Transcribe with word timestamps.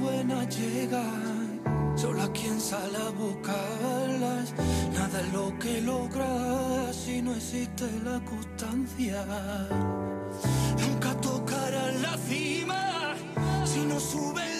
buenas 0.00 0.48
llegan, 0.58 1.60
solo 1.96 2.22
a 2.22 2.32
quien 2.32 2.60
sale 2.60 2.96
a 2.96 3.10
buscarlas. 3.10 4.54
Nada 4.94 5.20
es 5.20 5.32
lo 5.32 5.58
que 5.58 5.80
logras 5.80 6.96
si 6.96 7.22
no 7.22 7.34
existe 7.34 7.84
la 8.04 8.20
constancia. 8.24 9.24
Nunca 10.78 11.14
tocarás 11.20 12.00
la 12.00 12.16
cima 12.16 13.14
si 13.64 13.80
no 13.80 14.00
subes 14.00 14.59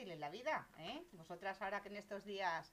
fácil 0.00 0.12
en 0.12 0.20
la 0.20 0.30
vida, 0.30 0.66
¿eh? 0.78 1.04
Vosotras 1.12 1.60
ahora 1.60 1.82
que 1.82 1.88
en 1.88 1.96
estos 1.96 2.24
días 2.24 2.72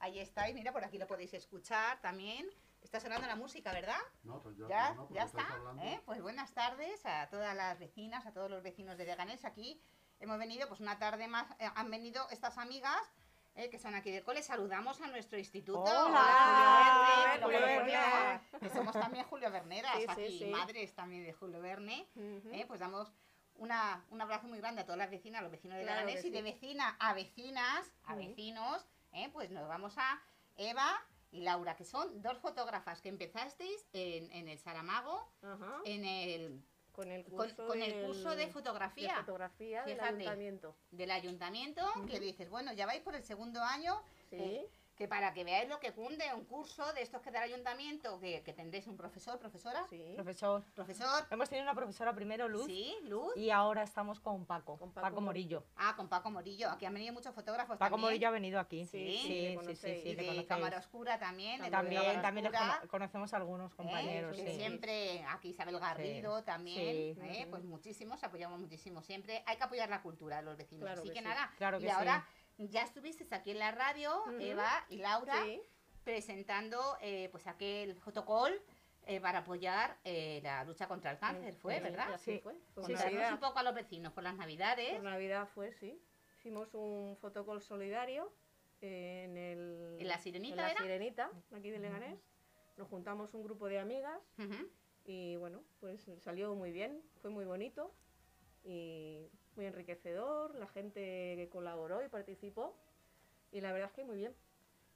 ahí 0.00 0.18
estáis, 0.18 0.54
mira, 0.54 0.72
por 0.72 0.84
aquí 0.84 0.98
lo 0.98 1.06
podéis 1.06 1.32
escuchar 1.32 1.98
también. 2.02 2.46
Está 2.82 3.00
sonando 3.00 3.26
la 3.26 3.34
música, 3.34 3.72
¿verdad? 3.72 3.98
No, 4.24 4.42
pues 4.42 4.58
ya, 4.58 4.68
Ya, 4.68 4.94
no, 4.94 5.08
ya 5.10 5.22
está. 5.22 5.46
¿eh? 5.82 6.00
Pues 6.04 6.20
buenas 6.20 6.52
tardes 6.52 7.04
a 7.06 7.28
todas 7.30 7.56
las 7.56 7.78
vecinas, 7.78 8.26
a 8.26 8.32
todos 8.32 8.50
los 8.50 8.62
vecinos 8.62 8.98
de 8.98 9.06
Leganés. 9.06 9.44
Aquí 9.46 9.80
hemos 10.20 10.38
venido, 10.38 10.68
pues 10.68 10.80
una 10.80 10.98
tarde 10.98 11.26
más, 11.28 11.50
eh, 11.58 11.68
han 11.74 11.90
venido 11.90 12.28
estas 12.30 12.58
amigas 12.58 13.00
eh, 13.54 13.70
que 13.70 13.78
son 13.78 13.94
aquí 13.94 14.10
de 14.10 14.22
cole. 14.22 14.42
Saludamos 14.42 15.00
a 15.00 15.06
nuestro 15.06 15.38
instituto. 15.38 15.80
Hola, 15.82 17.38
Julio 17.42 17.58
Verne, 17.58 17.80
Julio 17.80 18.60
que 18.60 18.68
somos 18.68 18.92
también 18.92 19.24
Julio 19.24 19.50
Verneras, 19.50 19.94
Sí, 19.96 20.02
sí, 20.02 20.10
aquí, 20.10 20.38
sí. 20.40 20.44
madres 20.50 20.94
también 20.94 21.24
de 21.24 21.32
Julio 21.32 21.62
Verne. 21.62 22.06
Ujú. 22.14 22.50
Eh, 22.52 22.64
pues 22.68 22.80
damos 22.80 23.10
una, 23.58 24.04
un 24.10 24.20
abrazo 24.20 24.46
muy 24.48 24.58
grande 24.58 24.82
a 24.82 24.84
todas 24.84 24.98
las 24.98 25.10
vecinas, 25.10 25.40
a 25.40 25.42
los 25.42 25.50
vecinos 25.52 25.76
de 25.78 25.84
Claro 25.84 26.00
Leganés 26.06 26.24
y 26.24 26.30
de 26.30 26.42
vecina 26.42 26.96
a 27.00 27.14
vecinas, 27.14 27.92
a 28.04 28.14
vecinos, 28.14 28.86
eh, 29.12 29.28
pues 29.32 29.50
nos 29.50 29.66
vamos 29.68 29.94
a 29.98 30.20
Eva 30.56 30.88
y 31.30 31.40
Laura, 31.42 31.76
que 31.76 31.84
son 31.84 32.22
dos 32.22 32.38
fotógrafas 32.38 33.00
que 33.00 33.08
empezasteis 33.08 33.86
en, 33.92 34.30
en 34.32 34.48
el 34.48 34.58
Saramago, 34.58 35.30
en 35.84 36.04
el, 36.04 36.62
Con 36.92 37.10
el 37.10 37.24
curso, 37.24 37.66
con 37.66 37.82
el 37.82 38.06
curso 38.06 38.34
de 38.36 38.48
fotografía. 38.48 39.14
de 39.14 39.20
fotografía 39.20 39.82
del 39.84 40.00
ayuntamiento. 40.00 40.76
del 40.90 41.10
ayuntamiento, 41.10 41.82
que 42.08 42.20
dices, 42.20 42.48
bueno, 42.48 42.72
ya 42.72 42.86
vais 42.86 43.02
por 43.02 43.14
el 43.14 43.22
segundo 43.24 43.62
año, 43.62 44.00
Sí. 44.30 44.36
eh, 44.38 44.70
que 44.96 45.06
para 45.06 45.32
que 45.34 45.44
veáis 45.44 45.68
lo 45.68 45.78
que 45.78 45.92
cunde 45.92 46.24
un 46.34 46.44
curso 46.46 46.90
de 46.94 47.02
estos 47.02 47.20
que 47.20 47.30
da 47.30 47.44
el 47.44 47.52
ayuntamiento, 47.52 48.18
que, 48.18 48.42
que 48.42 48.52
tendréis 48.54 48.86
un 48.86 48.96
profesor, 48.96 49.38
profesora, 49.38 49.84
Sí. 49.90 50.12
Profesor. 50.14 50.64
profesor, 50.74 51.26
Hemos 51.30 51.48
tenido 51.50 51.64
una 51.64 51.74
profesora 51.74 52.14
primero, 52.14 52.48
Luz, 52.48 52.64
sí, 52.66 52.96
Luz, 53.04 53.36
y 53.36 53.50
ahora 53.50 53.82
estamos 53.82 54.20
con 54.20 54.46
Paco, 54.46 54.78
Con 54.78 54.92
Paco, 54.92 55.06
Paco 55.06 55.20
Morillo. 55.20 55.64
ah, 55.76 55.94
con 55.96 56.08
Paco 56.08 56.30
Morillo, 56.30 56.70
aquí 56.70 56.86
han 56.86 56.94
venido 56.94 57.12
muchos 57.12 57.34
fotógrafos 57.34 57.76
Paco 57.76 57.90
también. 57.96 58.00
Morillo 58.06 58.28
ha 58.28 58.30
venido 58.30 58.58
aquí. 58.58 58.86
Sí, 58.86 59.18
sí, 59.22 59.58
sí, 59.66 59.76
sí, 59.76 60.00
sí, 60.02 60.08
y 60.08 60.14
de. 60.14 60.46
Cámara 60.46 60.78
Oscura 60.78 61.18
también. 61.18 61.60
de 61.60 61.70
También, 61.70 62.22
también 62.22 62.44
les 62.44 62.54
Oscura, 62.54 62.76
cono- 62.78 62.90
conocemos 62.90 63.34
a 63.34 63.36
algunos 63.36 63.74
compañeros, 63.74 64.38
¿eh? 64.38 64.42
sí. 64.46 64.50
sí. 64.52 64.56
Siempre 64.56 65.24
aquí 65.28 65.48
Isabel 65.50 65.78
Garrido 65.78 66.42
también, 66.44 67.14
Sí. 67.16 67.20
¿eh? 67.22 67.46
Pues 67.50 67.64
muchísimos, 67.64 68.22
apoyamos 68.24 68.58
muchísimo 68.60 69.02
siempre. 69.02 69.42
Hay 69.46 69.56
que 69.58 69.64
apoyar 69.64 69.90
la 69.90 70.00
cultura 70.02 70.36
de 70.36 70.42
los 70.42 70.56
vecinos. 70.56 70.84
Claro 70.84 71.00
Así 71.00 71.08
que 71.08 71.14
que, 71.14 71.20
sí. 71.20 71.24
nada, 71.26 71.50
Claro 71.58 71.76
y 71.78 71.80
que 71.80 71.86
sí. 71.88 71.92
ahora 71.92 72.26
ya 72.58 72.82
estuvisteis 72.82 73.32
aquí 73.32 73.50
en 73.52 73.58
la 73.58 73.70
radio. 73.72 74.24
Eva 74.40 74.84
y 74.88 74.96
Laura, 74.98 75.42
Sí. 75.44 75.60
presentando 76.04 76.96
eh, 77.00 77.28
pues 77.32 77.46
aquel 77.46 77.96
fotocall 77.96 78.60
eh, 79.06 79.20
para 79.20 79.38
apoyar 79.40 79.96
eh, 80.04 80.40
la 80.42 80.64
lucha 80.64 80.88
contra 80.88 81.12
el 81.12 81.18
cáncer, 81.18 81.54
fue, 81.54 81.76
Sí, 81.76 81.82
¿verdad? 81.82 82.20
Sí. 82.22 82.40
fue. 82.42 82.54
Contarnos 82.74 83.04
Navidad. 83.04 83.32
un 83.34 83.40
poco 83.40 83.58
a 83.58 83.62
los 83.62 83.74
vecinos 83.74 84.12
por 84.12 84.22
las 84.24 84.36
navidades. 84.36 84.94
Por 84.94 85.04
Navidad 85.04 85.46
fue, 85.54 85.72
sí. 85.72 86.00
Hicimos 86.38 86.74
un 86.74 87.16
fotocall 87.20 87.60
solidario 87.60 88.32
en 88.80 89.36
el... 89.36 89.96
¿En 90.00 90.08
la 90.08 90.18
Sirenita 90.18 90.54
en 90.54 90.62
la 90.62 90.70
era? 90.72 90.80
Sirenita, 90.80 91.30
aquí 91.52 91.70
de 91.70 91.78
Leganés. 91.78 92.18
Nos 92.76 92.88
juntamos 92.88 93.32
un 93.34 93.42
grupo 93.42 93.68
de 93.68 93.78
amigas 93.78 94.20
y 95.04 95.36
bueno, 95.36 95.62
pues 95.80 96.10
salió 96.20 96.54
muy 96.54 96.72
bien, 96.72 97.00
fue 97.22 97.30
muy 97.30 97.44
bonito 97.44 97.94
y 98.64 99.30
muy 99.56 99.66
enriquecedor. 99.66 100.54
La 100.54 100.66
gente 100.68 101.00
que 101.36 101.48
colaboró 101.50 102.04
y 102.04 102.08
participó 102.08 102.76
y 103.52 103.60
la 103.60 103.72
verdad 103.72 103.88
es 103.90 103.94
que 103.94 104.04
muy 104.04 104.16
bien. 104.16 104.34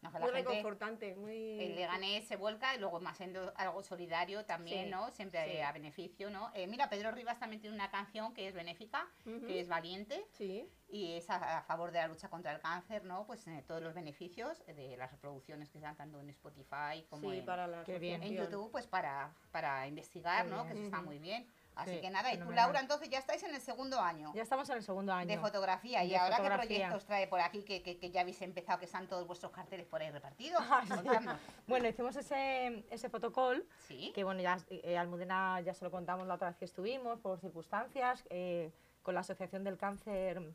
No, 0.03 0.11
que 0.11 0.19
la 0.19 0.25
Muy 0.25 0.35
gente- 0.35 0.49
reconfortante, 0.49 1.15
muy... 1.15 1.61
El 1.61 1.75
Leganés 1.77 2.27
se 2.27 2.37
vuelca 2.37 2.75
y 2.75 2.79
luego 2.79 3.01
más 3.01 3.19
siendo 3.19 3.53
algo 3.55 3.83
solidario 3.83 4.47
también, 4.47 4.87
Sí, 4.87 4.91
¿no? 4.91 5.11
Siempre 5.11 5.57
sí. 5.57 5.61
a 5.61 5.73
beneficio, 5.73 6.31
¿no? 6.31 6.51
Eh, 6.55 6.67
mira, 6.67 6.89
Pedro 6.89 7.11
Rivas 7.11 7.39
también 7.39 7.61
tiene 7.61 7.77
una 7.77 7.91
canción 7.91 8.33
que 8.33 8.49
es 8.49 8.55
benéfica, 8.55 9.07
que 9.47 9.61
es 9.61 9.69
valiente 9.69 10.27
Sí, 10.33 10.67
y 10.89 11.13
es 11.17 11.29
a, 11.29 11.59
a 11.59 11.63
favor 11.65 11.91
de 11.93 11.99
la 11.99 12.09
lucha 12.09 12.31
contra 12.31 12.51
el 12.51 12.61
cáncer, 12.63 13.05
¿no? 13.05 13.27
Pues 13.27 13.47
eh, 13.47 13.63
todos 13.69 13.83
los 13.83 13.93
beneficios 13.93 14.65
de 14.69 14.97
las 14.97 15.11
reproducciones 15.13 15.69
que 15.69 15.79
se 15.81 15.85
dan 15.85 15.97
tanto 15.97 16.19
en 16.19 16.31
Spotify 16.31 17.05
como 17.11 17.31
sí, 17.31 17.37
en, 17.41 17.45
para 17.45 17.67
la 17.67 17.85
Qué 17.85 17.99
bien. 17.99 18.23
en. 18.23 18.33
YouTube, 18.37 18.71
pues 18.73 18.87
para, 18.87 19.35
para 19.53 19.87
investigar, 19.87 20.47
¿no? 20.47 20.65
bien. 20.65 20.67
Que 20.69 20.73
eso 20.79 20.85
está 20.85 21.03
muy 21.03 21.19
bien. 21.19 21.47
Así 21.81 21.95
Sí, 21.95 22.01
que 22.01 22.11
nada, 22.11 22.33
y 22.33 22.39
tú. 22.39 22.51
Laura, 22.51 22.81
entonces 22.81 23.09
ya 23.09 23.19
estáis 23.19 23.43
en 23.43 23.55
el 23.55 23.61
segundo 23.61 24.01
año. 24.01 24.33
Ya 24.35 24.43
estamos 24.43 24.69
en 24.71 24.77
el 24.77 24.83
segundo 24.83 25.13
año. 25.13 25.29
De 25.29 25.39
fotografía. 25.39 26.05
¿Y 26.05 26.11
De 26.11 26.17
ahora 26.17 26.37
fotografía. 26.37 26.69
qué 26.69 26.75
proyectos 26.77 27.05
trae 27.07 27.27
por 27.27 27.41
aquí 27.41 27.63
que, 27.63 27.83
que- 27.83 27.99
que 27.99 28.11
ya 28.11 28.21
habéis 28.23 28.41
empezado, 28.43 28.79
que 28.79 28.85
están 28.87 29.07
todos 29.09 29.27
vuestros 29.27 29.53
carteles 29.53 29.87
por 29.87 30.01
ahí 30.03 30.11
repartidos? 30.11 30.63
Ah, 30.71 30.85
sí. 30.87 31.51
Bueno, 31.67 31.89
hicimos 31.89 32.17
ese, 32.17 32.85
ese 32.91 33.09
fotocall, 33.09 33.65
Sí. 33.89 34.13
que 34.15 34.25
bueno, 34.25 34.41
ya 34.41 34.59
eh, 34.69 34.97
Almudena 34.99 35.61
ya 35.61 35.75
se 35.75 35.85
lo 35.85 35.91
contamos 35.91 36.27
la 36.27 36.35
otra 36.35 36.49
vez 36.49 36.57
que 36.57 36.65
estuvimos, 36.65 37.19
por 37.21 37.39
circunstancias, 37.41 38.25
eh, 38.31 38.71
con 39.03 39.15
la 39.15 39.21
Asociación 39.21 39.65
del 39.65 39.77
Cáncer, 39.79 40.55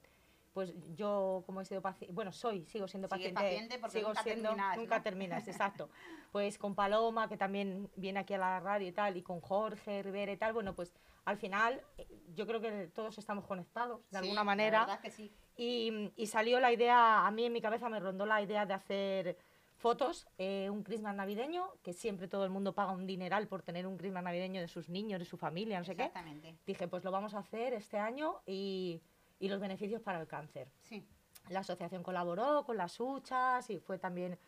pues 0.53 0.72
yo 0.96 1.44
como 1.46 1.59
he 1.59 1.66
sido 1.66 1.81
paciente, 1.81 2.13
bueno, 2.13 2.31
soy, 2.31 2.66
sigo 2.66 2.88
siendo 2.88 3.09
paciente, 3.09 3.34
paciente 3.42 3.78
porque 3.78 3.97
sigo 3.97 4.09
nunca 4.09 4.24
siendo, 4.24 4.50
terminas, 4.50 4.78
nunca 4.78 4.97
¿no? 4.97 5.03
terminas, 5.03 5.47
exacto. 5.50 5.90
Pues 6.31 6.57
con 6.57 6.75
Paloma, 6.75 7.28
que 7.28 7.36
también 7.36 7.90
viene 7.97 8.19
aquí 8.22 8.34
a 8.36 8.38
la 8.38 8.59
radio 8.62 8.88
y 8.88 8.92
tal, 8.94 9.18
y 9.18 9.22
con 9.22 9.42
Jorge 9.42 10.02
Rivera 10.02 10.31
y 10.31 10.38
tal, 10.38 10.53
bueno, 10.53 10.74
pues 10.74 10.94
al 11.25 11.38
final 11.38 11.81
eh, 11.97 12.08
yo 12.34 12.46
creo 12.47 12.62
que 12.62 12.88
todos 12.88 13.18
estamos 13.18 13.46
conectados 13.46 14.02
de 14.03 14.09
Sí, 14.12 14.16
alguna 14.18 14.41
la 14.41 14.44
manera. 14.44 14.80
verdad 14.81 15.00
que 15.02 15.12
sí. 15.12 15.31
Y, 15.58 16.12
y 16.16 16.28
salió 16.28 16.59
la 16.59 16.72
idea, 16.72 17.25
a 17.25 17.31
mí 17.31 17.46
en 17.46 17.53
mi 17.53 17.62
cabeza 17.62 17.90
me 17.90 18.00
rondó 18.00 18.25
la 18.25 18.41
idea 18.41 18.66
de 18.66 18.74
hacer 18.74 19.38
fotos, 19.78 20.28
eh, 20.38 20.69
un 20.69 20.84
Christmas 20.84 21.16
navideño, 21.16 21.69
que 21.84 21.91
siempre 21.94 22.28
todo 22.28 22.44
el 22.46 22.50
mundo 22.50 22.74
paga 22.74 22.91
un 22.94 23.06
dineral 23.06 23.47
por 23.47 23.62
tener 23.62 23.86
un 23.88 23.97
Christmas 23.97 24.24
navideño 24.24 24.62
de 24.62 24.68
sus 24.68 24.88
niños, 24.90 25.19
de 25.19 25.25
su 25.25 25.38
familia, 25.38 25.80
no 25.80 25.86
sé 25.86 25.96
qué. 25.96 26.03
Exactamente. 26.06 26.56
Dije, 26.66 26.88
pues 26.88 27.03
lo 27.03 27.12
vamos 27.12 27.34
a 27.34 27.40
hacer 27.40 27.74
este 27.74 27.97
año 27.97 28.42
y, 28.46 29.02
y 29.40 29.50
los 29.50 29.59
beneficios 29.59 30.01
para 30.01 30.22
el 30.22 30.27
cáncer. 30.27 30.69
Sí. 30.81 31.06
La 31.50 31.60
asociación 31.60 32.04
colaboró 32.04 32.63
con 32.66 32.77
las 32.77 33.00
huchas 33.00 33.69
y 33.69 33.80
fue 33.80 34.00
también 34.00 34.39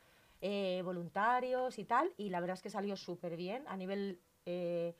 eh, 0.41 0.81
voluntarios 0.83 1.77
y 1.77 1.83
tal, 1.85 2.13
y 2.17 2.29
la 2.29 2.39
verdad 2.39 2.55
es 2.55 2.61
que 2.61 2.69
salió 2.69 2.95
súper 2.95 3.35
bien. 3.35 3.63
A 3.67 3.75
nivel 3.77 4.19
eh, 4.45 4.95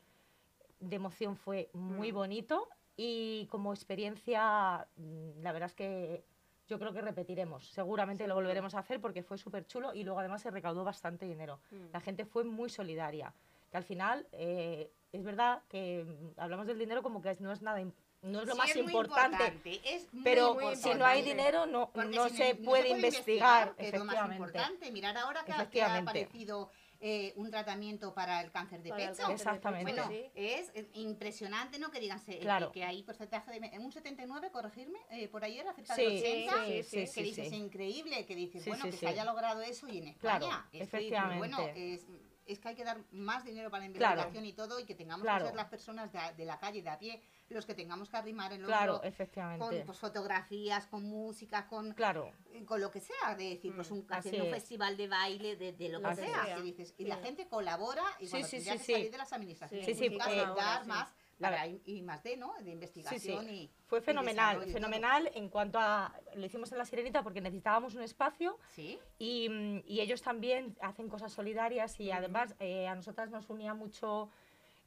de 0.80 0.96
emoción 0.96 1.36
fue 1.36 1.70
muy 1.74 2.12
Mm. 2.12 2.16
bonito 2.16 2.68
y 2.96 3.48
como 3.48 3.74
experiencia, 3.74 4.88
mm, 4.96 5.42
la 5.42 5.52
verdad 5.52 5.68
es 5.70 5.76
que 5.76 6.24
yo 6.68 6.78
creo 6.80 6.92
que 6.94 7.02
repetiremos. 7.02 7.68
Seguramente 7.70 8.28
lo 8.28 8.36
volveremos 8.36 8.76
a 8.76 8.80
hacer 8.80 9.00
porque 9.00 9.24
fue 9.24 9.38
súper 9.38 9.66
chulo 9.66 9.94
y 9.94 10.04
luego 10.04 10.20
además 10.20 10.42
se 10.42 10.52
recaudó 10.52 10.84
bastante 10.84 11.26
dinero. 11.26 11.60
Mm. 11.72 11.76
La 11.94 12.02
gente 12.02 12.26
fue 12.26 12.44
muy 12.44 12.70
solidaria. 12.70 13.34
Que 13.72 13.78
al 13.78 13.84
final 13.84 14.28
eh, 14.32 14.92
es 15.12 15.24
verdad 15.24 15.62
que 15.70 16.06
hablamos 16.38 16.68
del 16.68 16.78
dinero 16.80 17.02
como 17.04 17.22
que 17.22 17.32
es- 17.32 17.42
no 17.42 17.52
es 17.52 17.62
nada, 17.62 17.80
no 18.22 18.42
es 18.42 18.48
lo 18.48 18.54
Sí, 18.54 18.58
más 18.58 18.70
es 18.72 18.76
importante. 18.78 19.82
es 19.86 20.14
muy 20.14 20.24
Pero 20.24 20.56
muy 20.56 20.76
si 20.76 20.94
no 20.96 21.06
hay 21.06 21.22
dinero 21.22 21.66
no, 21.66 21.92
no 21.96 22.30
si 22.30 22.36
se 22.38 22.56
puede 22.56 22.90
investigar, 22.90 23.76
que 23.76 23.88
es 23.90 23.94
lo 23.94 24.06
más 24.06 24.16
efectivamente. 24.16 24.36
importante. 24.38 24.92
Mirar 24.92 25.18
ahora 25.18 25.44
que, 25.46 25.52
ha- 25.54 25.70
que 25.70 25.82
ha 25.82 25.96
aparecido 25.98 26.70
eh, 27.00 27.34
un 27.36 27.50
tratamiento 27.52 28.14
para 28.14 28.42
el 28.42 28.52
cáncer 28.52 28.82
de 28.82 28.90
Para 28.90 29.10
pecho. 29.12 29.24
cáncer 29.24 29.28
de 29.28 29.34
pecho, 29.38 29.50
Exactamente. 29.50 29.92
Bueno, 29.94 30.08
sí. 30.10 30.32
es, 30.36 30.72
es 30.74 30.88
impresionante, 30.94 31.80
¿no? 31.80 31.92
Que 31.92 32.00
digan 32.00 32.20
se- 32.20 32.40
Claro. 32.40 32.72
que, 32.72 32.80
que 32.80 32.86
hay 32.86 33.04
porcentaje 33.04 33.52
de... 33.60 33.68
En 33.68 33.84
un 33.86 33.92
79, 33.92 34.50
corregirme, 34.52 35.00
eh, 35.12 35.28
por 35.28 35.44
ayer, 35.44 35.66
cerca 35.76 35.96
Sí, 35.96 36.04
del 36.04 36.18
80, 36.50 36.66
sí, 36.66 36.84
sí, 36.84 36.98
que 36.98 37.08
sí, 37.08 37.24
dices, 37.24 37.50
sí. 37.50 37.56
increíble, 37.56 38.26
que 38.26 38.36
dices, 38.36 38.64
Sí, 38.64 38.70
bueno, 38.70 38.86
sí, 38.86 38.90
que 38.92 38.98
sí. 38.98 39.06
se 39.06 39.08
haya 39.08 39.26
logrado 39.26 39.62
eso 39.62 39.88
y 39.88 40.00
en 40.00 40.08
España. 40.08 40.40
Claro, 40.40 40.64
es 40.72 40.72
que, 40.72 40.84
efectivamente. 40.84 41.38
bueno, 41.38 41.60
es, 41.76 42.06
es 42.46 42.60
que 42.60 42.70
hay 42.70 42.76
que 42.76 42.84
dar 42.84 42.98
más 43.12 43.44
dinero 43.46 43.70
para 43.70 43.86
la 43.86 43.92
Claro. 43.94 44.14
investigación 44.22 44.46
y 44.46 44.54
todo, 44.54 44.80
y 44.80 44.86
que 44.86 44.96
tengamos 44.96 45.22
Claro. 45.24 45.44
que 45.46 45.50
ser 45.50 45.56
las 45.56 45.68
personas 45.70 46.12
de, 46.12 46.20
de 46.36 46.46
la 46.46 46.58
calle, 46.60 46.82
de 46.82 46.90
a 46.90 46.98
pie, 46.98 47.22
los 47.50 47.66
que 47.66 47.74
tengamos 47.74 48.10
que 48.10 48.18
arrimar 48.18 48.52
el 48.54 48.64
Claro, 48.64 48.96
hombro 48.96 49.08
efectivamente. 49.08 49.66
con 49.66 49.86
pues, 49.86 49.98
fotografías, 50.00 50.86
con 50.88 51.04
música, 51.04 51.68
con, 51.68 51.94
Claro, 51.94 52.32
con 52.66 52.82
lo 52.82 52.92
que 52.92 53.00
sea, 53.00 53.36
de 53.36 53.50
decir, 53.52 53.74
pues 53.76 53.90
un, 53.92 54.00
Mm, 54.00 54.06
así 54.10 54.30
haciendo 54.30 54.44
un 54.46 54.50
es. 54.54 54.56
festival 54.56 54.98
de 54.98 55.08
baile, 55.08 55.56
de, 55.56 55.72
de 55.74 55.90
lo 55.90 56.00
que 56.02 56.08
Así 56.08 56.24
sea, 56.26 56.60
dices, 56.62 56.94
y 56.98 57.04
Sí. 57.04 57.10
la 57.10 57.18
gente 57.18 57.48
colabora 57.48 58.04
y 58.20 58.26
Sí, 58.26 58.32
bueno, 58.32 58.48
sí, 58.48 58.60
sí, 58.62 58.70
que 58.70 58.80
sí. 58.80 58.92
salir 58.94 59.12
de 59.12 59.18
las 59.18 59.32
administraciones 59.34 59.86
Sí, 59.86 59.94
sí, 59.94 60.06
públicas 60.10 60.28
eh, 60.34 60.46
dar 60.56 60.82
sí. 60.84 60.90
más 60.90 61.14
para 61.40 61.68
y 61.68 62.02
más 62.02 62.24
de, 62.24 62.36
¿no? 62.36 62.56
De 62.62 62.72
investigación 62.72 63.48
y 63.48 63.70
fue 63.86 64.00
y 64.00 64.02
fenomenal, 64.02 64.58
y 64.58 64.62
todo. 64.62 64.74
fenomenal 64.74 65.32
en 65.36 65.50
cuanto 65.50 65.78
a, 65.80 66.12
lo 66.34 66.44
hicimos 66.46 66.72
en 66.72 66.80
La 66.80 66.86
Sirenita 66.86 67.22
porque 67.22 67.42
necesitábamos 67.42 67.94
un 67.94 68.02
espacio 68.02 68.58
Sí, 68.70 68.98
y, 69.20 69.48
mm, 69.48 69.84
y 69.86 70.00
ellos 70.02 70.24
también 70.24 70.76
hacen 70.82 71.08
cosas 71.08 71.32
solidarias 71.32 72.00
y 72.00 72.10
además 72.12 72.56
eh, 72.60 72.88
a 72.88 72.96
nosotras 72.96 73.30
nos 73.30 73.50
unía 73.52 73.76
mucho 73.76 74.32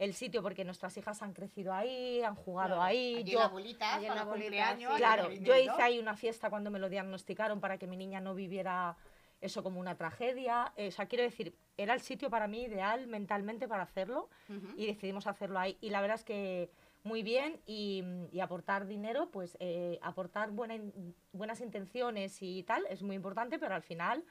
el 0.01 0.15
sitio 0.15 0.43
porque 0.43 0.65
nuestras 0.65 0.97
hijas 0.97 1.21
han 1.23 1.35
crecido 1.35 1.75
ahí, 1.75 2.23
han 2.23 2.35
jugado 2.35 2.69
Claro, 2.77 2.83
ahí. 2.83 3.23
yo- 3.25 3.39
la 3.41 3.49
bolita, 3.49 4.01
para 4.01 4.15
la 4.15 4.25
bolita, 4.25 4.77
sí. 4.79 4.85
Claro, 4.97 5.31
yo 5.31 5.55
hice 5.57 5.83
ahí 5.83 5.99
una 5.99 6.17
fiesta 6.17 6.49
cuando 6.49 6.71
me 6.71 6.79
lo 6.79 6.89
diagnosticaron 6.89 7.61
para 7.61 7.77
que 7.77 7.87
mi 7.87 7.99
niña 7.99 8.19
no 8.19 8.35
viviera 8.35 8.97
eso 9.43 9.63
como 9.63 9.79
una 9.79 9.97
tragedia. 9.99 10.73
Eh, 10.77 10.89
o 10.89 10.91
sea, 10.91 11.05
quiero 11.05 11.23
decir, 11.25 11.55
era 11.77 11.93
el 11.93 12.01
sitio 12.01 12.31
para 12.31 12.47
mí 12.49 12.63
ideal 12.63 13.07
mentalmente 13.09 13.69
para 13.69 13.83
hacerlo 13.83 14.31
y 14.75 14.87
decidimos 14.87 15.27
hacerlo 15.27 15.59
ahí. 15.59 15.77
Y 15.83 15.91
la 15.91 16.01
verdad 16.01 16.15
es 16.17 16.25
que 16.25 16.71
muy 17.05 17.23
bien 17.23 17.61
y, 17.67 18.03
y 18.33 18.41
aportar 18.41 18.87
dinero, 18.87 19.31
pues 19.31 19.59
eh, 19.61 19.99
aportar 20.03 20.51
buena 20.51 20.75
in- 20.77 21.15
buenas 21.33 21.61
intenciones 21.61 22.39
y 22.41 22.63
tal 22.63 22.87
es 22.89 23.03
muy 23.03 23.17
importante, 23.17 23.59
pero 23.59 23.75
al 23.75 23.83
final 23.83 24.25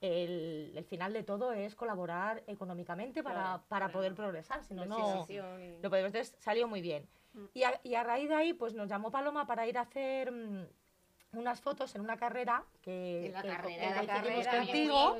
el, 0.00 0.72
el 0.74 0.84
final 0.84 1.12
de 1.12 1.22
todo 1.22 1.52
es 1.52 1.74
colaborar 1.74 2.42
económicamente 2.46 3.22
para, 3.22 3.40
Claro, 3.40 3.64
para 3.68 3.86
claro. 3.86 3.92
poder 3.92 4.14
progresar, 4.14 4.64
si 4.64 4.74
no, 4.74 4.86
no, 4.86 5.26
lo 5.28 5.90
podemos, 5.90 6.08
entonces 6.14 6.34
salió 6.38 6.66
muy 6.68 6.80
bien. 6.80 7.06
Mm. 7.32 7.44
Y, 7.54 7.62
a, 7.64 7.80
y 7.82 7.94
a 7.94 8.02
raíz 8.02 8.28
de 8.28 8.34
ahí, 8.34 8.52
pues 8.54 8.74
nos 8.74 8.88
llamó 8.88 9.10
Paloma 9.10 9.46
para 9.46 9.66
ir 9.66 9.78
a 9.78 9.82
hacer 9.82 10.32
mm, 10.32 10.66
unas 11.32 11.60
fotos 11.60 11.94
en 11.94 12.00
una 12.00 12.16
carrera 12.16 12.64
que, 12.82 13.26
En 13.26 13.32
la 13.32 13.42
que- 13.42 13.48
carrera, 13.48 13.78
que 13.78 13.86
en 13.86 13.94
la 13.94 14.02
hicimos 14.02 14.44
carrera, 14.46 14.64
contigo. 14.66 15.16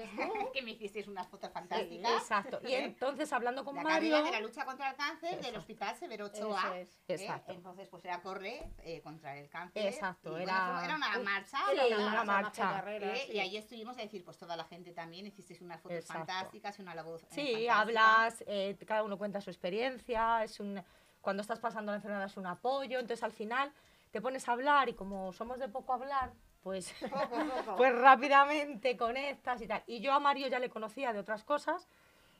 que 0.52 0.62
me 0.62 0.70
hicisteis 0.72 1.06
unas 1.06 1.28
fotos 1.28 1.48
Sí, 1.50 1.54
fantásticas. 1.54 2.12
Exacto. 2.22 2.60
Y 2.64 2.66
¿Eh? 2.74 2.84
entonces, 2.84 3.32
hablando 3.32 3.64
con 3.64 3.76
la 3.76 3.82
Mario... 3.82 4.10
carrera 4.10 4.26
de 4.26 4.32
la 4.32 4.40
lucha 4.40 4.64
contra 4.64 4.90
el 4.90 4.96
cáncer 4.96 5.40
del. 5.40 5.56
Hospital 5.56 5.94
Severo 5.96 6.26
Ochoa. 6.26 6.78
es. 6.78 6.96
¿eh? 7.08 7.14
Exacto. 7.14 7.52
Entonces, 7.52 7.88
pues 7.88 8.04
era 8.04 8.20
correr 8.22 8.64
eh, 8.82 9.00
contra 9.02 9.36
el 9.36 9.48
cáncer. 9.48 9.86
Exacto, 9.86 10.38
y, 10.38 10.42
era- 10.42 10.82
era 10.84 10.96
una 10.96 11.16
un- 11.18 11.24
marcha. 11.24 11.58
Sí, 11.70 11.78
era 11.86 11.96
una 11.96 12.08
una 12.12 12.24
marcha. 12.24 12.62
carrera, 12.72 13.12
¿eh? 13.14 13.22
sí. 13.26 13.32
Y 13.34 13.38
ahí 13.38 13.56
estuvimos 13.56 13.96
a 13.98 14.00
decir, 14.02 14.24
pues 14.24 14.36
toda 14.36 14.56
la 14.56 14.64
gente 14.64 14.92
también, 14.92 15.26
hicisteis 15.26 15.60
unas 15.60 15.80
fotos 15.80 15.98
Exacto. 15.98 16.26
fantásticas 16.26 16.78
y 16.78 16.82
una 16.82 16.94
labor. 16.94 17.20
Sí, 17.20 17.26
fantástica. 17.68 17.78
hablas, 17.80 18.44
eh, 18.48 18.76
cada 18.86 19.04
uno 19.04 19.16
cuenta 19.16 19.40
su 19.40 19.50
experiencia, 19.50 20.42
es 20.42 20.58
un, 20.58 20.82
cuando 21.20 21.42
estás 21.42 21.60
pasando 21.60 21.92
la 21.92 21.96
enfermedad 21.96 22.24
es 22.24 22.36
un 22.36 22.46
apoyo, 22.46 22.98
entonces 22.98 23.22
al 23.22 23.32
final 23.32 23.72
te 24.10 24.20
pones 24.20 24.48
a 24.48 24.52
hablar 24.52 24.88
y 24.88 24.94
como 24.94 25.32
somos 25.32 25.58
de 25.58 25.68
poco 25.68 25.92
hablar, 25.92 26.32
pues, 26.62 26.94
pues 27.76 27.94
rápidamente 27.94 28.96
conectas 28.96 29.60
y 29.62 29.66
tal. 29.66 29.82
Y 29.86 30.00
yo 30.00 30.12
a 30.12 30.20
Mario 30.20 30.48
ya 30.48 30.58
le 30.58 30.70
conocía 30.70 31.12
de 31.12 31.18
otras 31.18 31.44
cosas 31.44 31.88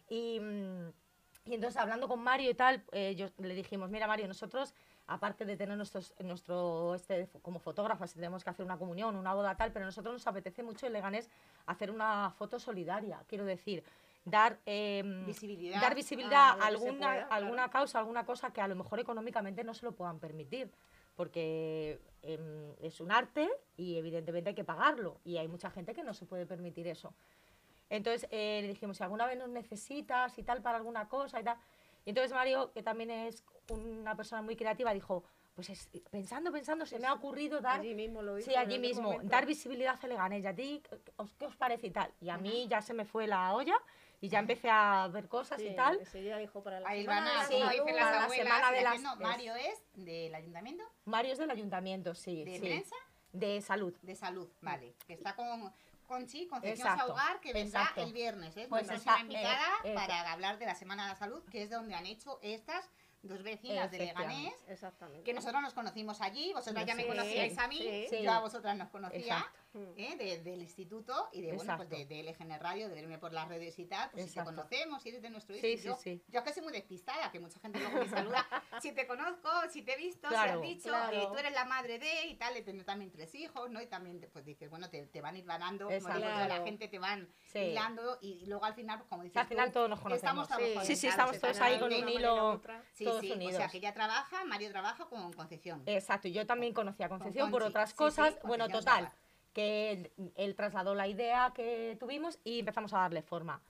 y, 0.08 0.40
mm, 0.40 0.88
y 1.46 1.55
entonces 1.55 1.81
hablando 1.81 2.08
con 2.08 2.20
Mario 2.20 2.50
y 2.50 2.55
tal, 2.55 2.84
eh, 2.93 3.14
yo, 3.17 3.28
le 3.38 3.55
dijimos, 3.55 3.90
mira 3.90 4.06
Mario, 4.06 4.28
nosotros 4.28 4.75
aparte 5.06 5.44
de 5.44 5.56
tener 5.56 5.76
nuestros, 5.76 6.14
nuestro, 6.20 6.94
este, 6.94 7.28
como 7.43 7.58
fotógrafas, 7.58 8.14
tenemos 8.14 8.44
que 8.44 8.50
hacer 8.50 8.64
una 8.64 8.78
comunión, 8.78 9.16
una 9.16 9.34
boda 9.34 9.56
tal, 9.56 9.73
pero 9.73 9.84
a 9.84 9.87
nosotros 9.87 10.12
nos 10.12 10.26
apetece 10.26 10.62
mucho 10.62 10.87
en 10.87 10.93
Leganés 10.93 11.28
hacer 11.66 11.90
una 11.90 12.31
foto 12.31 12.61
solidaria, 12.61 13.25
quiero 13.26 13.44
decir, 13.44 13.82
dar 14.25 14.61
em, 14.66 15.26
Visibilidad. 15.26 15.81
dar 15.81 15.94
visibilidad 15.96 16.61
a 16.61 16.66
alguna, 16.66 16.93
pueda, 16.93 17.26
claro. 17.26 17.26
alguna 17.31 17.70
causa, 17.70 17.99
alguna 17.99 18.25
cosa 18.25 18.52
que 18.52 18.61
a 18.61 18.69
lo 18.69 18.76
mejor 18.76 19.00
económicamente 19.00 19.64
no 19.64 19.75
se 19.75 19.84
lo 19.84 19.93
puedan 19.93 20.20
permitir, 20.20 20.70
porque 21.20 22.00
em, 22.22 22.72
es 22.81 22.99
un 22.99 23.12
arte 23.12 23.46
y 23.76 23.99
evidentemente 23.99 24.49
hay 24.49 24.55
que 24.55 24.64
pagarlo 24.64 25.20
y 25.22 25.37
hay 25.37 25.49
mucha 25.49 25.70
gente 25.70 25.93
que 25.93 26.02
no 26.02 26.14
se 26.14 26.25
puede 26.25 26.46
permitir 26.46 26.87
eso. 26.88 27.12
Entonces 27.90 28.26
eh, 28.31 28.61
le 28.62 28.69
dijimos, 28.69 28.96
si 28.96 29.02
alguna 29.02 29.26
vez 29.26 29.37
nos 29.37 29.50
necesitas 29.50 30.38
y 30.38 30.43
tal 30.44 30.62
para 30.62 30.78
alguna 30.78 31.11
cosa 31.11 31.38
y 31.38 31.44
tal. 31.44 31.58
Y 32.06 32.11
entonces 32.11 32.32
Mario, 32.32 32.72
que 32.72 32.82
también 32.82 33.11
es 33.11 33.44
una 33.69 34.17
persona 34.17 34.40
muy 34.40 34.56
creativa, 34.56 34.94
dijo, 34.94 35.22
pues 35.55 35.69
es- 35.69 35.90
pensando, 36.11 36.50
pensando, 36.52 36.87
se 36.87 36.99
me 36.99 37.06
ha 37.06 37.12
ocurrido 37.12 37.61
dar 37.61 37.81
Allí 37.81 37.94
mismo 37.94 38.23
lo 38.23 38.38
hizo. 38.38 38.50
Sí, 38.50 38.56
allí 38.56 38.78
mismo, 38.78 39.12
momento. 39.12 39.28
dar 39.31 39.44
visibilidad 39.44 39.99
a 40.02 40.06
Leganés. 40.06 40.43
¿Y 40.43 40.46
a 40.46 40.55
ti 40.55 40.82
qué 40.88 41.12
os, 41.16 41.34
qué 41.34 41.44
os 41.44 41.56
parece 41.56 41.88
y 41.88 41.90
tal? 41.90 42.11
Y 42.23 42.31
a 42.31 42.38
mí 42.38 42.66
ya 42.66 42.81
se 42.81 42.94
me 42.94 43.05
fue 43.05 43.26
la 43.26 43.52
olla 43.55 43.76
y 44.20 44.28
ya 44.28 44.38
empecé 44.38 44.69
a 44.70 45.08
ver 45.08 45.28
cosas 45.28 45.58
Sí, 45.61 45.69
y 45.69 45.75
tal. 45.76 45.99
enseguida 45.99 46.37
dijo 46.38 46.62
para 46.62 46.81
la 46.81 46.88
Ahí 46.90 47.02
semana 47.02 47.20
van 47.20 47.26
de 47.26 47.31
a, 47.31 47.37
la 47.38 47.46
sí, 47.49 47.58
la 47.58 47.70
semana 47.70 48.70
de 48.70 48.82
las- 48.82 49.17
Mario 49.19 49.55
es 49.55 49.82
del 49.94 50.34
ayuntamiento, 50.34 50.84
Mario 51.06 51.32
es 51.32 51.38
del 51.38 51.50
ayuntamiento, 51.50 52.14
sí. 52.14 52.44
de 52.44 52.55
sí. 52.55 52.61
prensa, 52.61 52.96
De 53.32 53.61
salud. 53.62 53.94
de 54.02 54.14
salud, 54.14 54.49
vale. 54.61 54.94
Que 55.06 55.14
está 55.14 55.34
con 55.34 55.72
Conchi, 56.06 56.46
Concepción 56.49 56.88
Exacto, 56.88 57.06
Saugar, 57.14 57.40
que 57.40 57.52
vendrá 57.52 57.82
exacto. 57.82 58.02
el 58.02 58.12
viernes. 58.12 58.56
¿eh? 58.56 58.67
Pues 58.69 58.82
está- 58.82 58.94
próxima 58.94 59.20
invitada 59.20 59.69
eh, 59.84 59.93
eh, 59.93 59.94
para 59.94 60.32
hablar 60.32 60.58
de 60.58 60.66
la 60.66 60.75
Semana 60.75 61.05
de 61.05 61.11
la 61.11 61.16
Salud, 61.16 61.43
que 61.50 61.62
es 61.62 61.70
donde 61.70 61.94
han 61.94 62.05
hecho 62.06 62.40
estas 62.43 62.90
dos 63.23 63.43
vecinas 63.43 63.90
de. 63.93 63.99
Leganés. 63.99 64.52
Exactamente. 64.66 65.23
Que 65.23 65.32
nosotros 65.34 65.62
nos 65.62 65.73
conocimos 65.73 66.20
allí, 66.20 66.52
vosotras 66.52 66.84
ya 66.84 66.94
me 66.96 67.02
Sí, 67.05 67.08
conocíais 67.08 67.56
a 67.58 67.69
mí, 67.69 67.76
sí. 67.78 68.06
Sí. 68.11 68.23
yo 68.25 68.32
a 68.32 68.40
vosotras 68.40 68.76
nos 68.76 68.88
conocía. 68.88 69.19
Exacto. 69.20 69.69
Mm. 69.72 69.93
¿eh? 69.99 70.17
de- 70.17 70.38
del 70.43 70.62
instituto 70.62 71.28
y 71.32 71.43
de, 71.43 71.52
bueno, 71.52 71.76
pues 71.76 71.88
de, 71.88 72.05
de 72.05 72.22
LGN 72.25 72.58
Radio, 72.58 72.88
de 72.88 72.94
verme 72.94 73.19
por 73.19 73.32
las 73.32 73.46
redes 73.49 73.78
y 73.78 73.84
tal, 73.84 74.11
pues 74.11 74.26
si 74.26 74.34
te 74.34 74.43
conocemos, 74.44 75.00
si 75.02 75.11
eres 75.11 75.22
de 75.22 75.31
nuestro 75.31 75.55
Sí, 75.56 75.67
hijo. 75.67 75.78
sí, 75.78 75.87
yo, 75.87 75.96
sí. 75.96 76.25
yo 76.28 76.43
que 76.43 76.52
soy 76.52 76.62
muy 76.64 76.72
despistada, 76.72 77.31
que 77.31 77.38
mucha 77.38 77.61
gente 77.61 77.78
luego 77.78 77.99
me 77.99 78.08
saluda, 78.08 78.44
si 78.82 78.93
te 78.93 79.06
conozco, 79.06 79.49
si 79.70 79.82
te 79.82 79.93
he 79.94 79.96
visto, 79.96 80.26
si 80.28 80.34
Claro, 80.34 80.55
has 80.55 80.62
dicho, 80.62 80.88
claro. 80.88 81.17
eh, 81.17 81.28
tú 81.31 81.38
eres 81.38 81.52
la 81.52 81.64
madre 81.67 81.99
de 82.00 82.26
y 82.26 82.34
tal, 82.34 82.56
he 82.56 82.62
tenido 82.62 82.84
también 82.84 83.12
tres 83.12 83.32
hijos, 83.37 83.70
¿no? 83.70 83.81
Y 83.81 83.87
también, 83.87 84.28
pues 84.32 84.44
dices, 84.44 84.69
bueno, 84.70 84.90
te, 84.90 85.06
te 85.06 85.20
van 85.20 85.37
como 85.84 85.90
Exacto. 85.94 86.19
digo 86.19 86.31
yo, 86.31 86.38
la 86.40 86.46
Claro. 86.46 86.64
gente 86.64 86.88
te 86.88 86.99
van 86.99 87.28
Sí. 87.52 87.58
hilando 87.61 88.19
y 88.20 88.46
luego 88.46 88.64
al 88.64 88.75
final, 88.75 88.99
pues, 88.99 89.08
como 89.08 89.23
dices 89.23 89.37
Al 89.37 89.46
final 89.46 89.69
tú, 89.69 89.75
todos 89.75 89.90
nos 89.90 90.00
conocemos. 90.00 90.49
estamos 90.50 90.84
Sí, 90.84 90.87
Sí, 90.87 90.96
sí, 90.96 91.06
estamos 91.06 91.38
todos 91.38 91.61
ahí 91.61 91.78
con 91.78 91.93
un 91.93 92.08
hilo-. 92.08 92.61
Sí, 92.93 93.05
todos 93.05 93.20
sí, 93.20 93.31
o 93.31 93.34
unidos. 93.34 93.55
sea, 93.56 93.69
que 93.69 93.76
ella 93.78 93.94
trabaja, 93.94 94.44
Mario 94.46 94.70
trabaja 94.70 95.05
con 95.06 95.32
Concepción. 95.32 95.82
Exacto, 95.87 96.26
yo 96.28 96.44
también 96.46 96.73
conocí 96.75 97.02
a 97.05 97.08
Concepción 97.08 97.50
por 97.52 97.62
otras 97.62 97.90
sí, 97.90 97.94
sí, 97.94 97.99
cosas. 97.99 98.37
Bueno, 98.43 98.69
total. 98.69 99.12
Que 99.52 99.90
él, 99.92 100.12
él 100.37 100.54
trasladó 100.54 100.95
la 100.95 101.09
idea 101.09 101.52
que 101.54 101.97
tuvimos 101.99 102.38
y 102.45 102.61
empezamos 102.61 102.92
a 102.95 102.99
darle 102.99 103.23
forma. 103.23 103.61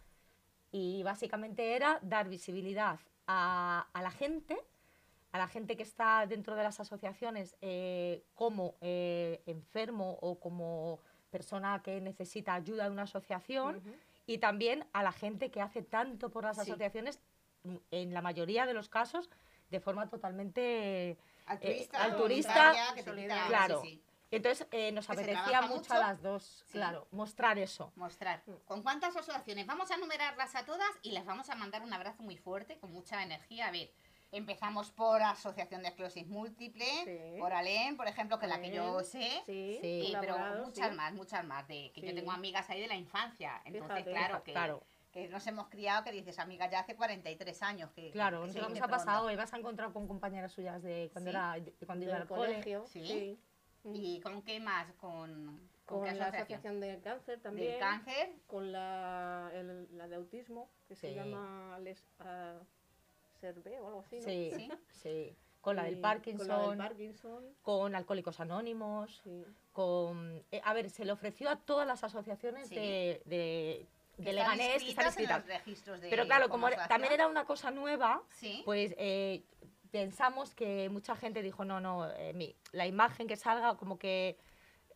Y 0.72 1.02
básicamente 1.02 1.74
era 1.74 1.98
dar 2.02 2.28
visibilidad 2.28 2.98
a, 3.26 3.86
a 3.92 4.02
la 4.02 4.10
gente, 4.10 4.56
a 5.32 5.38
la 5.38 5.48
gente 5.48 5.76
que 5.76 5.82
está 5.82 6.26
dentro 6.26 6.54
de 6.54 6.62
las 6.62 6.80
asociaciones 6.80 7.56
eh, 7.60 8.22
como 8.34 8.74
eh, 8.80 9.42
enfermo 9.46 10.18
o 10.20 10.38
como 10.38 11.00
persona 11.30 11.80
que 11.82 12.00
necesita 12.00 12.54
ayuda 12.54 12.84
de 12.84 12.90
una 12.90 13.02
asociación 13.04 13.76
Ujú. 13.76 13.90
y 14.26 14.38
también 14.38 14.84
a 14.92 15.02
la 15.02 15.12
gente 15.12 15.50
que 15.50 15.60
hace 15.60 15.82
tanto 15.82 16.30
por 16.30 16.44
las 16.44 16.56
Sí. 16.56 16.62
asociaciones, 16.62 17.20
en 17.90 18.12
la 18.14 18.22
mayoría 18.22 18.66
de 18.66 18.74
los 18.74 18.88
casos, 18.88 19.28
de 19.70 19.80
forma 19.80 20.08
totalmente... 20.08 21.16
Altruista, 21.46 21.98
Eh, 21.98 22.10
altruista, 22.10 22.72
que 22.94 23.02
solidaria. 23.02 23.46
Claro. 23.48 23.80
sí, 23.82 23.90
sí. 23.90 24.02
Entonces 24.30 24.66
eh, 24.70 24.92
nos 24.92 25.06
Que 25.06 25.12
apetecía 25.14 25.62
mucho 25.62 25.92
a 25.92 25.98
las 25.98 26.22
dos, 26.22 26.62
Sí. 26.66 26.72
claro, 26.72 27.08
mostrar 27.10 27.58
eso. 27.58 27.92
mostrar. 27.96 28.42
¿Con 28.66 28.82
cuántas 28.82 29.16
asociaciones? 29.16 29.66
Vamos 29.66 29.90
a 29.90 29.96
numerarlas 29.96 30.54
a 30.54 30.64
todas 30.64 30.88
y 31.02 31.10
les 31.10 31.24
vamos 31.24 31.50
a 31.50 31.56
mandar 31.56 31.82
un 31.82 31.92
abrazo 31.92 32.22
muy 32.22 32.36
fuerte, 32.36 32.78
con 32.78 32.92
mucha 32.92 33.22
energía. 33.24 33.66
A 33.66 33.70
ver, 33.72 33.90
empezamos 34.30 34.92
por 34.92 35.20
Asociación 35.20 35.82
de 35.82 35.88
Esclerosis 35.88 36.28
Múltiple, 36.28 36.86
Sí. 37.04 37.40
por 37.40 37.52
Alem, 37.52 37.96
por 37.96 38.06
ejemplo, 38.06 38.38
que 38.38 38.46
es 38.46 38.50
la 38.52 38.60
que 38.60 38.70
yo 38.70 39.00
sé. 39.02 39.42
Sí, 39.46 39.78
Sí. 39.80 40.12
y- 40.12 40.16
pero 40.20 40.38
muchas 40.64 40.90
sí. 40.90 40.94
más, 40.96 41.12
muchas 41.12 41.44
más, 41.44 41.66
de 41.66 41.90
que 41.92 42.00
yo 42.00 42.14
tengo 42.14 42.30
amigas 42.30 42.70
ahí 42.70 42.80
de 42.80 42.86
la 42.86 42.94
infancia. 42.96 43.60
Entonces, 43.64 44.04
Fíjate. 44.04 44.10
claro, 44.12 44.44
que, 44.44 44.52
Claro, 44.52 44.82
que 45.10 45.26
nos 45.28 45.44
hemos 45.48 45.68
criado, 45.68 46.04
que 46.04 46.12
dices, 46.12 46.38
amiga, 46.38 46.70
ya 46.70 46.78
hace 46.80 46.94
43 46.94 47.60
años. 47.64 47.90
Que, 47.90 48.12
claro, 48.12 48.42
que 48.46 48.60
nos 48.60 48.80
ha 48.80 48.86
pasado, 48.86 49.28
Eva 49.28 49.44
se 49.48 49.56
ha 49.56 49.58
encontrado 49.58 49.92
con 49.92 50.06
compañeras 50.06 50.52
suyas 50.52 50.80
de 50.84 51.10
cuando 51.12 51.32
Sí. 51.32 51.36
era 51.36 51.54
de 51.54 51.72
cuando 51.84 52.04
iba 52.06 52.16
al 52.16 52.28
cole. 52.28 52.46
colegio, 52.52 52.86
Sí. 52.86 53.36
¿Y 53.84 54.20
con 54.20 54.42
qué 54.42 54.60
más? 54.60 54.92
¿Con, 54.94 55.60
Con 55.86 56.04
qué 56.04 56.12
la 56.14 56.26
asociación? 56.26 56.80
Del 56.80 57.00
Cáncer 57.02 57.40
también. 57.40 57.70
Del 57.72 57.80
cáncer. 57.80 58.30
Con 58.46 58.72
la, 58.72 59.50
el- 59.54 59.88
la 59.96 60.06
de 60.08 60.16
autismo, 60.16 60.68
que 60.88 60.94
se 60.94 61.08
Sí. 61.10 61.14
llama 61.14 61.78
Les, 61.80 62.04
ah, 62.20 62.58
Serve 63.40 63.80
o 63.80 63.86
algo 63.88 64.00
así, 64.00 64.16
¿no? 64.16 64.22
Sí, 64.24 64.52
Sí. 64.54 64.70
sí. 64.90 65.36
Con 65.62 65.76
la 65.76 65.84
del 65.84 65.98
Parkinson, 65.98 66.48
Con 66.48 66.58
la 66.58 66.68
del 66.68 66.78
Parkinson, 66.78 67.44
con 67.62 67.94
Alcohólicos 67.94 68.40
Anónimos, 68.40 69.20
sí. 69.24 69.44
con... 69.72 70.42
eh, 70.50 70.60
a 70.64 70.72
ver, 70.72 70.88
se 70.88 71.04
le 71.04 71.12
ofreció 71.12 71.50
a 71.50 71.56
todas 71.56 71.86
las 71.86 72.02
asociaciones 72.02 72.70
de, 72.70 73.20
de, 73.26 73.86
de 74.16 74.32
Leganés 74.32 74.82
que 74.82 74.88
están 74.90 75.12
de- 75.14 76.08
Pero 76.08 76.24
claro, 76.24 76.48
como 76.48 76.66
asociación. 76.66 76.88
también 76.88 77.12
era 77.12 77.28
una 77.28 77.44
cosa 77.44 77.70
nueva, 77.70 78.22
Sí. 78.30 78.62
pues 78.64 78.94
eh, 78.96 79.42
pensamos 79.90 80.54
que 80.54 80.88
mucha 80.88 81.14
gente 81.16 81.42
dijo, 81.42 81.64
no, 81.64 81.80
no, 81.80 82.08
eh, 82.10 82.32
mi- 82.32 82.54
la 82.72 82.86
imagen 82.86 83.26
que 83.26 83.36
salga 83.36 83.76
como 83.76 83.98
que 83.98 84.38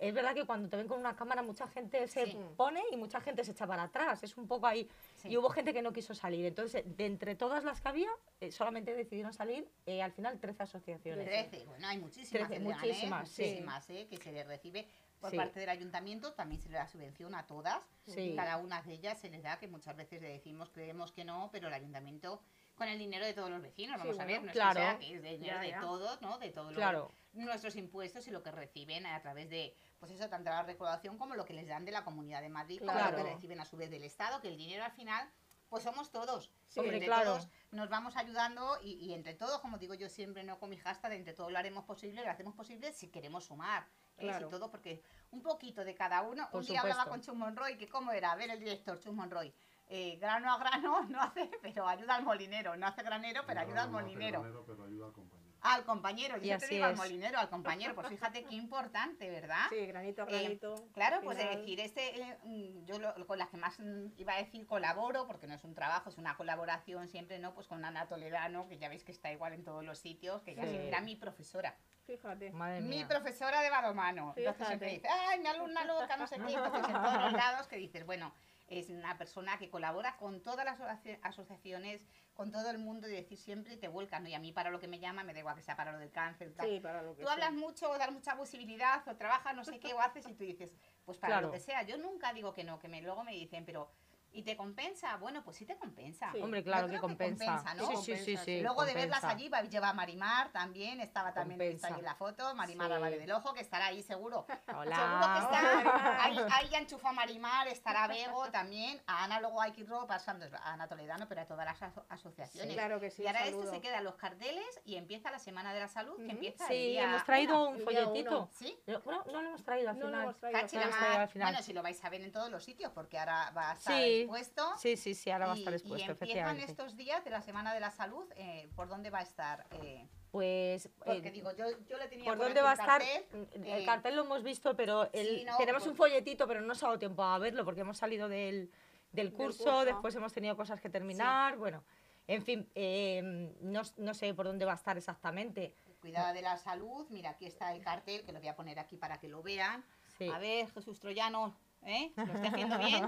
es 0.01 0.13
verdad 0.13 0.35
que 0.35 0.45
cuando 0.45 0.69
te 0.69 0.77
ven 0.77 0.89
con 0.89 0.99
una 0.99 1.15
cámara 1.15 1.41
mucha 1.43 1.69
gente 1.69 2.09
se 2.09 2.27
Sí. 2.27 2.37
pone 2.57 2.83
y 2.91 2.97
mucha 2.97 3.21
gente 3.21 3.45
se 3.45 3.53
echa 3.53 3.67
para 3.67 3.85
atrás. 3.85 4.23
Es 4.25 4.37
un 4.37 4.49
poco 4.49 4.67
ahí. 4.67 4.89
Sí. 5.17 5.29
Y 5.29 5.37
hubo 5.37 5.49
gente 5.51 5.73
que 5.73 5.83
no 5.83 5.93
quiso 5.93 6.15
salir. 6.15 6.45
Entonces, 6.45 6.83
de 6.85 7.07
entre 7.07 7.37
todas 7.37 7.63
las 7.65 7.81
que 7.81 7.89
había, 7.89 8.11
eh, 8.41 8.51
solamente 8.51 8.93
decidieron 8.93 9.33
salir 9.33 9.69
eh, 9.87 10.03
al 10.03 10.11
final 10.13 10.39
13 10.41 10.65
asociaciones. 10.65 11.25
Trece, 11.27 11.65
bueno, 11.67 11.87
hay 11.87 11.99
muchísimas, 11.99 12.49
Trece, 12.49 12.57
en 12.57 12.65
Leganés, 12.65 12.87
muchísimas, 12.89 13.29
sí. 13.31 13.43
muchísimas, 13.43 13.91
¿eh? 13.91 14.07
que 14.11 14.17
se 14.17 14.33
les 14.33 14.47
recibe 14.47 14.87
por 15.21 15.31
Sí. 15.31 15.37
parte 15.37 15.61
del 15.61 15.69
ayuntamiento, 15.71 16.33
también 16.35 16.61
se 16.61 16.69
le 16.69 16.77
da 16.77 16.87
subvención 16.89 17.35
a 17.35 17.47
todas, 17.47 17.81
Sí. 18.05 18.35
cada 18.37 18.59
una 18.59 18.83
de 18.83 18.93
ellas 18.95 19.19
se 19.21 19.31
les 19.31 19.43
da, 19.43 19.59
que 19.59 19.69
muchas 19.69 19.97
veces 19.97 20.21
le 20.21 20.29
decimos, 20.29 20.71
creemos 20.71 21.13
que 21.13 21.25
no, 21.25 21.49
pero 21.53 21.69
el 21.69 21.73
ayuntamiento, 21.73 22.43
con 22.75 22.89
el 22.89 22.99
dinero 22.99 23.25
de 23.25 23.35
todos 23.35 23.51
los 23.51 23.63
vecinos, 23.63 24.01
Sí, 24.01 24.07
vamos 24.09 24.19
a 24.21 24.25
ver, 24.25 24.41
no 24.41 24.47
es 24.47 24.53
que 24.53 24.59
claro. 24.59 24.81
sea 24.81 24.99
que 24.99 25.15
es 25.15 25.23
de 25.23 25.31
dinero 25.31 25.57
Ya, 25.57 25.61
de 25.61 25.71
ya. 25.71 25.81
todos, 25.81 26.21
¿no? 26.23 26.39
De 26.39 26.51
todos 26.51 26.67
los- 26.73 26.77
Claro. 26.77 27.11
nuestros 27.33 27.77
impuestos 27.77 28.27
y 28.27 28.31
lo 28.31 28.43
que 28.43 28.51
reciben 28.51 29.07
a 29.07 29.21
través 29.21 29.49
de, 29.51 29.75
pues 29.99 30.11
eso, 30.13 30.29
tanto 30.29 30.51
la 30.51 30.63
recaudación 30.63 31.17
como 31.19 31.35
lo 31.35 31.45
que 31.45 31.53
les 31.55 31.67
dan 31.69 31.85
de 31.85 31.93
la 31.93 32.05
Comunidad 32.05 32.41
de 32.43 32.49
Madrid, 32.49 32.79
como 32.81 32.93
lo 32.93 32.99
Claro. 32.99 33.17
que 33.17 33.23
reciben 33.23 33.61
a 33.61 33.65
su 33.65 33.77
vez 33.77 33.91
del 33.91 34.05
Estado, 34.05 34.41
que 34.41 34.49
el 34.49 34.57
dinero 34.57 34.85
al 34.85 34.93
final, 34.93 35.29
pues 35.69 35.83
somos 35.83 36.11
todos. 36.11 36.51
Sí, 36.69 36.81
entre 36.81 37.01
claro. 37.07 37.25
todos 37.35 37.49
nos 37.73 37.89
vamos 37.89 38.17
ayudando 38.17 38.79
y, 38.83 38.93
y 38.95 39.15
entre 39.15 39.35
todos, 39.35 39.61
como 39.61 39.79
digo 39.79 39.95
yo 39.95 40.09
siempre, 40.09 40.45
no 40.45 40.59
con 40.59 40.71
mi 40.71 40.77
hashtag, 40.77 41.11
de 41.13 41.17
entre 41.17 41.33
todos 41.35 41.51
lo 41.51 41.59
haremos 41.59 41.85
posible, 41.85 42.23
lo 42.25 42.31
hacemos 42.31 42.55
posible 42.55 42.93
si 42.93 43.09
queremos 43.09 43.45
sumar. 43.47 43.85
¿eh? 44.19 44.21
Claro. 44.23 44.47
Si 44.47 44.51
todo, 44.51 44.71
porque 44.71 45.03
un 45.33 45.43
poquito 45.43 45.85
de 45.85 45.95
cada 45.97 46.23
uno. 46.23 46.49
Por 46.53 46.61
un 46.61 46.67
día 46.67 46.81
hablaba 46.81 47.05
supuesto. 47.05 47.11
con 47.11 47.35
Chus 47.35 47.35
Monroy, 47.37 47.77
que 47.77 47.89
cómo 47.89 48.13
era, 48.13 48.31
a 48.31 48.37
ver 48.37 48.51
el 48.51 48.61
director 48.61 49.01
Chus 49.01 49.13
Monroy. 49.15 49.53
Eh, 49.89 50.17
grano 50.17 50.53
a 50.53 50.59
grano 50.59 51.03
no 51.09 51.21
hace, 51.21 51.51
pero 51.63 51.87
ayuda 51.87 52.15
al 52.17 52.25
molinero. 52.25 52.77
No 52.77 52.87
hace 52.87 53.03
granero, 53.03 53.43
pero 53.47 53.61
ayuda 53.61 53.83
al 53.85 53.93
No 53.93 53.99
hace 53.99 54.07
molinero. 54.09 54.41
granero, 54.41 54.65
pero 54.67 54.85
ayuda 54.85 55.07
al 55.07 55.13
compañero. 55.13 55.45
Al 55.67 55.83
compañero, 55.87 56.37
yo 56.37 56.43
Y 56.43 56.45
siempre 56.47 56.67
así 56.67 56.75
digo 56.75 56.85
al 56.87 56.93
es. 56.93 56.99
molinero, 56.99 57.39
al 57.39 57.49
compañero. 57.49 57.95
Pues 57.95 58.09
fíjate 58.09 58.45
qué 58.45 58.55
importante, 58.55 59.31
¿verdad? 59.31 59.67
Sí, 59.71 59.87
granito 59.87 60.23
a 60.23 60.27
Eh, 60.27 60.41
granito. 60.43 60.75
Claro, 60.93 61.17
al 61.17 61.23
pues 61.25 61.39
de 61.39 61.45
decir, 61.57 61.81
este, 61.81 62.21
eh, 62.21 62.83
yo 62.85 62.99
lo- 62.99 63.27
con 63.27 63.39
las 63.39 63.49
que 63.49 63.57
más 63.57 63.79
mm, 63.79 64.09
iba 64.19 64.35
a 64.35 64.37
decir 64.37 64.67
colaboro, 64.67 65.27
porque 65.27 65.47
no 65.47 65.55
es 65.55 65.65
un 65.65 65.75
trabajo, 65.75 66.11
es 66.11 66.19
una 66.19 66.37
colaboración 66.37 67.09
siempre, 67.09 67.39
¿no? 67.39 67.55
Pues 67.55 67.67
con 67.67 67.83
Ana 67.83 68.07
Toledano, 68.09 68.69
que 68.69 68.77
ya 68.77 68.91
veis 68.91 69.05
que 69.05 69.13
está 69.13 69.33
igual 69.33 69.55
en 69.55 69.65
todos 69.65 69.83
los 69.83 69.99
sitios, 69.99 70.43
que 70.43 70.55
ya 70.55 70.65
Sí. 70.65 70.77
era 70.77 71.01
mi 71.01 71.17
profesora. 71.17 71.75
Fíjate. 72.07 72.51
Madre 72.51 72.83
Mi 72.83 72.89
mía. 72.99 73.09
profesora 73.09 73.63
de 73.63 73.71
balonmano. 73.71 74.35
Entonces 74.37 74.67
siempre 74.67 74.91
dice, 74.91 75.09
ay, 75.09 75.41
mi 75.41 75.47
alumna 75.47 75.85
loca, 75.87 76.15
no 76.19 76.27
sé 76.27 76.37
qué. 76.37 76.53
Entonces 76.53 76.89
en 76.89 77.03
todos 77.03 77.23
los 77.23 77.33
lados 77.33 77.67
que 77.69 77.77
dices, 77.77 78.05
bueno, 78.05 78.35
es 78.79 78.89
una 78.91 79.17
persona 79.19 79.59
que 79.59 79.71
colabora 79.71 80.17
con 80.17 80.43
todas 80.43 80.65
las 80.65 80.81
asoci- 80.81 81.19
asociaciones, 81.23 82.03
con 82.35 82.51
todo 82.51 82.71
el 82.71 82.79
mundo 82.79 83.09
y 83.09 83.13
decir 83.13 83.39
siempre 83.39 83.77
te 83.77 83.89
vuelcan. 83.89 84.23
¿no? 84.23 84.29
Y 84.29 84.35
a 84.35 84.39
mí 84.39 84.53
para 84.53 84.71
lo 84.71 84.81
que 84.81 84.89
me 84.89 84.99
llama, 84.99 85.25
me 85.25 85.33
da 85.33 85.41
igual 85.41 85.55
que 85.57 85.63
sea 85.63 85.77
para 85.77 85.93
lo 85.93 85.99
del 85.99 86.11
cáncer. 86.11 86.53
tal. 86.55 86.67
Sí, 86.69 86.81
para 86.81 87.03
lo 87.03 87.15
que 87.15 87.23
Tú 87.23 87.29
hablas 87.29 87.53
mucho, 87.53 87.91
o 87.91 87.99
das 87.99 88.11
mucha 88.13 88.35
visibilidad, 88.35 89.07
o 89.09 89.17
trabajas 89.17 89.55
no 89.55 89.65
sé 89.65 89.79
qué, 89.81 89.93
o 89.95 90.01
haces, 90.01 90.27
y 90.29 90.35
tú 90.35 90.45
dices, 90.45 90.73
pues 91.05 91.19
para 91.19 91.35
Claro. 91.35 91.47
lo 91.49 91.53
que 91.53 91.61
sea. 91.61 91.83
Yo 91.83 91.97
nunca 91.99 92.33
digo 92.33 92.53
que 92.53 92.65
no, 92.65 92.79
que 92.79 92.89
me, 92.89 93.01
luego 93.03 93.25
me 93.25 93.33
dicen, 93.33 93.65
pero 93.65 93.91
¿y 94.35 94.43
te 94.43 94.57
compensa? 94.57 95.17
Bueno, 95.17 95.43
pues 95.45 95.57
sí 95.57 95.65
te 95.65 95.77
compensa. 95.77 96.31
Sí. 96.33 96.41
Hombre, 96.43 96.63
claro 96.63 96.89
que 96.89 96.99
compensa. 96.99 97.63
¿no? 97.77 97.87
Sí, 98.03 98.17
sí, 98.17 98.25
sí, 98.25 98.37
sí. 98.37 98.61
Luego 98.61 98.85
de 98.85 98.93
verlas 98.95 99.25
allí, 99.25 99.49
va- 99.49 99.63
lleva 99.63 99.91
a 99.91 99.93
Marimar 99.93 100.51
también, 100.53 101.01
estaba 101.01 101.33
también 101.33 101.61
está 101.63 101.89
ahí 101.89 101.95
en 102.01 102.05
la 102.05 102.15
foto, 102.15 102.55
Marimar 102.55 102.89
Sí. 102.89 102.93
Álvarez 102.95 103.21
del 103.21 103.33
Ojo, 103.33 103.55
que 103.55 103.61
estará 103.61 103.87
ahí 103.87 104.03
seguro. 104.03 104.47
Hola. 104.77 104.97
Seguro 104.97 105.35
que 105.35 105.39
está, 105.41 106.25
ahí, 106.25 106.37
ahí 106.53 106.69
ya 106.69 106.79
enchufó 106.79 107.09
a 107.09 107.13
Marimar, 107.13 107.69
estará 107.69 108.07
Bego 108.09 108.51
también, 108.51 109.01
a 109.07 109.25
Ana 109.25 109.41
luego 109.41 109.61
hay 109.63 109.73
que 109.73 109.83
ir 109.83 109.89
pasando, 110.09 110.47
a 110.57 110.73
Ana 110.73 110.89
Toledano, 110.89 111.29
pero 111.29 111.43
a 111.43 111.47
todas 111.47 111.65
las 111.65 111.81
aso- 111.83 112.05
asociaciones. 112.09 112.75
Claro 112.75 112.99
que 113.01 113.11
sí. 113.11 113.23
y 113.23 113.27
ahora 113.27 113.47
esto 113.47 113.71
se 113.71 113.81
quedan 113.81 114.03
los 114.05 114.17
carteles 114.17 114.65
y 114.85 114.97
empieza 114.97 115.31
la 115.31 115.39
Semana 115.39 115.73
de 115.73 115.81
la 115.81 115.89
Salud, 115.89 116.17
que 116.17 116.33
empieza 116.33 116.65
el 116.65 116.71
Sí, 116.71 116.75
día 116.91 117.05
hemos 117.05 117.25
traído 117.25 117.69
un 117.69 117.81
folletito. 117.81 118.49
¿Sí? 118.53 118.77
No, 118.87 119.01
no, 119.05 119.25
no 119.25 119.43
lo 119.43 119.49
hemos 119.51 119.63
traído 119.65 119.91
al 119.91 119.99
No 119.99 120.03
lo 120.03 120.07
final. 120.09 120.23
hemos 120.25 120.37
traído. 120.39 120.61
Cachi, 120.61 120.77
lo 120.77 120.83
hemos 120.83 120.97
traído 120.99 121.19
al 121.21 121.29
final. 121.29 121.49
Bueno, 121.53 121.63
si 121.63 121.73
lo 121.73 121.83
vais 121.83 122.05
a 122.05 122.09
ver 122.11 122.21
en 122.23 122.33
todos 122.33 122.51
los 122.51 122.65
sitios, 122.65 122.91
porque 122.93 123.19
ahora 123.19 123.51
va 123.57 123.71
a 123.71 123.75
estar 123.75 123.95
Sí. 123.97 124.24
Expuesto. 124.25 124.73
Sí, 124.79 124.97
sí, 124.97 125.15
sí, 125.15 125.31
ahora 125.31 125.47
va 125.47 125.53
a 125.53 125.57
Y- 125.57 125.59
estar 125.61 125.73
y, 125.73 125.77
expuesto, 125.77 126.11
empiezan 126.13 126.29
efectivamente. 126.29 126.71
estos 126.71 126.97
días 126.97 127.25
de 127.25 127.31
la 127.31 127.41
Semana 127.43 127.73
de 127.75 127.81
la 127.81 127.91
Salud, 127.91 128.27
eh, 128.37 128.69
¿por 128.75 128.89
dónde 128.89 129.11
va 129.11 129.19
a 129.21 129.23
estar? 129.23 129.67
Eh, 129.71 130.07
Pues, 130.31 130.89
porque 131.05 131.29
eh, 131.29 131.31
digo, 131.31 131.53
yo, 131.53 131.67
yo 131.87 131.97
le 131.97 132.09
tenía 132.09 132.25
¿por 132.25 132.37
por 132.37 132.47
dónde 132.47 132.61
va 132.61 132.71
a 132.71 132.75
el 132.75 132.81
estar? 132.81 133.01
cartel, 133.01 133.49
el 133.55 133.83
eh, 133.83 133.85
cartel 133.85 134.17
lo 134.17 134.25
hemos 134.25 134.43
visto, 134.43 134.75
pero 134.75 135.09
el- 135.13 135.39
sí, 135.41 135.45
no, 135.45 135.57
tenemos 135.59 135.83
pues- 135.83 135.91
un 135.91 135.97
folletito, 135.97 136.47
pero 136.49 136.61
no 136.61 136.67
nos 136.67 136.83
ha 136.83 136.87
dado 136.87 136.99
tiempo 136.99 137.23
a 137.23 137.39
verlo 137.39 137.65
porque 137.65 137.83
hemos 137.83 137.99
salido 137.99 138.29
del, 138.29 138.71
del 139.13 139.33
curso, 139.33 139.63
curso. 139.65 139.85
después 139.85 140.15
hemos 140.17 140.33
tenido 140.33 140.57
cosas 140.57 140.81
que 140.81 140.91
terminar, 140.91 141.57
bueno, 141.57 141.85
en 142.27 142.43
fin, 142.43 142.69
eh, 142.75 143.55
no, 143.61 143.83
no 143.99 144.15
sé 144.15 144.35
por 144.35 144.47
dónde 144.47 144.65
va 144.65 144.73
a 144.73 144.77
estar 144.77 144.97
exactamente. 144.97 145.77
Cuidado 146.01 146.35
de 146.35 146.43
la 146.43 146.57
salud, 146.57 147.07
mira, 147.11 147.31
aquí 147.31 147.47
está 147.47 147.73
el 147.73 147.81
cartel, 147.83 148.25
que 148.25 148.33
lo 148.33 148.39
voy 148.41 148.49
a 148.49 148.57
poner 148.57 148.79
aquí 148.79 148.97
para 148.97 149.19
que 149.21 149.29
lo 149.29 149.43
vean. 149.43 149.85
Sí. 150.19 150.29
A 150.29 150.39
ver, 150.39 150.71
Jesús 150.71 150.99
Troyano, 151.01 151.57
¿eh? 151.85 152.13
¿Lo 152.17 152.25
estoy 152.25 152.47
haciendo 152.49 152.79
bien? 152.79 153.05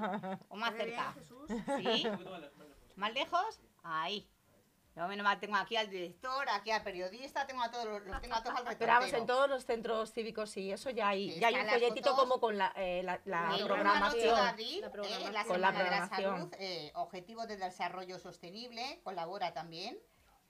¿O 0.49 0.56
más 0.56 0.75
cerca? 0.75 1.14
¿Sí? 1.78 2.06
¿Más 2.97 3.12
lejos? 3.12 3.61
Ahí. 3.83 4.28
Yo 4.95 5.06
menos 5.09 5.25
mal 5.25 5.38
tengo 5.38 5.56
aquí 5.56 5.76
al 5.76 5.90
director, 5.90 6.49
aquí 6.49 6.71
al 6.71 6.83
periodista, 6.83 7.47
tengo 7.47 7.62
a 7.62 7.71
todos 7.71 7.85
los, 7.85 8.02
los 8.06 8.18
tengo 8.23 8.35
a 8.35 8.42
todos 8.42 8.59
al 8.61 8.78
Pero 8.78 8.92
vamos, 8.95 9.12
en 9.12 9.26
todos 9.26 9.47
los 9.47 9.66
centros 9.66 10.11
cívicos 10.14 10.56
y 10.56 10.73
eso 10.73 10.88
ya 10.88 11.09
hay, 11.09 11.38
ya 11.38 11.49
hay 11.49 11.54
un 11.54 11.68
folletito 11.68 12.16
como 12.16 12.40
con 12.40 12.56
la, 12.56 12.73
eh, 12.75 13.02
la, 13.02 13.21
la 13.26 13.54
El 13.56 13.64
1 13.64 13.75
al 13.75 14.02
8 14.04 14.16
de 14.16 14.23
programación. 14.33 14.38
abril, 14.38 14.80
La 14.80 14.87
eh, 14.87 14.90
programación. 14.90 15.33
la 15.35 15.45
Con 15.45 15.61
la 15.61 15.68
Semana 15.68 15.85
de 15.85 15.85
la 15.85 15.90
programación. 15.90 16.35
Salud, 16.38 16.54
eh, 16.59 16.92
Objetivos 16.95 17.47
de 17.47 17.59
Desarrollo 17.59 18.18
Sostenible, 18.18 19.00
colabora 19.04 19.52
también. 19.52 19.99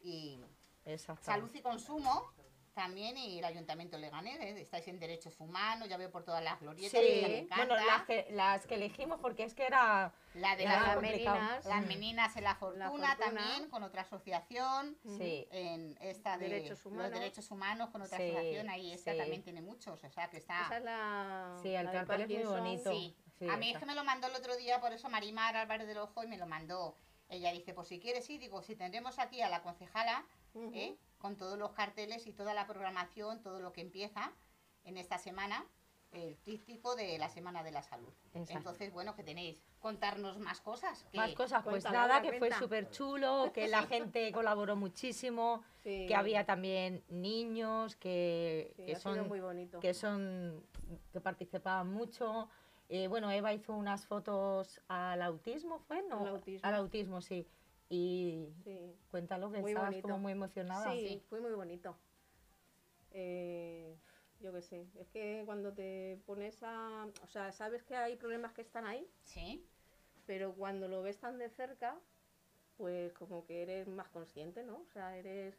Y 0.00 0.40
Exacto. 0.84 1.24
Salud 1.24 1.50
y 1.52 1.60
Consumo, 1.60 2.30
también, 2.76 3.16
y 3.16 3.38
el 3.38 3.44
Ayuntamiento 3.46 3.96
Leganés, 3.96 4.38
¿eh? 4.38 4.60
estáis 4.60 4.86
en 4.88 5.00
Derechos 5.00 5.40
Humanos, 5.40 5.88
ya 5.88 5.96
veo 5.96 6.10
por 6.10 6.24
todas 6.24 6.44
las 6.44 6.60
glorietas, 6.60 7.00
Sí, 7.00 7.06
que 7.06 7.26
me 7.26 7.38
encanta. 7.38 7.56
bueno, 7.74 7.86
las 7.86 8.02
que, 8.04 8.26
las 8.32 8.66
que 8.66 8.74
elegimos 8.74 9.18
porque 9.18 9.44
es 9.44 9.54
que 9.54 9.64
era... 9.64 10.12
la 10.34 10.54
de 10.56 10.64
era 10.64 10.82
las, 10.94 11.00
meninas. 11.00 11.64
las 11.64 11.86
meninas 11.86 12.36
en 12.36 12.44
la 12.44 12.54
fortuna, 12.54 12.88
Fortuna. 12.90 13.16
también, 13.16 13.70
con 13.70 13.82
otra 13.82 14.02
asociación. 14.02 14.98
Sí, 15.16 15.48
En 15.52 15.96
esta 16.02 16.36
de 16.36 16.50
Derechos 16.50 16.84
los 16.84 16.86
humanos. 16.92 17.12
derechos 17.18 17.50
humanos 17.50 17.88
con 17.88 18.02
otra 18.02 18.18
Sí, 18.18 18.24
asociación, 18.30 18.68
ahí 18.68 18.92
esta 18.92 19.12
sí. 19.12 19.18
también 19.18 19.42
tiene 19.42 19.62
muchos, 19.62 20.04
o 20.04 20.10
sea 20.10 20.28
que 20.28 20.36
está... 20.36 20.66
Esa 20.66 20.76
es 20.76 20.84
la. 20.84 21.58
Sí, 21.62 21.74
el 21.74 21.86
la 21.86 21.92
cartel 21.92 22.20
es 22.20 22.28
muy 22.28 22.44
bonito. 22.44 22.90
Sí. 22.92 23.16
Sí, 23.38 23.48
a 23.48 23.56
mí 23.56 23.66
es 23.68 23.70
esa. 23.70 23.80
que 23.80 23.86
me 23.86 23.94
lo 23.94 24.04
mandó 24.04 24.26
el 24.26 24.34
otro 24.34 24.54
día, 24.56 24.80
por 24.82 24.92
eso 24.92 25.08
Marimar 25.08 25.56
Álvarez 25.56 25.86
del 25.88 25.96
Ojo 25.98 26.22
y 26.22 26.26
me 26.26 26.36
lo 26.36 26.46
mandó. 26.46 26.98
Ella 27.30 27.52
dice, 27.52 27.72
pues 27.72 27.88
si 27.88 27.98
quieres, 28.00 28.26
sí, 28.26 28.36
digo, 28.38 28.62
si 28.62 28.76
tendremos 28.76 29.18
aquí 29.18 29.40
a 29.40 29.48
la 29.48 29.62
concejala, 29.62 30.24
Ujú. 30.54 30.70
¿eh? 30.74 30.96
Con 31.18 31.36
todos 31.36 31.58
los 31.58 31.72
carteles 31.72 32.26
y 32.26 32.32
toda 32.32 32.54
la 32.54 32.66
programación, 32.66 33.42
todo 33.42 33.60
lo 33.60 33.72
que 33.72 33.80
empieza 33.80 34.32
en 34.84 34.96
esta 34.96 35.18
semana, 35.18 35.64
el 36.12 36.36
tríptico 36.38 36.94
de 36.94 37.18
la 37.18 37.28
Semana 37.28 37.62
de 37.62 37.72
la 37.72 37.82
Salud. 37.82 38.12
Exacto. 38.32 38.52
Entonces, 38.58 38.92
bueno, 38.92 39.14
que 39.14 39.22
tenéis 39.22 39.60
contarnos 39.80 40.38
más 40.38 40.60
cosas. 40.60 41.04
que- 41.10 41.18
Más 41.18 41.34
cosas, 41.34 41.62
pues 41.64 41.84
nada, 41.84 42.22
que 42.22 42.38
fue 42.38 42.50
súper 42.52 42.90
chulo, 42.90 43.50
que 43.52 43.68
la 43.68 43.82
gente 43.82 44.30
colaboró 44.32 44.76
muchísimo, 44.76 45.62
Sí. 45.82 46.06
que 46.06 46.14
había 46.14 46.44
también 46.46 47.02
niños 47.08 47.96
que, 47.96 48.72
Sí, 48.76 48.86
que 48.86 48.96
son 48.96 49.28
muy 49.28 49.40
bonito. 49.40 49.80
que 49.80 49.94
son 49.94 50.64
que 51.12 51.20
participaban 51.20 51.92
mucho. 51.92 52.48
Eh, 52.88 53.08
bueno, 53.08 53.30
Eva 53.32 53.52
hizo 53.52 53.74
unas 53.74 54.06
fotos 54.06 54.80
al 54.86 55.20
autismo, 55.20 55.80
¿fue? 55.80 56.02
No, 56.04 56.20
Al 56.20 56.28
autismo. 56.28 56.68
al 56.68 56.74
autismo, 56.76 57.20
sí. 57.20 57.46
Y 57.88 58.52
Sí. 58.64 58.96
cuéntalo 59.10 59.50
que 59.50 59.60
Muy 59.60 59.70
estabas 59.72 59.90
bonito. 59.90 60.08
como 60.08 60.18
muy 60.18 60.32
emocionada. 60.32 60.92
Sí, 60.92 61.08
Sí. 61.08 61.24
fue 61.28 61.40
muy 61.40 61.52
bonito. 61.52 61.96
Eh, 63.12 63.96
yo 64.40 64.52
qué 64.52 64.60
sé, 64.62 64.86
es 64.98 65.08
que 65.08 65.42
cuando 65.46 65.72
te 65.72 66.20
pones 66.26 66.62
a... 66.62 67.08
O 67.22 67.26
sea, 67.28 67.52
sabes 67.52 67.82
que 67.82 67.96
hay 67.96 68.16
problemas 68.16 68.52
que 68.52 68.62
están 68.62 68.84
ahí, 68.86 69.08
Sí, 69.24 69.66
pero 70.26 70.52
cuando 70.54 70.88
lo 70.88 71.02
ves 71.02 71.18
tan 71.18 71.38
de 71.38 71.48
cerca, 71.48 71.98
pues 72.76 73.12
como 73.14 73.46
que 73.46 73.62
eres 73.62 73.88
más 73.88 74.08
consciente, 74.08 74.62
¿no? 74.64 74.78
O 74.82 74.86
sea, 74.92 75.16
eres... 75.16 75.56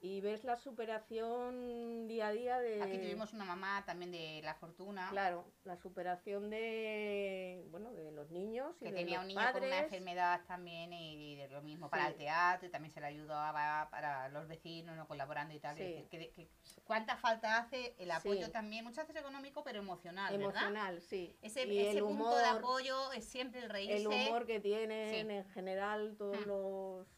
Y 0.00 0.20
ves 0.20 0.44
la 0.44 0.56
superación 0.56 2.06
día 2.06 2.28
a 2.28 2.32
día 2.32 2.58
de... 2.60 2.80
aquí 2.82 2.98
tuvimos 2.98 3.32
una 3.32 3.44
mamá 3.44 3.82
también 3.84 4.12
de 4.12 4.40
La 4.44 4.54
Fortuna, 4.54 5.08
Claro, 5.10 5.44
la 5.64 5.76
superación 5.76 6.50
de, 6.50 7.66
bueno, 7.70 7.92
de 7.92 8.12
los 8.12 8.30
niños 8.30 8.76
y 8.80 8.84
que 8.84 8.90
de 8.92 8.96
tenía 8.98 9.16
los 9.16 9.22
un 9.24 9.28
niño 9.28 9.40
padres. 9.40 9.58
con 9.58 9.64
una 9.66 9.78
enfermedad 9.80 10.40
también 10.46 10.92
y 10.92 11.34
de 11.34 11.48
lo 11.48 11.62
mismo 11.62 11.90
para 11.90 12.06
el 12.08 12.14
teatro 12.14 12.68
y 12.68 12.70
también 12.70 12.94
se 12.94 13.00
le 13.00 13.06
ayudaba 13.06 13.88
para 13.90 14.28
los 14.28 14.46
vecinos 14.46 14.96
¿no? 14.96 15.08
colaborando 15.08 15.52
y 15.52 15.58
tal. 15.58 15.76
Sí. 15.76 15.82
Es 15.82 15.88
decir, 15.88 16.08
que, 16.08 16.30
que- 16.30 16.48
¿Cuánta 16.84 17.16
falta 17.16 17.58
hace 17.58 17.96
el 17.98 18.10
apoyo 18.12 18.46
Sí. 18.46 18.52
también? 18.52 18.84
Muchas 18.84 19.06
veces 19.08 19.20
económico, 19.22 19.64
pero 19.64 19.80
emocional, 19.80 20.30
¿verdad? 20.38 20.48
Emocional, 20.62 21.00
sí. 21.00 21.36
Ese, 21.42 21.66
y 21.66 21.78
ese 21.80 21.98
el 21.98 22.04
punto 22.04 22.22
humor, 22.22 22.38
de 22.38 22.44
apoyo 22.46 23.12
es 23.12 23.24
siempre 23.24 23.60
el 23.64 23.68
reírse. 23.68 23.96
el 23.96 24.06
humor 24.06 24.46
que 24.46 24.60
tienen 24.60 25.28
en 25.30 25.44
general 25.46 26.14
todos 26.16 26.38
Mm. 26.38 26.48
los... 26.48 27.17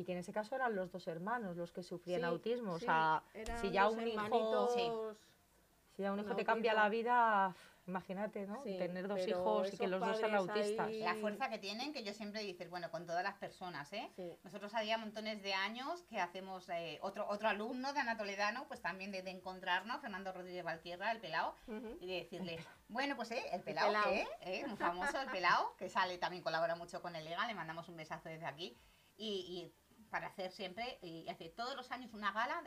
Y 0.00 0.04
que 0.04 0.12
en 0.12 0.18
ese 0.18 0.32
caso 0.32 0.54
eran 0.54 0.74
los 0.74 0.90
dos 0.90 1.06
hermanos 1.08 1.58
los 1.58 1.72
que 1.72 1.82
sufrían 1.82 2.20
Sí, 2.22 2.26
autismo. 2.26 2.72
O 2.72 2.78
sea, 2.78 3.22
si 3.60 3.70
ya 3.70 3.86
un 3.86 4.06
hijo, 4.06 4.68
si 5.94 6.02
ya 6.02 6.12
un 6.12 6.20
hijo 6.20 6.34
te 6.34 6.44
cambia 6.44 6.72
la 6.72 6.88
vida, 6.88 7.54
Imagínate, 7.86 8.46
¿no? 8.46 8.62
Sí, 8.62 8.76
Tener 8.78 9.08
dos 9.08 9.26
hijos 9.26 9.72
y 9.72 9.76
que 9.76 9.88
los 9.88 10.00
dos 10.00 10.16
sean 10.18 10.34
autistas. 10.34 10.86
ahí- 10.86 11.00
La 11.00 11.14
fuerza 11.16 11.48
que 11.48 11.58
tienen, 11.58 11.92
que 11.92 12.04
yo 12.04 12.12
siempre 12.12 12.40
dices, 12.42 12.70
bueno, 12.70 12.88
con 12.90 13.04
todas 13.04 13.24
las 13.24 13.34
personas, 13.36 13.92
¿eh? 13.92 14.08
Sí. 14.14 14.38
Nosotros 14.44 14.74
había 14.74 14.96
montones 14.96 15.42
de 15.42 15.54
años 15.54 16.04
que 16.04 16.20
hacemos, 16.20 16.68
eh, 16.68 16.98
otro, 17.02 17.26
otro 17.28 17.48
alumno 17.48 17.92
de 17.92 17.98
Ana 18.00 18.16
Toledano, 18.16 18.68
pues 18.68 18.80
también 18.80 19.10
de, 19.10 19.22
de 19.22 19.30
encontrarnos, 19.30 20.00
Fernando 20.02 20.30
Rodríguez 20.30 20.62
Valtierra, 20.62 21.10
el 21.10 21.18
pelao, 21.20 21.56
y 22.00 22.06
de 22.06 22.14
decirle, 22.22 22.64
bueno, 22.88 23.16
pues 23.16 23.32
eh, 23.32 23.42
el 23.50 23.62
pelao, 23.62 23.86
pelao. 23.88 24.12
¿eh? 24.12 24.28
¿eh? 24.42 24.64
Muy 24.68 24.76
famoso, 24.76 25.20
el 25.20 25.30
pelao, 25.30 25.74
que 25.76 25.88
sale, 25.88 26.16
también 26.18 26.44
colabora 26.44 26.76
mucho 26.76 27.02
con 27.02 27.16
el 27.16 27.24
Lega, 27.24 27.44
le 27.48 27.54
mandamos 27.54 27.88
un 27.88 27.96
besazo 27.96 28.28
desde 28.28 28.46
aquí, 28.46 28.76
y, 29.16 29.26
y 29.26 29.72
para 30.10 30.26
hacer 30.26 30.50
siempre, 30.52 30.98
y 31.02 31.28
hace 31.28 31.48
todos 31.48 31.74
los 31.76 31.90
años 31.90 32.12
una 32.12 32.32
gala 32.32 32.62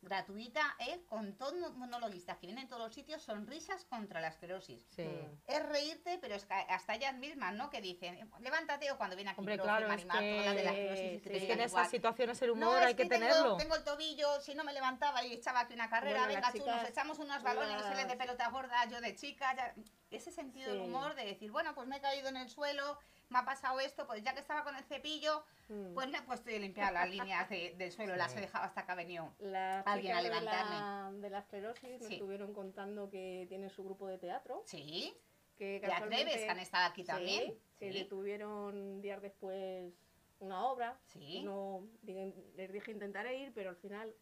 gratuita, 0.00 0.76
él, 0.80 1.02
con 1.06 1.32
todos 1.38 1.54
los 1.54 1.74
monologuistas 1.76 2.36
que 2.36 2.46
vienen 2.46 2.64
en 2.64 2.68
todos 2.68 2.82
los 2.82 2.92
sitios, 2.94 3.22
sonrisas 3.22 3.86
contra 3.86 4.20
la 4.20 4.28
esclerosis. 4.28 4.84
Sí. 4.94 5.02
Mm. 5.02 5.38
Es 5.46 5.62
reírte, 5.66 6.18
pero 6.20 6.34
es 6.34 6.44
que 6.44 6.52
hasta 6.52 6.94
ellas 6.94 7.14
mismas, 7.14 7.54
¿no? 7.54 7.70
Que 7.70 7.80
dicen, 7.80 8.30
levántate 8.40 8.90
o 8.90 8.98
cuando 8.98 9.16
viene 9.16 9.30
aquí 9.30 9.40
Hombre, 9.40 9.58
claro, 9.58 9.86
es 9.86 9.88
Marimar, 9.88 10.18
todas 10.18 10.44
las 10.44 10.56
de 10.56 10.62
la 10.62 10.70
que- 10.72 10.92
esclerosis, 10.92 11.22
sí, 11.22 11.36
Es 11.38 11.44
que 11.46 11.52
en 11.54 11.60
esas 11.62 11.88
situaciones 11.90 12.42
el 12.42 12.48
No, 12.48 12.52
humor 12.68 12.82
es 12.82 12.86
hay 12.88 12.94
que, 12.96 13.06
tengo, 13.06 13.26
tenerlo. 13.26 13.56
Tengo 13.56 13.76
el 13.76 13.84
tobillo, 13.84 14.40
si 14.42 14.54
no 14.54 14.62
me 14.62 14.74
levantaba 14.74 15.24
y 15.24 15.32
echaba 15.32 15.60
aquí 15.60 15.72
una 15.72 15.88
carrera, 15.88 16.18
Bueno, 16.26 16.34
venga 16.34 16.40
las 16.48 16.52
tú, 16.52 16.58
nos 16.58 16.66
chicas, 16.76 16.90
echamos 16.90 17.18
unos 17.18 17.42
balones, 17.42 17.72
no 17.74 17.82
se 17.88 17.96
de 17.96 18.04
las- 18.04 18.16
pelota 18.16 18.48
gorda, 18.50 18.84
yo 18.90 19.00
de 19.00 19.14
chica, 19.16 19.56
ya- 19.56 19.74
ese 20.10 20.30
sentido 20.30 20.68
del 20.70 20.80
Sí. 20.82 20.86
humor 20.86 21.14
de 21.14 21.24
decir, 21.24 21.50
bueno, 21.50 21.74
pues 21.74 21.88
me 21.88 21.96
he 21.96 22.00
caído 22.02 22.28
en 22.28 22.36
el 22.36 22.50
suelo, 22.50 22.98
me 23.34 23.40
ha 23.40 23.44
pasado 23.44 23.80
esto, 23.80 24.06
pues 24.06 24.22
ya 24.22 24.32
que 24.32 24.40
estaba 24.40 24.62
con 24.62 24.76
el 24.76 24.84
cepillo, 24.84 25.44
Mm. 25.68 25.92
pues 25.94 26.08
me 26.08 26.18
he 26.18 26.22
puesto 26.22 26.50
yo 26.50 26.56
a 26.56 26.60
limpiar 26.60 26.92
las 26.92 27.10
líneas 27.10 27.48
de- 27.48 27.74
del 27.76 27.90
suelo, 27.90 28.14
las 28.16 28.30
Sí. 28.30 28.38
he 28.38 28.42
dejado 28.42 28.64
hasta 28.64 28.86
que 28.86 28.92
ha 28.92 28.94
venido. 28.94 29.32
Alguien 29.40 29.86
a 30.16 30.20
chicas 30.20 30.22
de 30.22 30.30
la, 30.30 30.40
levantarme. 30.40 31.20
de 31.20 31.30
la 31.30 31.38
esclerosis 31.40 32.00
me 32.00 32.06
Sí. 32.06 32.14
estuvieron 32.14 32.54
contando 32.54 33.10
que 33.10 33.46
tienen 33.48 33.70
su 33.70 33.82
grupo 33.84 34.06
de 34.06 34.18
teatro. 34.18 34.62
Sí, 34.66 35.12
Que 35.56 35.80
Atreves, 35.86 36.36
que 36.36 36.48
han 36.50 36.58
estado 36.58 36.86
aquí 36.90 37.02
sí, 37.02 37.06
también. 37.06 37.54
que 37.78 37.92
Sí, 37.92 37.98
le 37.98 38.04
tuvieron 38.06 39.00
días 39.00 39.22
después 39.22 39.92
una 40.40 40.66
obra. 40.66 40.98
sí. 41.06 41.42
No, 41.44 41.86
les 42.02 42.72
dije 42.72 42.90
intentaré 42.90 43.38
ir, 43.38 43.52
pero 43.54 43.70
al 43.70 43.76
final, 43.76 44.12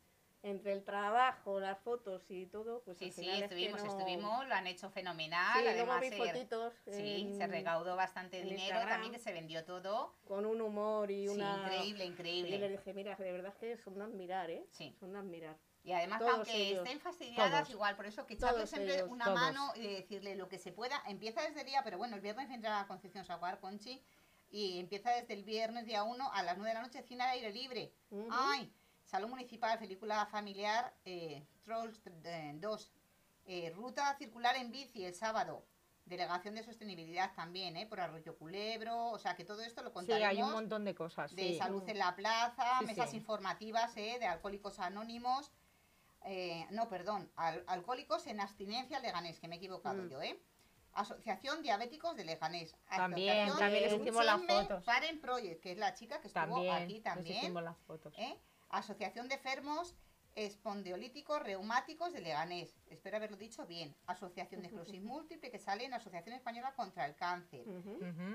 entre 0.44 0.72
el 0.72 0.82
trabajo, 0.82 1.60
las 1.60 1.78
fotos 1.78 2.22
y 2.28 2.46
todo, 2.46 2.82
pues 2.84 2.98
Sí, 2.98 3.04
al 3.06 3.12
sí, 3.12 3.20
final 3.20 3.34
es 3.44 3.48
que 3.48 3.54
estuvimos, 3.54 3.84
no- 3.84 3.98
estuvimos, 3.98 4.48
lo 4.48 4.54
han 4.54 4.66
hecho 4.66 4.90
fenomenal. 4.90 5.60
Sí, 5.62 5.68
además, 5.68 6.00
vi 6.00 6.10
fotitos 6.10 6.74
sí, 6.90 7.22
en- 7.28 7.36
se 7.36 7.46
recaudó 7.46 7.94
bastante 7.94 8.38
dinero 8.38 8.58
Instagram. 8.60 8.88
también, 8.88 9.12
que 9.12 9.18
se 9.20 9.32
vendió 9.32 9.64
todo. 9.64 10.14
con 10.26 10.44
un 10.46 10.60
humor 10.60 11.10
y 11.10 11.28
Sí, 11.28 11.34
una... 11.34 11.62
increíble, 11.62 12.04
Y 12.04 12.08
increíble. 12.08 12.58
les 12.58 12.70
dije, 12.72 12.92
mira, 12.94 13.14
de 13.16 13.32
verdad 13.32 13.54
que 13.58 13.76
son 13.76 13.94
de 13.98 14.04
admirar, 14.04 14.50
¿eh? 14.50 14.66
Sí. 14.70 14.96
Son 14.98 15.12
de 15.12 15.18
admirar. 15.18 15.56
Y 15.84 15.92
además, 15.92 16.20
Todos 16.20 16.34
aunque 16.34 16.56
ellos. 16.70 16.84
estén 16.84 17.00
fastidiadas, 17.00 17.50
Todos. 17.62 17.70
igual, 17.70 17.96
por 17.96 18.06
eso 18.06 18.24
que 18.26 18.34
echarle 18.34 18.66
siempre 18.66 18.94
ellos. 18.96 19.08
una 19.10 19.26
Todos. 19.26 19.40
mano 19.40 19.72
y 19.76 19.86
decirle 19.86 20.34
lo 20.36 20.48
que 20.48 20.58
se 20.58 20.72
pueda. 20.72 21.02
Empieza 21.06 21.42
desde 21.42 21.60
el 21.60 21.66
día, 21.66 21.82
pero 21.84 21.98
bueno, 21.98 22.14
el 22.16 22.20
viernes 22.22 22.48
vendrá 22.48 22.84
Concepción 22.88 23.24
Saguar, 23.24 23.60
Conchi, 23.60 24.02
y 24.50 24.78
empieza 24.80 25.10
desde 25.12 25.34
el 25.34 25.44
viernes 25.44 25.86
día 25.86 26.02
1 26.04 26.30
a 26.32 26.42
las 26.42 26.56
9 26.56 26.70
de 26.70 26.74
la 26.74 26.82
noche, 26.82 27.02
cine 27.02 27.22
al 27.24 27.30
aire 27.30 27.52
libre. 27.52 27.92
Ujú. 28.10 28.28
¡Ay! 28.30 28.72
Salón 29.12 29.28
Municipal, 29.28 29.78
película 29.78 30.24
familiar, 30.24 30.90
eh, 31.04 31.44
Trolls 31.66 32.00
2. 32.54 32.92
ruta 33.74 34.14
circular 34.16 34.56
en 34.56 34.72
bici 34.72 35.04
el 35.04 35.14
sábado. 35.14 35.66
Delegación 36.06 36.54
de 36.54 36.62
Sostenibilidad 36.62 37.34
también, 37.34 37.76
¿eh? 37.76 37.84
Por 37.86 38.00
Arroyo 38.00 38.38
Culebro. 38.38 39.10
O 39.10 39.18
sea, 39.18 39.36
que 39.36 39.44
todo 39.44 39.60
esto 39.60 39.82
lo 39.82 39.90
Sí, 39.90 39.94
contaremos 39.94 40.30
hay 40.30 40.42
un 40.42 40.50
montón 40.52 40.86
de 40.86 40.94
cosas. 40.94 41.36
de 41.36 41.42
sí. 41.42 41.58
salud 41.58 41.86
en 41.86 41.98
la 41.98 42.16
plaza, 42.16 42.78
Sí, 42.78 42.86
mesas 42.86 43.10
sí. 43.10 43.18
informativas 43.18 43.94
¿eh? 43.98 44.16
de 44.18 44.24
alcohólicos 44.26 44.78
anónimos. 44.80 45.52
eh, 46.24 46.66
no, 46.70 46.88
perdón, 46.88 47.30
al- 47.34 47.64
alcohólicos 47.66 48.28
en 48.28 48.38
abstinencia 48.40 49.00
Leganés, 49.00 49.40
que 49.40 49.48
me 49.48 49.56
he 49.56 49.58
equivocado 49.58 50.04
Mm. 50.04 50.08
yo, 50.08 50.22
¿eh? 50.22 50.40
Asociación 50.92 51.62
Diabéticos 51.62 52.14
de 52.16 52.24
Leganés. 52.24 52.76
También, 52.88 53.48
también 53.58 53.82
les 53.82 53.92
hicimos 54.00 54.24
las 54.24 54.40
fotos. 54.40 54.84
Paren 54.84 55.20
Project, 55.20 55.60
que 55.60 55.72
es 55.72 55.78
la 55.78 55.92
chica 55.94 56.20
que 56.20 56.28
estuvo 56.28 56.44
También, 56.44 56.74
aquí 56.74 56.94
les 56.94 57.02
también. 57.02 57.36
hicimos 57.38 57.62
las 57.64 57.76
fotos. 57.88 58.14
¿eh? 58.18 58.38
Asociación 58.72 59.28
de 59.28 59.34
Enfermos 59.36 59.94
Espondiolíticos 60.34 61.42
Reumáticos 61.42 62.10
de 62.14 62.22
Leganés. 62.22 62.74
Espero 62.88 63.18
haberlo 63.18 63.36
dicho 63.36 63.66
bien. 63.66 63.94
Asociación 64.06 64.62
de 64.62 64.68
Esclerosis 64.68 65.02
Múltiple, 65.02 65.50
que 65.50 65.58
sale 65.58 65.84
en 65.84 65.92
Asociación 65.92 66.34
Española 66.34 66.74
contra 66.74 67.04
el 67.04 67.14
Cáncer. 67.14 67.66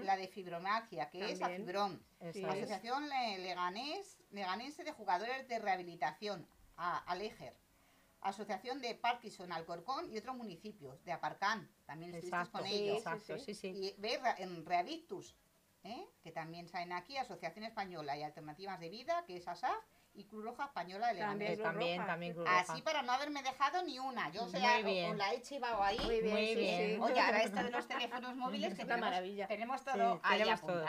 La 0.04 0.16
de 0.16 0.28
fibromialgia, 0.28 1.10
que 1.10 1.32
es 1.32 1.40
También. 1.40 1.64
Afibrom. 1.64 2.00
Sí. 2.32 2.44
Asociación 2.46 3.10
Le- 3.10 3.40
Leganés, 3.40 4.20
Leganense 4.30 4.84
de 4.84 4.92
Jugadores 4.92 5.48
de 5.48 5.58
Rehabilitación, 5.58 6.48
a 6.76 7.00
Aleger. 7.00 7.56
Asociación 8.22 8.80
de 8.80 8.94
Parkinson, 8.94 9.52
Alcorcón 9.52 10.12
y 10.14 10.20
otros 10.20 10.36
municipios, 10.36 11.04
de 11.04 11.14
Aparcán, 11.14 11.68
también 11.86 12.14
estuviste 12.14 12.52
con 12.52 12.66
ellos. 12.68 12.98
exacto, 12.98 13.40
sí, 13.40 13.56
sí, 13.56 13.56
sí. 13.56 13.68
Y 13.70 13.96
ve 14.02 14.20
en 14.38 14.66
Reavictus, 14.66 15.36
¿eh? 15.84 16.06
que 16.22 16.32
también 16.32 16.68
salen 16.68 16.94
aquí, 16.94 17.18
Asociación 17.18 17.66
Española 17.66 18.16
y 18.18 18.22
Alternativas 18.24 18.80
de 18.80 18.90
Vida, 18.90 19.24
que 19.26 19.38
es 19.38 19.48
ASAF, 19.48 19.84
y 20.18 20.24
Cruz 20.26 20.44
Roja 20.44 20.66
Española 20.66 21.14
de 21.14 21.20
También 21.20 21.52
Leganés. 21.52 21.64
También, 21.64 22.06
también 22.06 22.32
sí. 22.34 22.36
Cruz 22.40 22.50
Roja. 22.50 22.60
Así 22.74 22.82
para 22.82 23.02
no 23.04 23.12
haberme 23.14 23.44
dejado 23.44 23.84
ni 23.84 24.00
una. 24.00 24.30
Yo 24.32 24.48
se 24.48 24.60
Muy 24.60 24.68
la, 24.68 24.82
bien. 24.82 25.12
os 25.12 25.18
la 25.18 25.34
he 25.34 25.42
chivado 25.44 25.84
ahí. 25.84 26.00
Muy 26.00 26.22
bien, 26.22 26.34
Muy 26.34 26.48
sí, 26.48 26.56
bien. 26.56 26.96
sí. 26.96 27.00
Oye, 27.02 27.20
ahora 27.20 27.44
esto 27.44 27.64
de 27.64 27.70
los 27.72 27.88
teléfonos 27.88 28.36
móviles 28.36 28.72
Es 28.72 28.78
que 28.78 28.84
una 28.84 28.96
tenemos, 28.96 29.10
maravilla. 29.12 29.48
tenemos 29.48 29.84
todo 29.84 30.16
Sí, 30.16 30.20
ahí 30.24 30.40
tenemos 30.40 30.62
todo. 30.62 30.86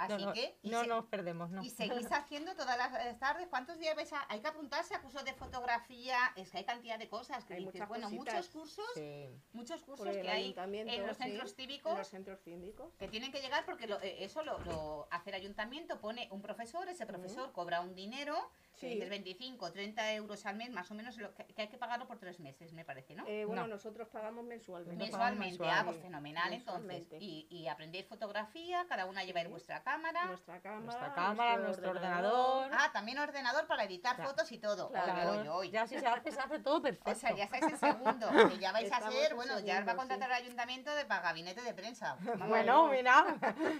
Así 0.00 0.12
No, 0.14 0.18
no, 0.28 0.32
que... 0.32 0.56
y 0.62 0.70
no 0.70 0.80
se- 0.80 0.86
nos 0.86 1.04
perdemos, 1.06 1.50
no. 1.50 1.62
y 1.62 1.68
seguís 1.68 2.10
haciendo 2.10 2.54
todas 2.54 2.78
las 2.78 2.90
eh, 3.04 3.14
tardes. 3.20 3.48
¿Cuántos 3.48 3.78
días 3.78 3.94
vais 3.94 4.10
a.? 4.14 4.24
Hay 4.30 4.40
que 4.40 4.48
apuntarse 4.48 4.94
a 4.94 5.02
cursos 5.02 5.22
de 5.26 5.34
fotografía. 5.34 6.16
Es 6.36 6.50
que 6.50 6.58
hay 6.58 6.64
cantidad 6.64 6.98
de 6.98 7.06
cosas 7.08 7.44
que 7.44 7.52
Hay 7.54 7.60
dices, 7.60 7.74
muchas 7.74 7.88
bueno, 7.88 8.04
cositas. 8.06 8.34
muchos 8.34 8.48
cursos, 8.48 8.86
Sí. 8.94 9.28
muchos 9.52 9.82
cursos 9.82 10.08
que 10.16 10.30
hay 10.30 10.54
en 10.56 11.06
los 11.06 11.16
sí, 11.18 11.22
centros 11.22 11.50
En 11.50 11.56
cívicos 11.56 11.98
los 11.98 12.08
centros 12.08 12.40
cívicos. 12.42 12.94
que 12.98 13.08
tienen 13.08 13.30
que 13.30 13.40
llegar 13.42 13.66
porque 13.66 13.86
lo- 13.86 14.00
eh, 14.00 14.24
eso 14.24 14.42
lo, 14.42 14.58
lo 14.60 15.06
hace 15.10 15.28
el 15.30 15.36
ayuntamiento, 15.36 16.00
pone 16.00 16.28
un 16.30 16.40
profesor, 16.40 16.88
ese 16.88 17.04
profesor 17.04 17.52
cobra 17.52 17.82
un 17.82 17.94
dinero, 17.94 18.50
que 18.80 18.88
Sí. 18.88 18.94
dices 18.94 19.10
25, 19.10 19.72
30 19.72 20.12
euros 20.14 20.46
al 20.46 20.56
mes, 20.56 20.70
más 20.70 20.90
o 20.90 20.94
menos, 20.94 21.16
lo 21.18 21.34
que, 21.34 21.44
que 21.44 21.62
hay 21.62 21.68
que 21.68 21.76
pagarlo 21.76 22.06
por 22.06 22.18
tres 22.18 22.40
meses, 22.40 22.72
me 22.72 22.84
parece, 22.84 23.14
¿no? 23.14 23.24
Eh, 23.26 23.44
bueno, 23.44 23.62
No. 23.62 23.68
nosotros 23.74 24.08
pagamos 24.08 24.42
mensualmente. 24.44 25.04
Mensualmente, 25.04 25.46
mensual. 25.58 25.70
ah, 25.70 25.82
pues 25.84 25.98
fenomenal, 26.00 26.52
entonces. 26.52 26.86
Mensualmente. 26.86 27.18
Y, 27.24 27.46
y 27.50 27.68
aprendéis 27.68 28.06
fotografía, 28.06 28.86
cada 28.88 29.04
una 29.06 29.22
lleva 29.22 29.42
Sí. 29.42 29.48
vuestra 29.48 29.82
cámara. 29.82 30.24
Nuestra 30.26 30.60
cámara, 30.60 30.80
Nuestra 30.84 31.14
cámara, 31.14 31.56
nuestro 31.58 31.90
ordenador. 31.90 32.70
Ah, 32.72 32.90
también 32.92 33.18
ordenador 33.18 33.66
para 33.66 33.84
editar 33.84 34.16
Claro. 34.16 34.30
fotos 34.30 34.50
y 34.52 34.58
todo. 34.58 34.88
Claro. 34.90 35.32
Oy, 35.32 35.38
oy, 35.40 35.48
oy. 35.48 35.70
Ya 35.70 35.86
si 35.86 35.98
se 35.98 36.06
hace, 36.06 36.32
se 36.32 36.40
hace 36.40 36.58
todo 36.60 36.80
perfecto. 36.80 37.10
O 37.10 37.14
sea, 37.14 37.36
ya 37.36 37.44
estáis 37.44 37.64
en 37.64 37.76
segundo, 37.76 38.28
que 38.56 38.58
ya 38.58 38.72
vais 38.72 38.90
a 38.90 38.96
Estamos 38.96 39.14
ser, 39.14 39.30
en 39.32 39.36
bueno, 39.36 39.60
ya 39.60 39.60
os 39.60 39.66
va 39.66 39.74
a 39.74 39.84
segundo, 39.84 39.96
contratar 39.96 40.30
el 40.30 40.36
ayuntamiento 40.44 40.94
de 40.94 41.04
para 41.04 41.20
gabinete 41.22 41.60
de 41.62 41.74
prensa. 41.74 42.16
Vamos, 42.24 42.48
Bueno, 42.48 42.88
mira, 42.88 43.24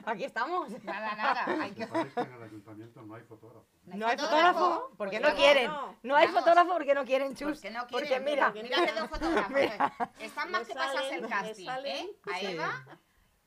aquí 0.05 0.25
estamos. 0.25 0.71
Nada, 0.85 1.15
nada, 1.15 1.45
hay 1.63 1.73
que... 1.73 1.87
Sabéis 1.87 2.13
que 2.13 2.21
en 2.21 2.33
el 2.35 2.43
ayuntamiento 2.43 3.03
no 3.03 3.15
hay 3.15 3.23
fotógrafo. 3.23 3.67
No 3.87 4.07
hay 4.07 4.19
fotógrafo 4.19 4.90
porque 4.97 5.19
Pues 5.19 5.23
no 5.23 5.29
no, 5.31 5.35
quieren. 5.37 5.67
no. 5.71 5.97
No 6.03 6.17
hay 6.17 6.27
Vamos. 6.27 6.41
fotógrafo 6.43 6.73
porque 6.73 6.95
no 6.95 7.05
quieren, 7.05 7.35
chus. 7.35 7.53
Porque 7.59 7.71
no 7.71 7.87
Porque 7.87 8.07
quieren, 8.07 8.25
mira, 8.25 8.51
mira 8.51 8.87
que 8.87 8.93
dos 8.93 9.09
fotógrafos. 9.11 9.61
Están 10.19 10.51
más 10.51 10.67
que 10.67 10.75
pasas 10.75 10.95
salen, 10.97 11.15
el 11.15 11.23
le 11.23 11.29
casting. 11.29 11.69
¿eh? 11.87 12.09
A. 12.33 12.41
Eva, 12.41 12.85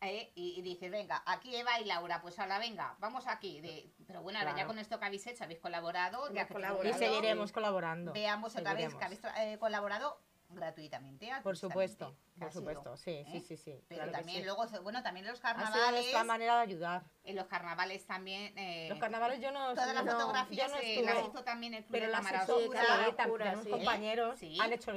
eh, 0.01 0.31
y, 0.35 0.59
y 0.59 0.61
dices, 0.61 0.91
venga, 0.91 1.23
aquí 1.25 1.55
Eva 1.55 1.79
y 1.79 1.85
Laura, 1.85 2.21
pues 2.21 2.37
ahora 2.37 2.59
venga, 2.59 2.95
vamos 2.99 3.25
aquí. 3.27 3.61
De, 3.61 3.89
pero 4.05 4.21
bueno, 4.21 4.37
ahora 4.39 4.53
ya 4.55 4.65
con 4.67 4.77
esto 4.77 4.99
que 4.99 5.05
habéis 5.05 5.25
hecho, 5.27 5.45
habéis 5.45 5.59
colaborado, 5.61 6.25
ya 6.33 6.41
Hemos 6.41 6.47
que 6.47 6.53
colaborado. 6.55 6.89
y 6.89 6.93
seguiremos 6.99 7.51
colaborando. 7.53 8.11
veamos 8.11 8.53
otra 8.55 8.73
vez 8.73 8.93
que 8.95 9.03
habéis 9.05 9.21
eh, 9.37 9.57
colaborado 9.59 10.19
gratuitamente. 10.53 11.29
Por 11.43 11.57
supuesto, 11.57 12.15
por 12.37 12.47
ha 12.47 12.51
supuesto, 12.51 12.97
sí, 12.97 13.11
¿eh? 13.11 13.25
sí, 13.31 13.39
sí, 13.41 13.57
sí. 13.57 13.83
Pero 13.87 14.01
claro 14.03 14.11
también 14.11 14.39
sí. 14.39 14.45
luego, 14.45 14.65
bueno, 14.81 15.03
también 15.03 15.25
los 15.25 15.43
Ha 15.43 15.53
sido 15.53 15.63
carnavales, 15.63 16.01
nuestra 16.01 16.23
manera 16.23 16.55
de 16.57 16.61
ayudar. 16.61 17.03
en 17.23 17.35
los 17.35 17.45
carnavales 17.47 18.05
también... 18.05 18.57
eh, 18.57 18.87
Los 18.89 18.99
carnavales 18.99 19.39
yo 19.41 19.51
no... 19.51 19.73
Todas 19.73 19.93
las 19.93 20.03
no, 20.05 20.11
fotografías 20.13 20.71
no 20.71 20.77
eh, 20.77 21.01
las 21.03 21.27
hizo 21.27 21.43
también 21.43 21.73
el 21.73 21.83
Club 21.83 21.91
Pero 21.93 22.05
de 22.07 22.11
las 22.11 22.21
Cámara 22.21 22.43
Oscura. 22.45 22.81
también 23.15 23.37
tenemos 23.37 23.63
sí. 23.65 23.69
compañeros, 23.71 24.39
Sí. 24.39 24.57
han 24.59 24.73
hecho, 24.73 24.91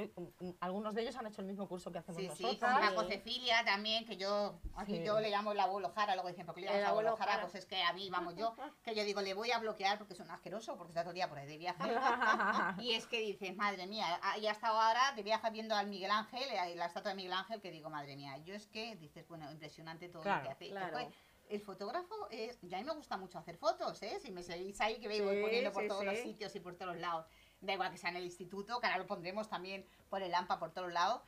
algunos 0.59 0.93
de 0.95 1.01
ellos 1.01 1.15
han 1.15 1.27
hecho 1.27 1.41
el 1.41 1.47
mismo 1.47 1.67
curso 1.67 1.91
que 1.91 1.99
hacemos 1.99 2.21
Sí, 2.21 2.29
sí, 2.35 2.43
nosotros. 2.43 2.71
con 2.71 2.81
la 2.81 2.91
Josefía 2.91 3.63
también, 3.65 4.05
que 4.05 4.17
yo, 4.17 4.59
aquí 4.75 4.97
Sí. 4.97 5.03
yo 5.03 5.19
le 5.19 5.29
llamo 5.29 5.51
el 5.51 5.59
abuelo 5.59 5.91
Jara, 5.95 6.15
luego 6.15 6.29
dicen, 6.29 6.45
¿por 6.45 6.55
qué 6.55 6.61
le 6.61 6.67
llamas 6.67 6.89
abuelo 6.89 7.15
Jara? 7.17 7.31
Jara. 7.33 7.43
Pues 7.43 7.55
es 7.55 7.65
que 7.65 7.81
a 7.83 7.93
mí, 7.93 8.09
vamos, 8.09 8.35
yo, 8.35 8.55
que 8.83 8.95
yo 8.95 9.03
digo, 9.03 9.21
le 9.21 9.33
voy 9.33 9.51
a 9.51 9.59
bloquear 9.59 9.97
porque 9.97 10.13
es 10.13 10.19
un 10.19 10.29
asqueroso, 10.31 10.75
porque 10.77 10.91
está 10.91 11.01
todo 11.01 11.11
el 11.11 11.15
día 11.15 11.29
por 11.29 11.37
ahí 11.37 11.47
de 11.47 11.57
viaje. 11.57 11.83
y 12.81 12.93
es 12.93 13.05
que 13.07 13.19
dices, 13.19 13.55
madre 13.55 13.87
mía, 13.87 14.19
y 14.41 14.47
hasta 14.47 14.67
ahora 14.67 15.13
de 15.15 15.23
viaje 15.23 15.46
viendo 15.49 15.75
al 15.75 15.87
Miguel 15.87 16.11
Ángel, 16.11 16.43
eh, 16.49 16.75
la 16.75 16.85
estatua 16.85 17.11
de 17.11 17.15
Miguel 17.15 17.33
Ángel, 17.33 17.61
que 17.61 17.71
digo, 17.71 17.89
madre 17.89 18.15
mía, 18.15 18.37
yo 18.39 18.53
es 18.55 18.67
que, 18.67 18.95
dices, 18.95 19.27
bueno, 19.27 19.49
impresionante 19.51 20.07
todo 20.09 20.19
lo 20.19 20.23
Claro, 20.23 20.43
que 20.43 20.49
hace. 20.51 20.69
Claro. 20.69 20.97
después, 20.97 21.15
el 21.49 21.61
fotógrafo, 21.61 22.27
es, 22.29 22.59
ya 22.61 22.77
a 22.77 22.81
mí 22.81 22.85
me 22.85 22.93
gusta 22.93 23.15
mucho 23.17 23.37
hacer 23.39 23.57
fotos, 23.57 24.01
¿eh? 24.03 24.19
Si 24.21 24.31
me 24.31 24.43
seguís 24.43 24.79
ahí, 24.81 24.99
que 24.99 25.07
veis, 25.07 25.21
Sí, 25.21 25.25
voy 25.25 25.41
poniendo 25.41 25.71
por 25.71 25.83
sí, 25.83 25.87
todos 25.87 26.03
los 26.05 26.15
sí. 26.17 26.23
sitios 26.23 26.53
y 26.55 26.59
por 26.59 26.75
todos 26.75 26.93
los 26.93 27.01
lados. 27.01 27.25
Da 27.61 27.73
igual 27.73 27.89
que 27.91 27.97
sea 27.97 28.09
en 28.09 28.17
el 28.17 28.25
instituto, 28.25 28.79
que 28.79 28.85
ahora 28.85 28.97
lo 28.99 29.07
pondremos 29.07 29.47
también 29.49 29.85
por 30.09 30.21
el 30.21 30.33
AMPA, 30.35 30.59
por 30.59 30.71
todos 30.73 30.91
lados 30.91 31.21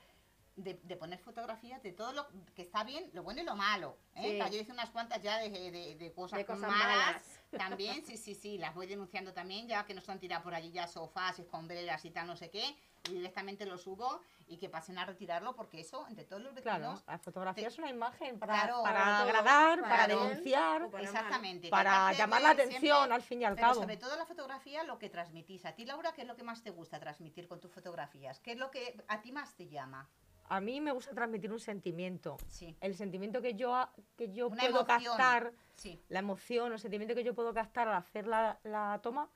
de, 0.58 0.74
de 0.84 0.98
poner 0.98 1.20
fotografías 1.20 1.82
de 1.82 1.94
todo 1.94 2.12
lo 2.12 2.28
que 2.54 2.64
está 2.64 2.84
bien, 2.84 3.10
lo 3.14 3.24
bueno 3.24 3.40
y 3.42 3.46
lo 3.46 3.56
malo. 3.56 3.98
¿eh? 4.16 4.42
Sí. 4.44 4.54
Yo 4.56 4.62
hice 4.62 4.74
unas 4.74 4.90
cuantas 4.90 5.22
ya 5.24 5.38
de, 5.38 5.50
de- 5.50 5.96
de 5.96 6.12
cosas, 6.12 6.44
cosas 6.44 6.70
malas. 6.70 6.78
malas. 6.98 7.40
También, 7.52 8.04
sí, 8.06 8.18
sí, 8.18 8.36
sí, 8.36 8.58
las 8.58 8.76
voy 8.76 8.86
denunciando 8.88 9.32
también, 9.34 9.70
ya 9.70 9.86
que 9.86 9.94
nos 9.94 10.10
han 10.10 10.20
tirado 10.20 10.44
por 10.44 10.54
allí 10.54 10.70
ya 10.72 10.86
sofás, 10.88 11.40
escombreras 11.40 12.04
y 12.04 12.12
tal, 12.12 12.28
no 12.28 12.36
sé 12.36 12.50
qué. 12.50 12.76
Directamente 13.10 13.66
lo 13.66 13.78
subo 13.78 14.22
y 14.48 14.58
que 14.58 14.70
pasen 14.70 14.98
a 14.98 15.06
retirarlo 15.06 15.56
porque 15.56 15.80
eso, 15.80 16.06
entre 16.08 16.26
todos 16.26 16.42
los 16.42 16.54
Claro, 16.60 16.80
vecinos, 16.92 17.04
la 17.08 17.18
fotografía 17.20 17.64
te- 17.64 17.68
es 17.70 17.78
una 17.78 17.90
imagen 17.90 18.40
para, 18.40 18.54
Claro, 18.54 18.84
para 18.84 19.22
agradar, 19.22 19.82
para 19.82 20.08
denunciar, 20.08 20.90
para 20.90 21.04
exactamente. 21.04 21.70
para 21.70 22.14
llamar 22.14 22.42
la 22.42 22.54
siempre- 22.54 22.64
atención 22.74 23.12
al 23.12 23.22
fin 23.22 23.42
y 23.42 23.46
al 23.46 23.56
Pero 23.56 23.68
cabo. 23.70 23.82
sobre 23.82 23.98
todo 23.98 24.16
la 24.18 24.26
fotografía, 24.26 24.84
lo 24.84 24.98
que 25.00 25.10
transmitís. 25.10 25.66
A 25.66 25.74
ti, 25.74 25.86
Laura, 25.86 26.12
¿qué 26.14 26.22
es 26.22 26.28
lo 26.28 26.36
que 26.36 26.44
más 26.44 26.62
te 26.64 26.72
gusta 26.72 27.00
transmitir 27.00 27.48
con 27.48 27.60
tus 27.60 27.72
fotografías? 27.72 28.40
¿Qué 28.40 28.54
es 28.54 28.58
lo 28.58 28.72
que 28.72 29.02
a 29.08 29.22
ti 29.22 29.32
más 29.32 29.56
te 29.56 29.68
llama? 29.68 30.08
A 30.52 30.60
mí 30.60 30.82
me 30.82 30.92
gusta 30.92 31.14
transmitir 31.14 31.52
un 31.52 31.60
sentimiento. 31.60 32.38
Sí, 32.48 32.76
El 32.82 32.96
sentimiento 32.96 33.40
que 33.40 33.54
yo, 33.54 33.76
a- 33.76 33.94
que 34.18 34.32
yo 34.34 34.48
Una 34.48 34.62
puedo 34.64 34.82
emoción. 34.82 35.16
captar, 35.18 35.54
sí. 35.76 36.02
la 36.10 36.20
emoción 36.20 36.72
o 36.72 36.74
el 36.76 36.80
sentimiento 36.80 37.14
que 37.14 37.24
yo 37.24 37.36
puedo 37.36 37.54
captar 37.54 37.88
al 37.88 37.94
hacer 37.96 38.26
la, 38.26 38.58
la 38.64 39.00
toma, 39.04 39.30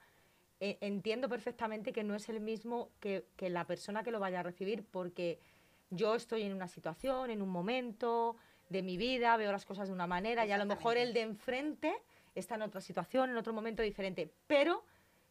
eh, 0.60 0.78
entiendo 0.82 1.30
perfectamente 1.30 1.94
que 1.94 2.04
no 2.04 2.16
es 2.16 2.30
el 2.30 2.39
mismo 2.39 2.89
que, 3.00 3.26
que 3.36 3.50
la 3.50 3.66
persona 3.66 4.04
que 4.04 4.12
lo 4.12 4.20
vaya 4.20 4.39
a 4.39 4.44
recibir, 4.44 4.86
porque 4.86 5.39
yo 5.89 6.16
estoy 6.16 6.44
en 6.44 6.54
una 6.54 6.68
situación, 6.68 7.30
en 7.30 7.42
un 7.42 7.50
momento 7.50 8.36
de 8.70 8.82
mi 8.82 8.98
vida, 8.98 9.38
veo 9.38 9.52
las 9.52 9.66
cosas 9.66 9.88
de 9.88 9.94
una 9.94 10.08
manera 10.08 10.46
y 10.46 10.52
a 10.52 10.58
lo 10.58 10.66
mejor 10.66 10.98
el 10.98 11.13
de 11.13 11.22
enfrente 11.22 11.94
está 12.36 12.56
en 12.56 12.63
otra 12.63 12.82
situación, 12.82 13.30
en 13.30 13.38
otro 13.38 13.54
momento 13.54 13.84
diferente, 13.84 14.32
pero 14.48 14.84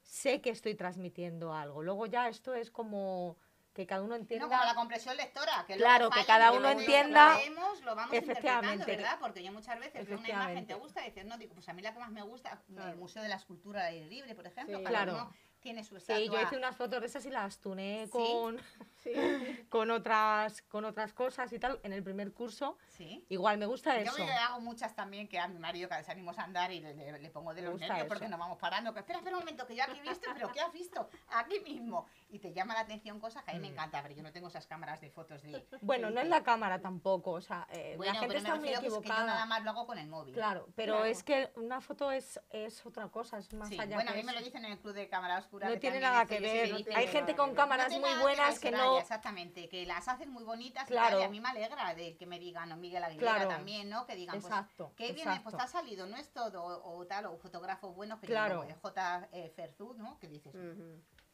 sé 0.03 0.41
que 0.41 0.51
estoy 0.51 0.75
transmitiendo 0.75 1.53
algo. 1.53 1.83
Luego 1.83 2.07
ya 2.07 2.29
esto 2.29 2.55
es 2.55 2.71
como 2.71 3.37
que 3.73 3.87
cada 3.87 4.03
uno 4.03 4.15
entienda... 4.17 4.47
No, 4.47 4.51
como 4.53 4.65
la 4.65 4.75
compresión 4.75 5.17
lectora. 5.17 5.65
Que 5.67 5.77
Claro, 5.77 6.11
que 6.11 6.25
cada 6.25 6.53
uno 6.53 6.69
entienda- 6.69 7.35
Lo, 7.35 7.39
vemos, 7.41 7.81
lo 7.83 7.95
vamos 7.95 8.13
Efectivamente. 8.15 8.85
¿verdad? 8.85 9.19
Porque 9.19 9.43
yo 9.43 9.51
muchas 9.53 9.79
veces 9.79 10.07
veo 10.07 10.19
una 10.19 10.29
imagen, 10.29 10.67
te 10.67 10.75
gusta, 10.75 11.03
y 11.03 11.07
dices, 11.11 11.25
no, 11.25 11.39
digo, 11.39 11.55
pues 11.55 11.69
a 11.69 11.73
mí 11.73 11.81
la 11.83 11.93
que 11.93 11.99
más 12.01 12.11
me 12.11 12.23
gusta, 12.23 12.63
el 12.69 12.97
Museo 12.97 13.23
de 13.23 13.29
la 13.29 13.37
Escultura 13.37 13.81
al 13.83 13.95
aire 13.95 14.07
libre, 14.07 14.35
por 14.35 14.47
ejemplo, 14.47 14.79
Sí. 14.79 14.85
Claro. 14.85 15.13
uno 15.15 15.35
tiene 15.63 15.85
su 15.85 15.97
estatua. 15.97 16.19
Sí, 16.23 16.29
yo 16.31 16.41
hice 16.43 16.57
unas 16.57 16.77
fotos 16.77 17.01
de 17.01 17.07
esas 17.07 17.25
y 17.25 17.31
las 17.31 17.59
tuné 17.59 18.09
con, 18.11 18.59
Sí. 18.97 19.13
con, 19.71 19.91
otras, 19.91 20.61
con 20.63 20.85
otras 20.85 21.13
cosas 21.15 21.53
y 21.53 21.59
tal 21.59 21.81
en 21.83 21.93
el 21.93 22.03
primer 22.03 22.33
curso. 22.33 22.77
Sí. 22.89 23.25
Igual 23.31 23.59
me 23.59 23.67
gusta 23.67 23.97
Yo 24.03 24.11
eso. 24.13 24.25
me 24.25 24.33
hago 24.33 24.61
muchas 24.61 24.95
también 24.95 25.29
que 25.29 25.39
a 25.39 25.49
mi 25.49 25.59
marido 25.59 25.89
cada 25.89 26.01
vez 26.01 26.07
salimos 26.07 26.39
a 26.39 26.43
andar 26.45 26.71
y 26.73 26.81
le, 26.81 26.95
le- 26.95 27.19
le 27.19 27.31
pongo 27.31 27.55
de 27.55 27.63
Me 27.63 27.69
los 27.69 27.81
nervios 27.81 27.99
eso. 28.01 28.09
porque 28.09 28.29
nos 28.29 28.39
vamos 28.39 28.59
parando. 28.59 28.93
Que 28.93 29.01
espera, 29.01 29.19
espera 29.21 29.37
un 29.37 29.43
momento, 29.43 29.67
que 29.67 29.77
yo 29.77 29.85
aquí 29.85 29.99
he 29.99 30.03
visto, 30.09 30.29
pero 30.35 30.53
¿qué 30.53 30.61
has 30.61 30.73
visto? 30.73 31.09
Aquí 31.29 31.61
mismo. 31.61 32.07
Y 32.29 32.39
te 32.39 32.53
llama 32.53 32.75
la 32.75 32.81
atención 32.81 33.19
cosas 33.21 33.45
que 33.45 33.53
a 33.53 33.55
mí 33.55 33.61
me 33.61 33.69
Mm. 33.69 33.73
encanta, 33.73 34.03
pero 34.03 34.15
yo 34.15 34.23
no 34.23 34.33
tengo 34.33 34.49
esas 34.49 34.67
cámaras 34.67 35.01
de 35.01 35.11
fotos 35.11 35.43
de... 35.43 35.65
Bueno, 35.81 36.09
de- 36.09 36.15
no 36.15 36.21
es 36.21 36.29
la 36.29 36.43
cámara 36.43 36.81
tampoco, 36.81 37.31
o 37.33 37.41
sea, 37.41 37.67
eh, 37.71 37.95
Bueno, 37.97 38.13
la 38.13 38.21
gente 38.21 38.35
pero 38.35 38.43
me 38.43 38.49
está 38.49 38.57
muy 38.61 38.69
refiero 38.69 38.81
que 38.81 38.87
que 39.03 39.09
yo 39.09 39.15
nada 39.15 39.23
equivocada. 39.23 39.47
más 39.47 39.63
lo 39.65 39.71
hago 39.71 39.87
con 39.87 39.99
el 39.99 40.09
móvil. 40.09 40.35
Claro, 40.35 40.69
pero 40.75 40.95
Claro. 40.95 41.07
es 41.07 41.23
que 41.23 41.51
una 41.57 41.81
foto 41.81 42.11
es, 42.11 42.41
es 42.51 42.85
otra 42.85 43.09
cosa, 43.09 43.39
es 43.39 43.53
más 43.55 43.71
allá 43.71 43.95
bueno, 43.95 44.11
a 44.11 44.15
que 44.15 44.21
mí 44.21 44.25
me 44.27 44.33
lo 44.33 44.41
dicen 44.41 44.65
en 44.65 44.73
el 44.73 44.79
club 44.79 44.95
de 44.95 45.09
cámara 45.09 45.37
oscura. 45.53 45.69
No 45.69 45.75
que 45.75 45.81
tiene 45.81 46.01
nada 46.01 46.27
que 46.27 46.37
sí 46.37 46.43
ver. 46.43 46.71
no 46.71 46.97
Hay 46.97 47.07
gente 47.09 47.33
que 47.33 47.37
con 47.37 47.55
cámaras 47.55 47.93
muy 47.93 48.15
buenas 48.21 48.59
que 48.59 48.71
no... 48.71 48.99
Exactamente, 48.99 49.69
que 49.69 49.85
las 49.87 50.09
hacen 50.09 50.31
muy 50.31 50.45
bonitas 50.45 50.87
Claro. 50.87 51.21
y, 51.21 51.25
a 51.25 51.29
mí 51.29 51.41
me 51.41 51.49
alegra 51.49 51.95
de 51.95 52.17
que 52.17 52.27
me 52.27 52.39
digan, 52.39 52.73
o 52.73 52.77
Miguel 52.77 53.05
Aguilera 53.05 53.35
Claro. 53.35 53.49
también, 53.51 53.89
¿no? 53.89 54.07
Que 54.07 54.15
digan, 54.17 54.41
pues, 54.41 54.45
Exacto, 54.53 54.93
qué 54.97 55.13
bien, 55.13 55.29
exacto. 55.29 55.43
pues 55.45 55.57
te 55.57 55.63
ha 55.63 55.67
salido, 55.67 56.07
no 56.07 56.17
es 56.17 56.33
todo, 56.33 56.63
o, 56.65 56.99
o 56.99 57.07
tal, 57.07 57.27
o 57.27 57.37
fotógrafos 57.37 57.95
buenos 57.95 58.19
que 58.21 58.27
Claro. 58.27 58.63
digo, 58.63 58.79
J. 58.81 59.29
eh, 59.33 59.53
Ferzú, 59.55 59.95
¿no? 59.95 60.19
Que 60.19 60.29
dices. 60.29 60.55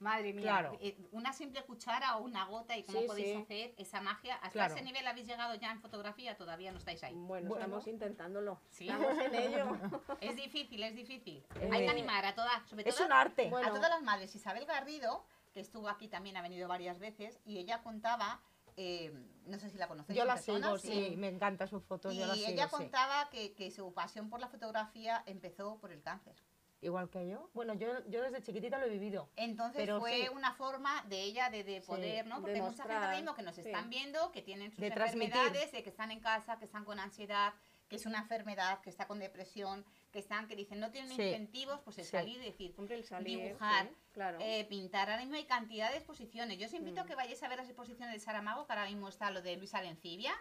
Madre 0.00 0.32
mía, 0.32 0.42
Claro. 0.42 0.78
eh, 0.80 0.96
una 1.12 1.32
simple 1.32 1.62
cuchara 1.64 2.16
o 2.16 2.22
una 2.22 2.44
gota 2.44 2.76
y 2.76 2.84
cómo 2.84 3.00
Sí, 3.00 3.06
podéis 3.06 3.28
sí. 3.28 3.34
hacer 3.42 3.74
esa 3.78 4.00
magia. 4.00 4.34
¿Hasta 4.36 4.50
Claro. 4.50 4.74
ese 4.74 4.84
nivel 4.84 5.06
habéis 5.06 5.26
llegado 5.26 5.54
ya 5.56 5.70
en 5.72 5.80
fotografía? 5.80 6.36
Todavía 6.36 6.70
no 6.72 6.78
estáis 6.78 7.02
ahí. 7.04 7.14
Bueno, 7.14 7.48
Bueno. 7.48 7.64
estamos 7.64 7.86
intentándolo. 7.86 8.60
Sí. 8.70 8.88
Estamos 8.88 9.18
en 9.18 9.34
ello. 9.34 9.66
Es 10.20 10.36
difícil, 10.36 10.82
es 10.82 10.94
difícil. 10.94 11.44
Eh, 11.60 11.68
Hay 11.72 11.84
que 11.84 11.90
animar 11.90 12.24
a 12.24 12.34
todas, 12.34 12.66
sobre 12.68 12.88
Es 12.88 12.94
todo 12.96 13.06
un 13.06 13.12
arte. 13.12 13.48
Bueno. 13.50 13.68
a 13.68 13.72
todas 13.72 13.90
las 13.90 14.02
madres. 14.02 14.34
Isabel 14.34 14.64
Garrido, 14.66 15.24
que 15.52 15.60
estuvo 15.60 15.88
aquí 15.88 16.08
también, 16.08 16.36
ha 16.36 16.42
venido 16.42 16.68
varias 16.68 16.98
veces, 16.98 17.40
y 17.44 17.58
ella 17.58 17.82
contaba, 17.82 18.40
eh, 18.76 19.12
no 19.46 19.58
sé 19.58 19.70
si 19.70 19.78
la 19.78 19.88
conocéis. 19.88 20.16
Yo 20.16 20.24
la 20.24 20.34
persona, 20.34 20.78
sigo, 20.78 20.94
sí, 20.94 21.16
me 21.16 21.28
encantan 21.28 21.66
sus 21.66 21.82
fotos, 21.82 22.14
Y 22.14 22.18
yo 22.18 22.26
la 22.26 22.34
ella 22.34 22.46
sigo, 22.48 22.62
sí. 22.62 22.68
contaba 22.84 23.28
que, 23.30 23.54
que 23.54 23.70
su 23.72 23.92
pasión 23.92 24.30
por 24.30 24.38
la 24.40 24.48
fotografía 24.48 25.22
empezó 25.26 25.78
por 25.80 25.90
el 25.90 26.02
cáncer. 26.02 26.36
Igual 26.80 27.10
que 27.10 27.26
yo. 27.26 27.50
Bueno, 27.54 27.74
yo, 27.74 27.88
yo 28.08 28.22
desde 28.22 28.40
chiquitita 28.40 28.78
lo 28.78 28.86
he 28.86 28.90
vivido. 28.90 29.28
Entonces 29.36 29.80
Pero 29.80 29.98
fue 29.98 30.22
sí. 30.22 30.28
una 30.28 30.54
forma 30.54 31.02
de 31.08 31.22
ella 31.22 31.50
de, 31.50 31.64
de 31.64 31.80
poder, 31.80 32.26
¿no? 32.26 32.40
Porque 32.40 32.54
hay 32.54 32.62
mucha 32.62 32.84
gente 32.84 32.94
ahora 32.94 33.16
mismo 33.16 33.34
que 33.34 33.42
nos 33.42 33.56
sí. 33.56 33.62
están 33.62 33.90
viendo, 33.90 34.30
que 34.30 34.42
tienen 34.42 34.70
sus 34.70 34.80
De 34.80 34.86
enfermedades, 34.88 35.72
de 35.72 35.82
que 35.82 35.90
están 35.90 36.12
en 36.12 36.20
casa, 36.20 36.58
que 36.58 36.64
están 36.64 36.84
con 36.84 37.00
ansiedad, 37.00 37.52
que 37.88 37.96
es 37.96 38.06
una 38.06 38.18
enfermedad, 38.18 38.80
que 38.80 38.90
está 38.90 39.06
con 39.08 39.18
depresión, 39.18 39.84
que 40.10 40.18
están, 40.18 40.48
que 40.48 40.56
dicen 40.56 40.80
no 40.80 40.90
tienen 40.90 41.10
Sí. 41.14 41.22
incentivos, 41.22 41.80
pues 41.84 41.98
el 41.98 42.04
Sí. 42.04 42.10
salir 42.12 42.40
y 42.40 42.44
decir, 42.46 42.74
Hombre, 42.78 42.96
el 42.96 43.04
salir. 43.04 43.38
Dibujar, 43.42 43.88
sí, 43.88 43.94
claro. 44.12 44.38
eh, 44.40 44.64
pintar. 44.64 45.10
Ahora 45.10 45.20
mismo 45.22 45.36
hay 45.36 45.44
cantidad 45.44 45.90
de 45.90 45.96
exposiciones. 45.98 46.58
Yo 46.58 46.66
os 46.66 46.72
invito 46.72 47.00
a 47.00 47.04
Mm. 47.04 47.06
que 47.08 47.14
vayáis 47.14 47.42
a 47.42 47.48
ver 47.48 47.58
las 47.58 47.68
exposiciones 47.68 48.14
de 48.14 48.20
Saramago, 48.20 48.66
que 48.66 48.72
ahora 48.72 48.86
mismo 48.86 49.08
está 49.08 49.30
lo 49.30 49.42
de 49.42 49.56
Luis 49.56 49.74
Alencibia, 49.74 50.32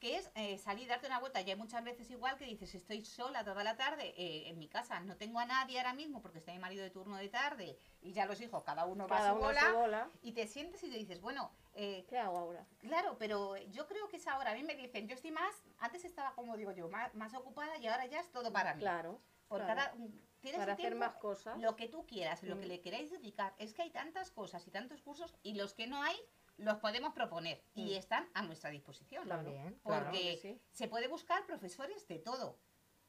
que 0.00 0.16
es 0.16 0.30
eh, 0.34 0.58
salir, 0.58 0.88
darte 0.88 1.06
una 1.06 1.18
vuelta. 1.18 1.40
Y 1.40 1.48
hay 1.50 1.56
muchas 1.56 1.82
veces 1.82 2.10
igual 2.10 2.36
que 2.36 2.44
dices, 2.44 2.74
estoy 2.74 3.04
sola 3.04 3.42
toda 3.44 3.64
la 3.64 3.76
tarde 3.76 4.12
eh, 4.16 4.48
en 4.48 4.58
mi 4.58 4.68
casa, 4.68 5.00
no 5.00 5.16
tengo 5.16 5.38
a 5.38 5.46
nadie 5.46 5.78
ahora 5.78 5.94
mismo 5.94 6.20
porque 6.20 6.38
está 6.38 6.52
mi 6.52 6.58
marido 6.58 6.82
de 6.82 6.90
turno 6.90 7.16
de 7.16 7.28
tarde 7.28 7.78
y 8.02 8.12
ya 8.12 8.26
los 8.26 8.40
hijos, 8.40 8.62
cada 8.64 8.84
uno 8.84 9.08
va 9.08 9.16
Cada 9.16 9.30
a 9.30 9.32
su 9.32 9.38
uno 9.38 9.48
a 9.48 9.60
su 9.70 9.76
bola. 9.76 10.10
Y 10.22 10.32
te 10.32 10.46
sientes 10.46 10.82
y 10.82 10.90
te 10.90 10.96
dices, 10.98 11.20
bueno, 11.22 11.50
eh, 11.76 12.04
¿Qué 12.08 12.18
hago 12.18 12.38
ahora? 12.38 12.66
claro, 12.78 13.16
pero 13.18 13.56
yo 13.70 13.86
creo 13.86 14.08
que 14.08 14.16
es 14.16 14.26
ahora. 14.26 14.50
A 14.52 14.54
mí 14.54 14.62
me 14.62 14.74
dicen, 14.74 15.06
yo 15.08 15.14
estoy 15.14 15.30
más, 15.30 15.54
antes 15.78 16.04
estaba 16.04 16.34
como 16.34 16.56
digo 16.56 16.72
yo, 16.72 16.88
más, 16.88 17.14
más 17.14 17.34
ocupada 17.34 17.76
y 17.78 17.86
ahora 17.86 18.06
ya 18.06 18.20
es 18.20 18.30
todo 18.32 18.52
para 18.52 18.74
mí. 18.74 18.80
Claro. 18.80 19.20
Por 19.48 19.60
claro. 19.60 19.74
cada, 19.80 19.94
tienes 20.40 20.58
Para 20.60 20.72
hacer 20.72 20.94
más 20.96 21.14
cosas. 21.16 21.58
lo 21.60 21.76
que 21.76 21.88
tú 21.88 22.04
quieras, 22.06 22.42
lo 22.42 22.58
que 22.58 22.66
Mm. 22.66 22.68
le 22.68 22.80
queráis 22.80 23.10
dedicar. 23.12 23.54
Es 23.58 23.74
que 23.74 23.82
hay 23.82 23.90
tantas 23.90 24.30
cosas 24.32 24.66
y 24.66 24.70
tantos 24.72 25.02
cursos 25.02 25.36
y 25.42 25.54
los 25.54 25.72
que 25.74 25.86
no 25.86 26.02
hay 26.02 26.16
los 26.56 26.78
podemos 26.78 27.12
proponer 27.12 27.62
y 27.74 27.92
Mm. 27.94 27.98
están 27.98 28.28
a 28.34 28.42
nuestra 28.42 28.70
disposición. 28.70 29.24
Claro. 29.24 29.42
También, 29.44 29.78
Porque 29.84 29.98
claro, 30.00 30.10
que 30.12 30.36
sí. 30.38 30.60
se 30.72 30.88
puede 30.88 31.06
buscar 31.06 31.44
profesores 31.46 32.08
de 32.08 32.18
todo. 32.18 32.58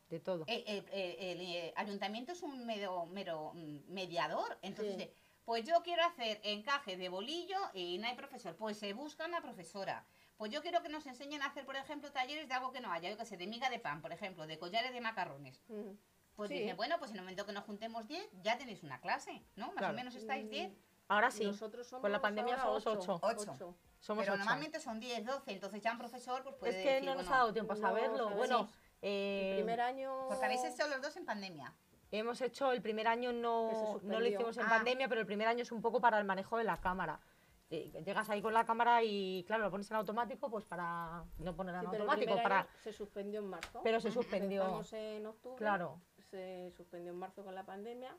de 0.09 0.19
todo. 0.21 0.43
Eh, 0.47 0.63
eh, 0.67 0.85
eh, 0.91 1.31
el 1.33 1.41
eh, 1.41 1.73
ayuntamiento 1.75 2.31
es 2.31 2.41
un 2.41 2.65
mero, 2.65 3.05
mero 3.07 3.51
mm, 3.55 3.91
mediador. 3.91 4.57
Entonces, 4.61 4.95
Sí. 5.09 5.11
Pues 5.47 5.63
yo 5.63 5.81
quiero 5.81 6.03
hacer 6.03 6.41
encaje 6.43 6.97
de 6.97 7.07
bolillo 7.07 7.55
y 7.73 7.97
no 7.99 8.07
hay 8.09 8.15
profesor. 8.15 8.53
Pues 8.57 8.77
se 8.77 8.91
busca 8.91 9.25
una 9.25 9.39
profesora. 9.41 10.05
Pues 10.35 10.51
yo 10.51 10.61
quiero 10.61 10.81
que 10.83 10.89
nos 10.89 11.07
enseñen 11.07 11.41
a 11.41 11.45
hacer, 11.45 11.65
por 11.65 11.77
ejemplo, 11.77 12.11
talleres 12.11 12.49
de 12.49 12.53
algo 12.53 12.73
que 12.73 12.81
no 12.81 12.91
haya. 12.91 13.09
Yo 13.09 13.17
que 13.17 13.25
sé, 13.25 13.37
de 13.37 13.47
miga 13.47 13.69
de 13.69 13.79
pan, 13.79 14.01
por 14.01 14.11
ejemplo, 14.11 14.45
de 14.45 14.59
collares 14.59 14.91
de 14.91 14.99
macarrones. 14.99 15.63
Ujú. 15.69 15.97
Pues 16.35 16.49
Sí. 16.49 16.59
dice, 16.59 16.73
bueno, 16.73 16.99
pues 16.99 17.11
en 17.11 17.15
el 17.17 17.21
momento 17.23 17.45
que 17.45 17.53
nos 17.53 17.63
juntemos 17.63 18.05
10, 18.09 18.27
ya 18.43 18.57
tenéis 18.57 18.83
una 18.83 18.99
clase, 18.99 19.41
¿no? 19.55 19.67
Más 19.67 19.75
Claro. 19.77 19.93
o 19.93 19.95
menos 19.95 20.15
estáis 20.15 20.49
10. 20.49 20.73
Ahora 21.07 21.31
sí, 21.31 21.45
Nosotros 21.45 21.87
somos 21.87 22.01
con 22.01 22.11
la 22.11 22.19
pandemia 22.19 22.57
somos 22.57 22.85
ocho. 22.85 23.17
Ocho. 23.23 23.77
somos 24.01 24.23
pero 24.25 24.33
ocho. 24.33 24.37
normalmente 24.39 24.81
son 24.81 24.99
10, 24.99 25.23
12, 25.25 25.53
entonces 25.53 25.81
ya 25.81 25.93
un 25.93 25.97
profesor 25.97 26.43
pues 26.43 26.55
puede 26.57 26.77
Es 26.77 26.83
que 26.83 26.89
decir, 26.95 27.05
no 27.07 27.15
nos 27.15 27.23
bueno, 27.23 27.35
ha 27.35 27.37
dado 27.39 27.53
tiempo 27.53 27.71
a 27.71 27.75
saberlo. 27.77 28.29
Bueno, 28.31 28.67
Sí. 28.67 28.73
eh, 29.03 29.49
El 29.51 29.55
primer 29.59 29.79
año. 29.79 30.25
Porque 30.27 30.43
habéis 30.43 30.65
hecho 30.65 30.85
los 30.89 31.01
dos 31.01 31.15
en 31.15 31.25
pandemia. 31.25 31.73
Hemos 32.11 32.41
hecho 32.41 32.71
el 32.71 32.81
primer 32.81 33.07
año, 33.07 33.33
no, 33.33 33.99
no 34.03 34.19
lo 34.19 34.25
hicimos 34.27 34.57
en 34.57 34.65
Ah. 34.65 34.69
pandemia, 34.69 35.07
pero 35.07 35.21
el 35.21 35.27
primer 35.27 35.47
año 35.47 35.61
es 35.63 35.71
un 35.71 35.81
poco 35.81 35.99
para 35.99 36.17
el 36.19 36.25
manejo 36.25 36.57
de 36.57 36.63
la 36.63 36.77
cámara. 36.77 37.19
Llegas 37.69 38.29
ahí 38.29 38.41
con 38.41 38.53
la 38.53 38.63
cámara 38.65 39.03
y, 39.03 39.43
claro, 39.45 39.63
lo 39.63 39.71
pones 39.71 39.91
en 39.91 39.97
automático, 39.97 40.49
pues 40.49 40.63
para 40.63 41.25
no 41.39 41.53
ponerlo 41.53 41.81
Sí, 41.81 41.85
en 41.97 42.01
automático, 42.01 42.35
para... 42.41 42.65
se 42.81 42.93
suspendió 42.93 43.41
en 43.41 43.47
marzo. 43.47 43.81
pero 43.83 43.99
se 43.99 44.09
suspendió. 44.09 44.61
Empezamos 44.61 44.93
en 44.93 45.25
octubre. 45.25 45.57
Claro, 45.57 45.99
Se 46.29 46.71
suspendió 46.77 47.11
en 47.11 47.19
marzo 47.19 47.43
con 47.43 47.53
la 47.55 47.65
pandemia. 47.65 48.15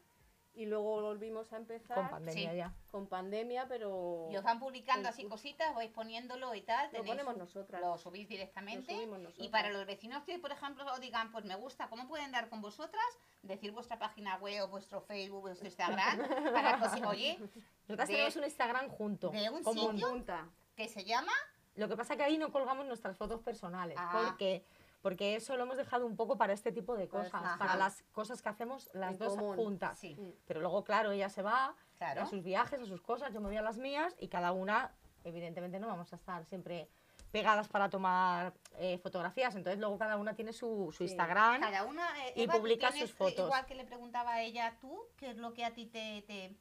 Y 0.54 0.66
luego 0.66 1.00
volvimos 1.02 1.52
a 1.52 1.56
empezar 1.58 1.94
con 1.96 2.10
pandemia 2.10 2.50
Sí. 2.50 2.56
ya. 2.56 2.74
con 2.90 3.06
pandemia, 3.06 3.68
pero 3.68 4.26
Y 4.32 4.36
os 4.36 4.42
van 4.42 4.58
publicando 4.58 5.02
el 5.08 5.14
así 5.14 5.24
cositas, 5.28 5.72
vais 5.74 5.90
poniéndolo 5.92 6.52
y 6.54 6.62
tal. 6.62 6.86
lo 6.92 6.98
tenéis- 6.98 7.06
ponemos 7.10 7.36
nosotras. 7.36 7.80
lo 7.80 7.96
subís 7.96 8.28
directamente. 8.28 8.92
Lo 8.92 8.98
subimos 8.98 9.18
nosotras. 9.20 9.46
Y 9.46 9.50
para 9.50 9.70
los 9.70 9.86
vecinos 9.86 10.24
que, 10.24 10.38
por 10.40 10.50
ejemplo, 10.50 10.84
os 10.92 11.00
digan, 11.00 11.30
pues 11.30 11.44
me 11.44 11.54
gusta, 11.54 11.88
¿cómo 11.88 12.08
pueden 12.08 12.32
dar 12.32 12.48
con 12.48 12.60
vosotras? 12.60 13.04
Decir 13.42 13.70
vuestra 13.70 13.98
página 14.00 14.36
web, 14.38 14.68
vuestro 14.68 15.00
Facebook, 15.00 15.42
vuestro 15.42 15.66
Instagram, 15.66 16.18
para 16.54 16.78
que 16.78 16.84
os 16.86 17.06
oye, 17.06 17.38
Nosotras 17.86 18.08
tenemos 18.08 18.36
un 18.36 18.44
Instagram 18.44 18.88
junto. 18.88 19.30
de 19.30 19.50
un 19.50 19.62
sitio 19.64 20.08
Punta. 20.10 20.48
que 20.74 20.88
se 20.88 21.04
llama 21.04 21.32
Lo 21.76 21.88
que 21.88 21.96
pasa 21.96 22.16
que 22.16 22.24
ahí 22.24 22.36
no 22.38 22.50
colgamos 22.50 22.84
nuestras 22.86 23.16
fotos 23.16 23.40
personales, 23.42 23.96
Ah. 24.00 24.24
porque 24.26 24.64
porque 25.08 25.36
eso 25.36 25.56
lo 25.56 25.62
hemos 25.62 25.78
dejado 25.78 26.04
un 26.04 26.16
poco 26.16 26.36
para 26.36 26.52
este 26.52 26.70
tipo 26.70 26.94
de 26.94 27.08
cosas, 27.08 27.56
para 27.58 27.76
las 27.76 28.02
cosas 28.12 28.42
que 28.42 28.50
hacemos 28.50 28.90
las 28.92 29.12
En 29.12 29.18
dos 29.18 29.36
común. 29.36 29.56
juntas. 29.56 29.98
Sí, 29.98 30.14
Mm. 30.18 30.32
Pero 30.46 30.60
luego, 30.60 30.84
claro, 30.84 31.12
ella 31.12 31.30
se 31.30 31.40
va 31.40 31.74
claro. 31.96 32.20
a 32.20 32.26
sus 32.26 32.42
viajes, 32.42 32.78
a 32.78 32.84
sus 32.84 33.00
cosas, 33.00 33.32
yo 33.32 33.40
me 33.40 33.46
voy 33.46 33.56
a 33.56 33.62
las 33.62 33.78
mías 33.78 34.14
y 34.18 34.28
cada 34.28 34.52
una, 34.52 34.92
evidentemente, 35.24 35.80
no 35.80 35.86
vamos 35.86 36.12
a 36.12 36.16
estar 36.16 36.44
siempre 36.44 36.90
pegadas 37.32 37.68
para 37.68 37.88
tomar 37.88 38.52
eh, 38.78 38.98
fotografías. 38.98 39.54
Entonces, 39.56 39.80
luego 39.80 39.96
cada 39.96 40.18
una 40.18 40.34
tiene 40.34 40.52
su, 40.52 40.90
su 40.92 40.98
Sí. 40.98 41.04
Instagram. 41.04 41.60
Cada 41.62 41.84
una 41.84 42.06
eh, 42.26 42.32
y 42.36 42.42
Eva, 42.42 42.52
¿tú 42.54 42.60
publica 42.60 42.92
sus 42.92 43.10
fotos. 43.14 43.46
Igual 43.46 43.64
que 43.64 43.76
le 43.76 43.84
preguntaba 43.86 44.32
a 44.34 44.42
ella, 44.42 44.76
¿tú 44.78 44.94
qué 45.16 45.30
es 45.30 45.38
lo 45.38 45.54
que 45.54 45.64
a 45.64 45.72
ti 45.72 45.86
te, 45.86 46.22
te, 46.26 46.54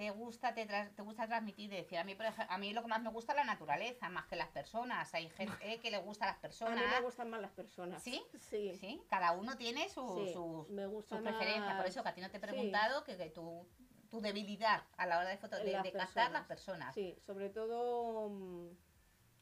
te 0.00 0.08
gusta 0.12 0.54
te, 0.54 0.64
te 0.64 1.02
gusta 1.02 1.26
transmitir? 1.26 1.68
De 1.68 1.76
decir, 1.76 1.98
a 1.98 2.04
mí, 2.04 2.14
por 2.14 2.24
ej- 2.24 2.46
a 2.48 2.56
mí 2.56 2.72
lo 2.72 2.80
que 2.80 2.88
más 2.88 3.02
me 3.02 3.10
gusta 3.10 3.32
es 3.32 3.36
la 3.36 3.44
naturaleza, 3.44 4.08
más 4.08 4.24
que 4.24 4.34
las 4.34 4.48
personas. 4.48 5.12
Hay 5.12 5.28
gente 5.28 5.78
que 5.82 5.90
le 5.90 5.98
gusta 5.98 6.24
a 6.24 6.28
las 6.28 6.38
A 6.38 6.40
personas. 6.40 6.76
mí 6.78 6.90
me 6.90 7.00
gustan 7.02 7.28
más 7.28 7.38
las 7.42 7.50
personas. 7.50 8.02
¿Sí? 8.02 8.22
Sí. 8.38 8.72
Sí, 8.80 9.02
cada 9.10 9.32
uno 9.32 9.58
tiene 9.58 9.90
su, 9.90 10.24
Sí, 10.26 10.32
sus, 10.32 10.70
me 10.70 10.86
gusta 10.86 11.16
sus 11.16 11.22
preferencias. 11.26 11.76
Por 11.76 11.84
eso 11.84 12.02
que 12.02 12.08
a 12.08 12.14
ti 12.14 12.22
no 12.22 12.30
te 12.30 12.38
he 12.38 12.40
sí. 12.40 12.46
preguntado 12.46 13.04
que, 13.04 13.18
que 13.18 13.28
tú 13.28 13.66
tu 14.10 14.22
debilidad 14.22 14.82
a 14.96 15.06
la 15.06 15.18
hora 15.18 15.28
de, 15.28 15.36
foto, 15.36 15.56
de, 15.58 15.70
Las 15.70 15.82
de 15.84 15.92
captar 15.92 16.32
las 16.32 16.46
personas. 16.46 16.94
Sí, 16.94 17.14
sobre 17.26 17.50
todo 17.50 18.28
mm, 18.30 18.68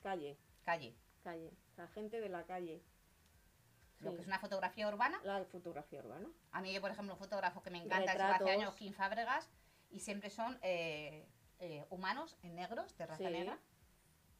calle, 0.02 0.36
Calle. 0.64 0.94
calle, 1.22 1.52
la 1.76 1.86
gente 1.86 2.20
de 2.20 2.28
la 2.28 2.42
calle. 2.44 2.82
Lo 4.00 4.10
Sí. 4.10 4.16
que 4.16 4.20
es 4.22 4.26
una 4.26 4.38
fotografía 4.40 4.88
urbana. 4.88 5.20
La 5.22 5.44
fotografía 5.44 6.00
urbana. 6.00 6.28
A 6.50 6.60
mí, 6.60 6.78
por 6.80 6.90
ejemplo, 6.90 7.14
un 7.14 7.18
fotógrafo 7.18 7.62
que 7.62 7.70
me 7.70 7.78
encanta 7.78 8.12
es 8.12 8.20
hace 8.20 8.50
años, 8.50 8.74
Kim 8.74 8.92
Fábregas, 8.92 9.48
y 9.90 10.00
siempre 10.00 10.30
son 10.30 10.58
eh, 10.62 11.26
eh, 11.60 11.84
humanos 11.90 12.36
en 12.42 12.54
negros, 12.54 12.96
de 12.96 13.06
raza 13.06 13.24
Sí. 13.24 13.30
negra. 13.30 13.58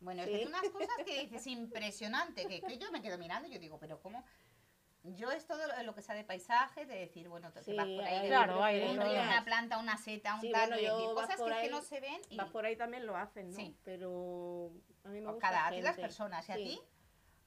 Bueno, 0.01 0.23
es 0.23 0.27
Sí. 0.29 0.33
que 0.33 0.39
tiene 0.39 0.51
unas 0.57 0.71
cosas 0.91 0.97
que 1.05 1.21
dices 1.23 1.47
impresionante, 1.47 2.47
que, 2.47 2.61
que 2.61 2.79
yo 2.79 2.91
me 2.93 3.03
quedo 3.03 3.19
mirando 3.19 3.49
y 3.49 3.53
yo 3.53 3.59
digo, 3.59 3.79
pero 3.79 4.01
¿cómo? 4.01 4.25
Yo 5.05 5.31
es 5.31 5.47
todo 5.47 5.61
lo- 5.85 5.95
que 5.95 6.03
sea 6.03 6.15
de 6.15 6.25
paisaje, 6.25 6.85
de 6.85 6.97
decir, 6.99 7.29
bueno, 7.29 7.53
te 7.53 7.63
Sí, 7.63 7.73
vas 7.75 7.87
por 7.87 8.05
ahí, 8.05 8.29
Claro, 8.29 8.63
hay 8.63 8.83
un 8.83 9.01
río, 9.01 9.13
una 9.23 9.45
planta, 9.45 9.79
una 9.79 9.97
seta, 9.97 10.35
un 10.35 10.41
Sí, 10.41 10.51
tal, 10.53 10.71
bueno, 10.71 11.15
cosas 11.15 11.37
que, 11.37 11.43
es 11.45 11.49
que 11.49 11.55
ahí, 11.55 11.71
no 11.71 11.83
se 11.83 12.01
ven 12.01 12.21
y 12.29 12.37
Vas 12.37 12.51
por 12.51 12.67
ahí 12.67 12.77
también 12.77 13.07
lo 13.07 13.17
hacen, 13.17 13.49
¿no? 13.51 13.57
Sí. 13.57 13.77
Pero 13.85 14.73
a 15.05 15.09
mí 15.09 15.21
me 15.21 15.31
gusta 15.33 15.49
cada 15.51 15.67
a 15.69 15.71
ti 15.71 15.81
las 15.81 15.97
personas, 15.97 16.49
¿y 16.49 16.53
a 16.53 16.57
ti? 16.57 16.81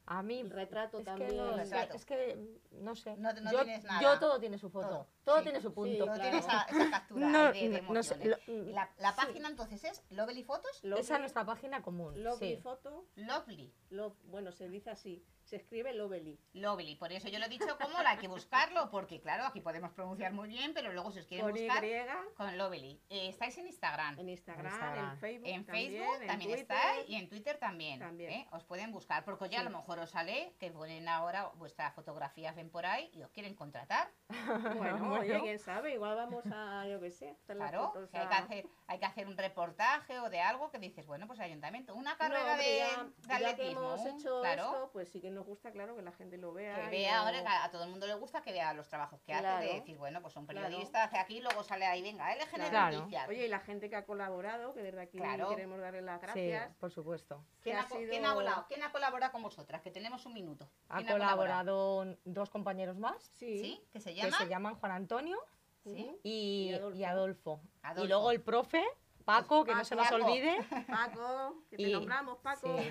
A 0.07 0.23
mí. 0.23 0.39
El 0.39 0.49
retrato 0.49 0.99
es 0.99 1.05
también. 1.05 1.29
Que 1.29 1.35
no, 1.37 1.55
Retrato. 1.55 1.93
es 1.95 2.05
que 2.05 2.37
no 2.71 2.95
sé. 2.95 3.15
No- 3.17 3.31
no 3.33 3.51
yo, 3.51 3.63
tienes 3.63 3.83
nada. 3.83 4.01
yo 4.01 4.19
todo 4.19 4.39
tiene 4.39 4.57
su 4.57 4.69
foto. 4.69 4.87
Todo, 4.87 5.07
Todo, 5.23 5.37
sí. 5.37 5.43
tiene 5.43 5.61
su 5.61 5.73
punto. 5.73 6.05
No 6.05 6.13
claro. 6.13 6.21
tienes 6.21 6.45
esa, 6.45 6.61
esa 6.63 6.89
captura 6.91 7.27
No, 7.27 7.51
de, 7.53 7.69
de 7.69 7.81
no 7.81 8.03
sé, 8.03 8.25
lo- 8.25 8.37
la, 8.71 8.89
la 8.97 9.11
sí. 9.11 9.17
página 9.17 9.49
entonces 9.49 9.83
es 9.83 10.03
Lovely 10.09 10.43
Photos, 10.43 10.83
Lovely, 10.83 11.01
Esa 11.01 11.13
es 11.15 11.19
nuestra 11.21 11.45
página 11.45 11.81
común. 11.81 12.23
Lovely 12.23 12.55
sí. 12.55 12.61
Photo, 12.61 13.05
Lovely. 13.15 13.73
Love- 13.89 14.17
bueno, 14.25 14.51
se 14.51 14.67
dice 14.69 14.89
así. 14.89 15.23
Se 15.43 15.55
escribe 15.57 15.93
Lovely. 15.93 16.39
Lovely, 16.53 16.95
por 16.95 17.11
eso 17.11 17.27
yo 17.27 17.37
lo 17.39 17.45
he 17.45 17.49
dicho 17.49 17.77
como 17.81 17.97
hay 17.97 18.17
que 18.19 18.27
buscarlo, 18.27 18.89
porque 18.89 19.19
claro, 19.19 19.43
aquí 19.45 19.59
podemos 19.59 19.91
pronunciar 19.91 20.31
muy 20.33 20.47
bien, 20.47 20.73
pero 20.73 20.93
luego 20.93 21.11
si 21.11 21.19
os 21.19 21.25
quieren 21.25 21.45
Con 21.45 21.57
Y, 21.57 21.65
buscar, 21.65 21.83
con 22.35 22.57
Lovely. 22.57 23.01
Eh, 23.09 23.27
estáis 23.29 23.57
en 23.57 23.67
Instagram, 23.67 24.17
en 24.19 24.29
Instagram, 24.29 24.97
en. 25.11 25.17
Facebook. 25.17 25.47
en 25.49 25.65
también, 25.65 26.03
Facebook 26.03 26.53
estáis 26.55 27.09
y 27.09 27.15
en 27.15 27.27
Twitter 27.27 27.57
también. 27.57 27.99
También. 27.99 28.31
¿eh? 28.31 28.47
Os 28.51 28.63
pueden 28.63 28.91
buscar, 28.91 29.25
porque 29.25 29.49
ya 29.49 29.59
a 29.59 29.63
lo 29.63 29.71
mejor 29.71 29.99
os 29.99 30.11
sale 30.11 30.55
que 30.59 30.71
ponen 30.71 31.07
ahora 31.09 31.51
vuestras 31.55 31.93
fotografías 31.95 32.55
ven 32.55 32.69
por 32.69 32.85
ahí 32.85 33.09
y 33.13 33.21
os 33.23 33.31
quieren 33.31 33.55
contratar. 33.55 34.09
Bueno, 34.77 35.09
oye, 35.19 35.39
quién 35.41 35.59
sabe, 35.59 35.93
igual 35.93 36.15
vamos 36.15 36.43
a, 36.51 36.87
yo 36.87 36.99
qué 36.99 37.11
sé, 37.11 37.35
Claro, 37.45 37.87
fotos 37.87 38.09
que 38.09 38.17
hay 38.17 38.27
que, 38.27 38.33
hacer, 38.35 38.65
hay 38.87 38.99
que 38.99 39.05
hacer 39.05 39.27
un 39.27 39.37
reportaje 39.37 40.19
o 40.19 40.29
de 40.29 40.41
algo 40.41 40.71
que 40.71 40.79
dices, 40.79 41.05
bueno, 41.07 41.27
pues 41.27 41.39
ayuntamiento, 41.39 41.93
una 41.95 42.11
No, 42.11 42.17
carrera 42.17 42.51
hombre, 42.53 42.65
de, 42.67 42.77
ya, 42.77 43.03
de 43.03 43.11
ya 43.27 43.27
que 43.27 43.45
atletismo, 43.45 43.79
hemos 43.95 44.05
hecho 44.05 44.41
claro. 44.41 44.63
esto, 44.63 44.89
pues 44.93 45.09
sí 45.09 45.21
que 45.21 45.29
nos 45.31 45.45
gusta, 45.45 45.71
claro, 45.71 45.95
que 45.95 46.01
la 46.01 46.11
gente 46.11 46.37
lo 46.37 46.53
vea. 46.53 46.75
Que 46.75 46.89
vea 46.89 47.15
lo- 47.17 47.21
ahora, 47.27 47.41
que 47.41 47.47
a 47.47 47.71
todo 47.71 47.83
el 47.83 47.89
mundo 47.89 48.07
le 48.07 48.13
gusta 48.15 48.41
que 48.41 48.51
vea 48.51 48.73
los 48.73 48.87
trabajos 48.89 49.21
que 49.23 49.33
hace, 49.33 49.45
de 49.47 49.51
Claro. 49.53 49.73
decir, 49.73 49.97
bueno, 49.97 50.21
pues 50.21 50.35
un 50.35 50.45
Claro. 50.45 50.67
periodista 50.67 51.03
hace 51.03 51.17
aquí, 51.17 51.41
luego 51.41 51.63
sale 51.63 51.85
ahí, 51.85 52.01
venga, 52.01 52.33
LGN 52.35 52.69
Claro. 52.69 52.97
Noticias. 52.99 53.27
Oye, 53.29 53.45
y 53.45 53.49
la 53.49 53.59
gente 53.59 53.89
que 53.89 53.95
ha 53.95 54.05
colaborado, 54.05 54.73
que 54.73 54.81
desde 54.81 55.01
aquí 55.01 55.17
Claro. 55.17 55.49
queremos 55.49 55.79
darle 55.79 56.01
las 56.01 56.19
Sí, 56.21 56.25
gracias. 56.47 56.75
por 56.77 56.91
supuesto. 56.91 57.43
¿Quién, 57.61 57.75
que 57.77 57.81
ha, 57.81 57.87
sido- 57.87 58.09
quién 58.09 58.25
ha 58.25 58.33
volado? 58.33 58.65
¿Quién 58.67 58.83
ha 58.83 58.91
colaborado 58.91 59.31
con 59.31 59.43
vosotras? 59.43 59.81
Que 59.81 59.91
tenemos 59.91 60.25
un 60.25 60.33
minuto. 60.33 60.69
Ha 60.89 60.97
¿Quién 60.97 61.09
colaborado 61.11 62.05
dos 62.25 62.49
compañeros 62.49 62.97
más 62.97 63.21
Sí. 63.35 63.59
¿Sí? 63.59 63.81
¿Que 63.91 63.99
se 63.99 64.13
que 64.13 64.21
llama? 64.21 64.37
se 64.37 64.47
llaman 64.47 64.75
Juan 64.75 64.91
Antonio 65.01 65.37
¿Sí? 65.83 66.11
Y, 66.23 66.69
Y 66.69 66.73
Adolfo. 66.73 66.97
y 66.97 67.03
Adolfo. 67.03 67.61
Adolfo. 67.81 68.05
Y 68.05 68.07
luego 68.07 68.31
el 68.31 68.39
profe, 68.41 68.83
Paco, 69.25 69.63
que 69.63 69.73
no 69.73 69.83
se 69.83 69.95
nos 69.95 70.07
Paco. 70.09 70.23
olvide. 70.25 70.57
Paco, 70.87 71.63
que 71.71 71.77
te 71.77 71.83
Y- 71.89 71.91
nombramos, 71.93 72.37
Paco. 72.39 72.77
Sí. 72.77 72.89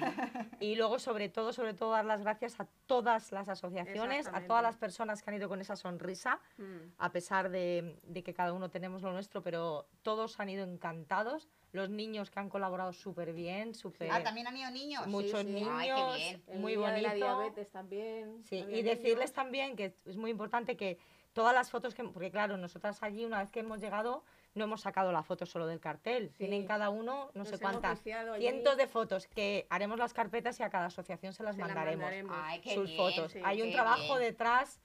Y 0.58 0.74
luego, 0.74 0.98
sobre 0.98 1.28
todo, 1.28 1.52
sobre 1.52 1.72
todo, 1.74 1.92
dar 1.92 2.04
las 2.04 2.22
gracias 2.22 2.58
a 2.58 2.66
todas 2.86 3.30
las 3.30 3.48
asociaciones, 3.48 4.26
a 4.26 4.44
todas 4.46 4.62
las 4.64 4.76
personas 4.76 5.22
que 5.22 5.30
han 5.30 5.36
ido 5.36 5.48
con 5.48 5.60
esa 5.60 5.76
sonrisa, 5.76 6.40
Mm. 6.58 6.94
a 6.98 7.12
pesar 7.12 7.48
de, 7.50 7.96
de 8.02 8.22
que 8.24 8.34
cada 8.34 8.52
uno 8.52 8.70
tenemos 8.70 9.02
lo 9.02 9.12
nuestro, 9.12 9.40
pero 9.40 9.86
todos 10.02 10.40
han 10.40 10.48
ido 10.48 10.64
encantados. 10.64 11.48
Los 11.72 11.90
niños 11.90 12.28
que 12.32 12.40
han 12.40 12.48
colaborado 12.48 12.92
súper 12.92 13.32
bien, 13.32 13.76
súper... 13.76 14.10
Ah, 14.10 14.20
también 14.24 14.48
han 14.48 14.56
ido 14.56 14.70
niños. 14.72 15.06
Muchos 15.06 15.42
sí. 15.42 15.46
niños, 15.46 15.70
Ay, 15.72 15.90
qué 15.94 16.16
bien. 16.18 16.42
El 16.48 16.58
muy 16.58 16.74
bonito. 16.74 17.06
la 17.06 17.14
diabetes 17.14 17.70
también. 17.70 18.42
Sí, 18.44 18.56
y 18.56 18.82
decirles 18.82 19.14
niños. 19.30 19.32
también 19.32 19.76
que 19.76 19.94
es 20.04 20.16
muy 20.16 20.32
importante 20.32 20.76
que 20.76 20.98
todas 21.32 21.54
las 21.54 21.70
fotos 21.70 21.94
que, 21.94 22.02
porque 22.04 22.30
claro, 22.30 22.56
nosotras 22.56 23.02
allí 23.02 23.24
una 23.24 23.38
vez 23.40 23.50
que 23.50 23.60
hemos 23.60 23.80
llegado 23.80 24.24
no 24.54 24.64
hemos 24.64 24.80
sacado 24.80 25.12
la 25.12 25.22
foto 25.22 25.46
solo 25.46 25.66
del 25.66 25.78
cartel, 25.80 26.30
Sí. 26.30 26.38
tienen 26.38 26.66
cada 26.66 26.90
uno 26.90 27.30
no 27.34 27.40
Nos 27.40 27.48
sé 27.48 27.58
cuántas, 27.58 28.00
allí. 28.04 28.40
cientos 28.40 28.76
de 28.76 28.86
fotos 28.88 29.26
que 29.28 29.66
haremos 29.70 29.98
las 29.98 30.12
carpetas 30.12 30.58
y 30.58 30.62
a 30.64 30.70
cada 30.70 30.86
asociación 30.86 31.32
se 31.32 31.42
las 31.44 31.54
Se 31.56 31.60
mandaremos, 31.62 31.98
mandaremos. 32.02 32.36
Ay, 32.42 32.60
qué 32.60 32.74
sus 32.74 32.86
bien, 32.86 32.96
fotos. 32.96 33.32
sí, 33.32 33.40
Hay 33.44 33.62
un 33.62 33.70
trabajo 33.72 34.16
bien. 34.16 34.30
detrás 34.30 34.80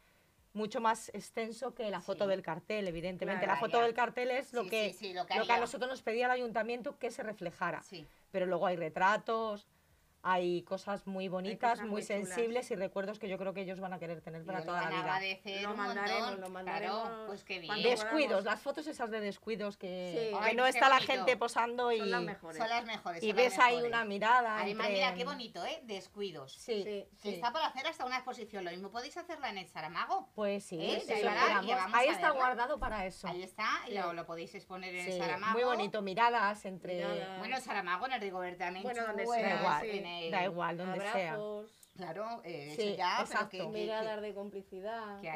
mucho 0.53 0.79
más 0.79 1.09
extenso 1.09 1.73
que 1.73 1.89
la 1.89 1.99
foto 1.99 2.23
Sí. 2.25 2.29
del 2.29 2.41
cartel, 2.41 2.87
evidentemente. 2.87 3.43
Claro, 3.43 3.55
la 3.55 3.59
foto 3.59 3.79
ya. 3.79 3.83
del 3.83 3.93
cartel 3.93 4.31
es 4.31 4.53
lo 4.53 4.63
Sí, 4.63 4.69
que, 4.69 4.93
sí, 4.93 5.07
sí, 5.07 5.13
lo 5.13 5.25
que 5.25 5.35
lo 5.37 5.45
que 5.45 5.51
a 5.51 5.59
nosotros 5.59 5.89
nos 5.89 6.01
pedía 6.01 6.25
el 6.27 6.31
ayuntamiento 6.31 6.97
que 6.97 7.11
se 7.11 7.23
reflejara. 7.23 7.81
Sí. 7.81 8.05
Pero 8.31 8.45
luego 8.45 8.65
hay 8.67 8.77
retratos, 8.77 9.67
hay 10.27 10.63
cosas 10.63 11.05
muy 11.05 11.27
bonitas, 11.27 11.73
cosas 11.73 11.85
muy, 11.85 12.01
sensibles 12.01 12.71
y 12.71 12.75
recuerdos 12.75 13.19
que 13.19 13.29
yo 13.29 13.37
creo 13.37 13.53
que 13.53 13.61
ellos 13.61 13.79
van 13.79 13.93
a 13.93 13.99
querer 13.99 14.21
tener 14.21 14.43
para 14.43 14.63
toda 14.65 14.77
la 14.81 14.83
van 14.85 14.87
a 14.87 14.89
vida. 14.89 14.99
agradecer 15.15 15.61
Lo 15.61 15.69
un 15.71 15.77
mandaremos, 15.77 16.19
montón. 16.21 16.31
lo 16.41 16.47
Claro, 16.47 16.49
mandaremos 16.53 17.09
pues 17.27 17.43
qué 17.43 17.59
bien. 17.59 17.83
Descuidos, 17.83 18.43
las 18.43 18.59
fotos 18.59 18.87
esas 18.87 19.11
de 19.11 19.19
descuidos 19.19 19.77
que, 19.77 19.85
Sí. 20.31 20.35
que 20.35 20.37
Ay, 20.41 20.55
no 20.55 20.65
está 20.65 20.89
la 20.89 20.99
gente 20.99 21.37
posando 21.37 21.91
y, 21.91 21.99
Son 21.99 22.09
las 22.09 22.23
mejores. 22.23 22.57
Son 22.57 22.67
las 22.69 22.85
mejores. 22.85 23.23
y 23.23 23.27
son 23.29 23.35
las 23.37 23.45
ves 23.45 23.59
ahí 23.59 23.83
una 23.83 24.03
mirada. 24.03 24.59
Además, 24.61 24.87
entre- 24.87 24.93
mira 25.01 25.13
qué 25.13 25.25
bonito, 25.25 25.63
¿eh? 25.63 25.81
Descuidos. 25.83 26.53
Sí, 26.53 26.75
Sí, 26.77 26.83
Que 26.83 27.07
sí. 27.17 27.29
está 27.35 27.53
para 27.53 27.67
hacer 27.67 27.85
hasta 27.85 28.03
una 28.03 28.15
exposición. 28.15 28.65
Lo 28.65 28.71
mismo 28.71 28.89
podéis 28.89 29.15
hacerla 29.17 29.49
en 29.51 29.59
el 29.59 29.67
Saramago. 29.67 30.29
Pues 30.33 30.63
sí, 30.65 30.79
¿Eh? 30.81 31.03
sí, 31.05 31.13
ahí 31.93 32.07
está 32.09 32.31
guardado 32.31 32.79
para 32.79 33.05
eso. 33.05 33.27
Ahí 33.27 33.43
está, 33.43 33.67
y 33.87 33.93
lo, 33.93 34.11
lo 34.13 34.25
podéis 34.25 34.55
exponer 34.55 34.95
en 34.95 35.05
Sí, 35.05 35.11
el 35.11 35.19
Saramago. 35.19 35.53
muy 35.53 35.63
bonito, 35.63 36.01
miradas 36.01 36.65
entre... 36.65 36.95
Miradas. 36.95 37.37
Bueno, 37.39 37.57
el 37.57 37.61
Saramago, 37.61 38.07
en 38.07 38.13
el 38.13 38.21
Rigoberta 38.21 38.71
Menchú, 38.71 38.87
Bueno, 38.87 39.05
donde 39.07 39.23
en 39.23 39.29
sea, 39.29 39.39
Da 40.31 40.43
igual, 40.45 40.77
donde 40.77 40.99
sea. 41.01 41.33
Abrazos, 41.33 41.71
Claro, 41.95 42.41
eh, 42.43 42.73
Sí, 42.75 42.89
eso 42.89 42.97
ya, 42.97 43.13
pero 43.19 43.25
exacto. 43.29 43.49
que, 43.51 43.57
que- 43.59 43.67
miradas 43.67 44.21
de 44.21 44.33
complicidad. 44.33 45.21
que 45.21 45.27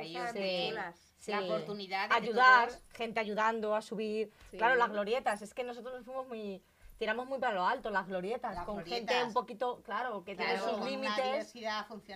chulas. 0.69 0.95
Sí. 1.19 1.31
la 1.31 1.41
oportunidad 1.41 2.09
de 2.09 2.15
ayudar, 2.15 2.67
todos- 2.69 2.81
gente 2.93 3.19
ayudando 3.19 3.75
a 3.75 3.81
subir. 3.81 4.31
Sí. 4.51 4.57
Claro, 4.57 4.75
las 4.75 4.89
glorietas, 4.89 5.41
es 5.41 5.53
que 5.53 5.63
nosotros 5.63 5.93
nos 5.95 6.05
fuimos 6.05 6.27
muy... 6.27 6.61
Tiramos 6.97 7.27
muy 7.27 7.39
para 7.39 7.53
lo 7.53 7.65
alto, 7.65 7.89
las 7.91 8.07
glorietas, 8.07 8.55
Las 8.55 8.65
con 8.65 8.75
glorietas. 8.75 9.15
gente 9.15 9.23
un 9.25 9.33
poquito, 9.33 9.81
claro, 9.83 10.21
que 10.25 10.35
claro, 10.35 10.65
tiene 10.65 10.77
sus 10.77 10.85
límites. 10.85 11.53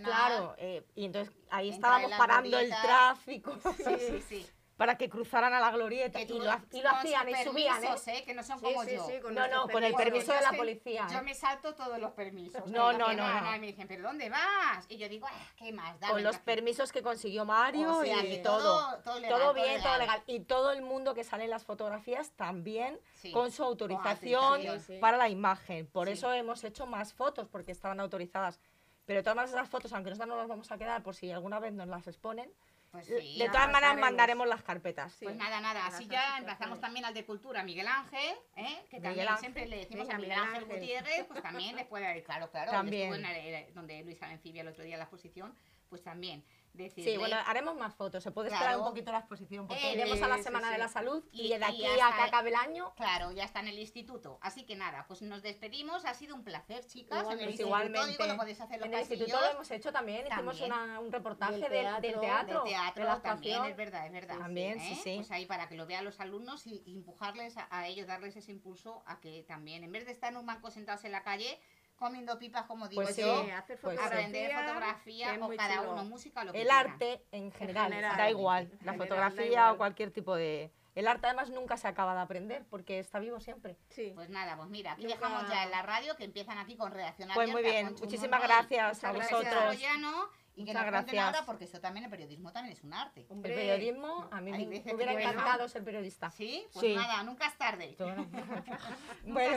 Claro, 0.03 0.55
eh, 0.57 0.85
y 0.95 1.05
entonces 1.05 1.33
ahí 1.49 1.69
Entra 1.69 1.75
estábamos 1.77 2.11
en 2.11 2.17
parando 2.17 2.59
el 2.59 2.69
tráfico 2.69 3.57
Sí, 3.77 3.83
sí, 3.99 4.21
sí. 4.27 4.45
para 4.77 4.97
que 4.97 5.07
cruzaran 5.09 5.53
a 5.53 5.59
la 5.59 5.69
glorieta 5.71 6.17
Que 6.19 6.25
y 6.25 6.27
tú- 6.27 6.39
lo, 6.39 6.45
y 6.71 6.81
lo 6.81 6.89
hacían 6.89 7.29
y 7.29 7.35
subían, 7.43 7.77
¿eh? 7.77 7.81
permisos, 7.87 8.07
¿eh? 8.07 8.23
Que 8.25 8.33
no 8.33 8.43
son 8.43 8.57
Sí, 8.59 8.65
como 8.65 8.83
sí, 8.83 8.95
yo. 8.95 9.05
sí, 9.07 9.19
con 9.21 9.35
No, 9.35 9.47
no, 9.47 9.67
con 9.67 9.83
el 9.83 9.91
Bueno, 9.93 9.97
permiso 10.11 10.27
yo 10.27 10.33
de 10.33 10.41
la 10.41 10.51
policía. 10.53 11.07
Yo 11.11 11.21
me 11.21 11.35
salto 11.35 11.75
todos 11.75 11.99
los 11.99 12.11
permisos. 12.13 12.65
No, 12.67 12.91
no, 12.91 13.13
no, 13.13 13.41
no. 13.41 13.55
Y 13.55 13.59
me 13.59 13.67
dicen, 13.67 13.87
¿pero 13.87 14.03
dónde 14.03 14.29
vas? 14.29 14.85
Y 14.89 14.97
yo 14.97 15.07
digo, 15.07 15.27
"Ah, 15.29 15.47
¿qué 15.55 15.71
más? 15.71 15.99
Dame 15.99 16.13
Con 16.13 16.23
los 16.23 16.37
café". 16.37 16.45
permisos 16.45 16.91
que 16.91 17.03
consiguió 17.03 17.45
Mario 17.45 17.97
O 17.97 18.03
sea, 18.03 18.23
y 18.25 18.41
todo. 18.41 18.59
todo- 18.61 18.97
todo 19.03 19.19
legal, 19.19 19.39
todo 19.39 19.53
bien, 19.53 19.65
todo 19.81 19.97
legal. 19.97 19.99
legal. 19.99 20.23
Y 20.27 20.39
todo 20.39 20.71
el 20.71 20.81
mundo 20.81 21.13
que 21.13 21.23
sale 21.23 21.43
en 21.43 21.49
las 21.51 21.63
fotografías 21.65 22.31
también 22.31 22.99
Sí, 23.15 23.31
con 23.31 23.51
su 23.51 23.63
autorización. 23.63 24.61
Sí, 24.61 24.79
sí. 24.79 24.97
para 24.99 25.17
la 25.17 25.29
imagen. 25.29 25.85
Por 25.87 26.07
Sí. 26.07 26.13
eso 26.13 26.31
hemos 26.33 26.63
hecho 26.63 26.85
más 26.87 27.13
fotos, 27.13 27.47
porque 27.47 27.71
estaban 27.71 27.99
autorizadas. 27.99 28.59
Pero 29.05 29.21
todas 29.21 29.49
esas 29.49 29.69
fotos, 29.69 29.91
aunque 29.93 30.09
nosotros 30.11 30.29
no 30.29 30.37
las 30.37 30.47
vamos 30.47 30.71
a 30.71 30.77
quedar 30.77 31.03
por 31.03 31.13
si 31.15 31.29
alguna 31.31 31.59
vez 31.59 31.73
nos 31.73 31.87
las 31.87 32.07
exponen, 32.07 32.51
Pues 32.93 33.07
de 33.07 33.21
sí. 33.21 33.39
de 33.39 33.47
todas 33.49 33.71
maneras 33.71 33.97
mandaremos 33.97 34.47
las 34.47 34.61
carpetas. 34.61 35.11
Sí. 35.13 35.25
Pues 35.25 35.35
nada, 35.35 35.59
nada, 35.59 35.87
así 35.87 36.05
ya 36.07 36.37
emplazamos 36.37 36.79
también 36.79 37.05
al 37.05 37.13
de 37.15 37.25
cultura, 37.25 37.63
Miguel 37.63 37.87
Ángel, 37.87 38.35
¿eh? 38.55 38.85
que 38.87 38.97
Miguel 38.97 39.01
también 39.01 39.27
Ángel. 39.29 39.39
siempre 39.39 39.65
le 39.65 39.77
decimos 39.77 40.07
Venga, 40.07 40.15
a 40.15 40.19
Miguel 40.19 40.29
Miguel 40.37 40.47
Ángel 40.47 40.63
Ángel. 40.63 40.79
Gutiérrez, 40.79 41.25
pues 41.25 41.41
también 41.41 41.75
le 41.75 41.85
puede 41.85 42.05
dar, 42.05 42.21
claro, 42.23 42.51
claro, 42.51 42.71
También. 42.71 43.09
donde 43.09 43.27
estuvo 43.31 43.47
en 43.49 43.55
el- 43.65 43.73
donde 43.73 44.03
Luisa 44.03 44.31
Encibia 44.31 44.61
el 44.61 44.67
otro 44.67 44.83
día 44.83 44.93
en 44.93 44.99
la 44.99 45.05
exposición, 45.05 45.55
pues 45.89 46.03
también 46.03 46.45
decirle... 46.73 47.11
Sí, 47.11 47.17
bueno, 47.17 47.37
haremos 47.45 47.75
más 47.75 47.93
fotos. 47.95 48.23
Se 48.23 48.31
puede 48.31 48.49
Claro. 48.49 48.63
esperar 48.63 48.79
un 48.79 48.85
poquito 48.87 49.11
la 49.11 49.19
exposición, 49.19 49.67
porque 49.67 49.89
Eh, 49.89 49.93
iremos 49.93 50.21
a 50.21 50.27
la 50.27 50.37
Semana 50.39 50.67
sí. 50.67 50.73
de 50.73 50.79
la 50.79 50.87
Salud 50.87 51.23
y, 51.31 51.41
Y- 51.41 51.49
de 51.49 51.59
y 51.59 51.63
aquí 51.63 51.85
hasta 51.85 52.07
a 52.07 52.15
que 52.15 52.21
acabe 52.23 52.49
el 52.49 52.55
año. 52.55 52.93
Claro, 52.95 53.31
ya 53.31 53.43
está 53.45 53.59
en 53.59 53.67
el 53.67 53.79
instituto. 53.79 54.39
Así 54.41 54.63
que 54.65 54.75
nada, 54.75 55.05
pues 55.07 55.21
nos 55.21 55.41
despedimos. 55.43 56.05
Ha 56.05 56.13
sido 56.13 56.35
un 56.35 56.43
placer, 56.43 56.85
chicas. 56.85 57.23
en 57.25 57.31
el 57.31 57.37
Pues 57.37 57.41
instituto, 57.49 57.67
igualmente. 57.67 58.07
digo, 58.11 58.25
lo 58.25 58.37
podéis 58.37 58.59
hacer 58.61 58.81
en 58.83 58.93
el 58.93 58.99
instituto 58.99 59.39
lo 59.39 59.47
hemos 59.51 59.71
hecho 59.71 59.91
también. 59.91 60.25
Hicimos 60.27 60.59
También. 60.59 60.71
una- 60.73 60.99
un 60.99 61.11
reportaje 61.11 61.53
Del 61.53 61.61
del, 61.71 62.01
del 62.01 62.19
teatro, 62.19 62.19
teatro, 62.19 62.63
de 62.63 62.69
teatro 62.69 63.03
de 63.03 63.09
la 63.09 63.21
también, 63.21 63.63
es 63.65 63.77
verdad, 63.77 64.05
es 64.07 64.11
verdad. 64.11 64.37
También, 64.39 64.79
sí, 64.79 64.93
¿Eh? 64.93 64.99
sí. 65.03 65.15
Pues 65.17 65.31
ahí 65.31 65.45
para 65.45 65.67
que 65.69 65.75
lo 65.75 65.85
vean 65.85 66.03
los 66.05 66.19
alumnos 66.19 66.65
y, 66.67 66.81
y 66.85 66.95
empujarles 66.95 67.57
a, 67.57 67.67
a 67.69 67.87
ellos, 67.87 68.07
darles 68.07 68.35
ese 68.35 68.51
impulso 68.51 69.03
a 69.05 69.19
que 69.19 69.43
también, 69.47 69.83
en 69.83 69.91
vez 69.91 70.05
de 70.05 70.11
estar 70.11 70.31
en 70.31 70.37
un 70.37 70.45
banco 70.45 70.71
sentados 70.71 71.03
en 71.05 71.11
la 71.11 71.23
calle, 71.23 71.59
comiendo 71.95 72.37
pipas, 72.39 72.65
como 72.65 72.87
digo 72.87 73.01
Pues 73.03 73.15
sí, 73.15 73.21
yo, 73.21 73.43
Sí, 73.43 73.51
hacer 73.51 73.79
Pues 73.79 73.99
aprender 73.99 74.51
fotografía, 74.53 75.37
o 75.41 75.49
cada 75.55 75.75
chulo. 75.77 75.91
uno 75.93 76.03
música, 76.05 76.43
lo 76.43 76.51
que 76.53 76.61
El 76.61 76.69
arte 76.71 77.23
en 77.31 77.51
general, 77.51 77.89
general, 77.89 78.17
da 78.17 78.29
igual. 78.29 78.63
en 78.63 78.69
La 78.71 78.77
general, 78.93 78.97
fotografía 78.99 79.45
igual. 79.45 79.71
o 79.73 79.77
cualquier 79.77 80.11
tipo 80.11 80.35
de... 80.35 80.71
El 80.95 81.07
arte 81.07 81.25
además 81.25 81.49
nunca 81.49 81.75
se 81.77 81.87
acaba 81.87 82.13
de 82.13 82.21
aprender 82.21 82.65
porque 82.69 82.99
está 82.99 83.17
vivo 83.17 83.39
siempre. 83.39 83.77
Sí. 83.89 84.11
Pues 84.13 84.29
nada, 84.29 84.55
pues 84.57 84.69
mira, 84.69 84.91
aquí 84.91 85.03
Nunca- 85.03 85.15
dejamos 85.15 85.49
ya 85.49 85.63
en 85.63 85.71
la 85.71 85.81
radio 85.81 86.15
que 86.15 86.23
empiezan 86.23 86.59
aquí 86.59 86.75
con 86.77 86.91
reacción 86.91 87.29
Pues 87.33 87.49
muy 87.49 87.63
bien, 87.63 87.95
muchísimas 87.99 88.43
gracias 88.43 89.03
a 89.03 89.11
Gracias 89.11 89.31
vosotros. 89.39 89.65
Rollano, 89.65 90.29
y 90.55 90.65
que 90.65 90.71
Muchas 90.71 90.91
nos 90.91 91.05
gracias. 91.05 91.41
porque 91.45 91.65
eso 91.65 91.79
también, 91.79 92.05
el 92.05 92.11
periodismo 92.11 92.51
también 92.51 92.75
es 92.75 92.83
un 92.83 92.93
arte. 92.93 93.25
el 93.29 93.41
periodismo, 93.41 94.27
a 94.31 94.39
mí 94.41 94.51
me, 94.51 94.93
hubiera 94.93 95.13
encantado 95.13 95.67
ser 95.67 95.83
periodista. 95.83 96.29
Sí, 96.29 96.65
pues 96.73 96.85
sí. 96.85 96.95
nada, 96.95 97.23
nunca 97.23 97.47
es 97.47 97.57
tarde. 97.57 97.95
bueno, 97.99 98.27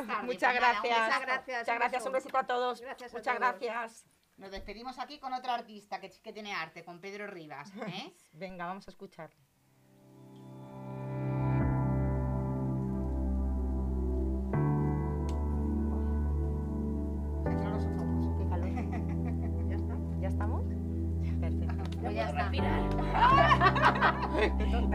pues 0.07 0.23
muchas, 0.23 0.55
gracias. 0.55 0.83
Muchas 0.83 1.21
gracias. 1.21 1.59
Muchas 1.61 1.79
gracias, 1.79 2.07
un 2.07 2.13
besito 2.13 2.39
a 2.39 2.47
todos. 2.47 2.83
Muchas 3.13 3.39
gracias. 3.39 4.07
Nos 4.37 4.51
despedimos 4.51 4.99
aquí 4.99 5.19
con 5.19 5.33
otro 5.33 5.53
artista 5.53 6.01
que, 6.01 6.11
tiene 6.33 6.53
arte, 6.53 6.85
con 6.85 7.01
Pedro 7.01 7.27
Rivas. 7.27 7.73
¿eh? 7.89 8.13
Venga, 8.33 8.67
vamos 8.67 8.87
a 8.87 8.91
escuchar. 8.91 9.31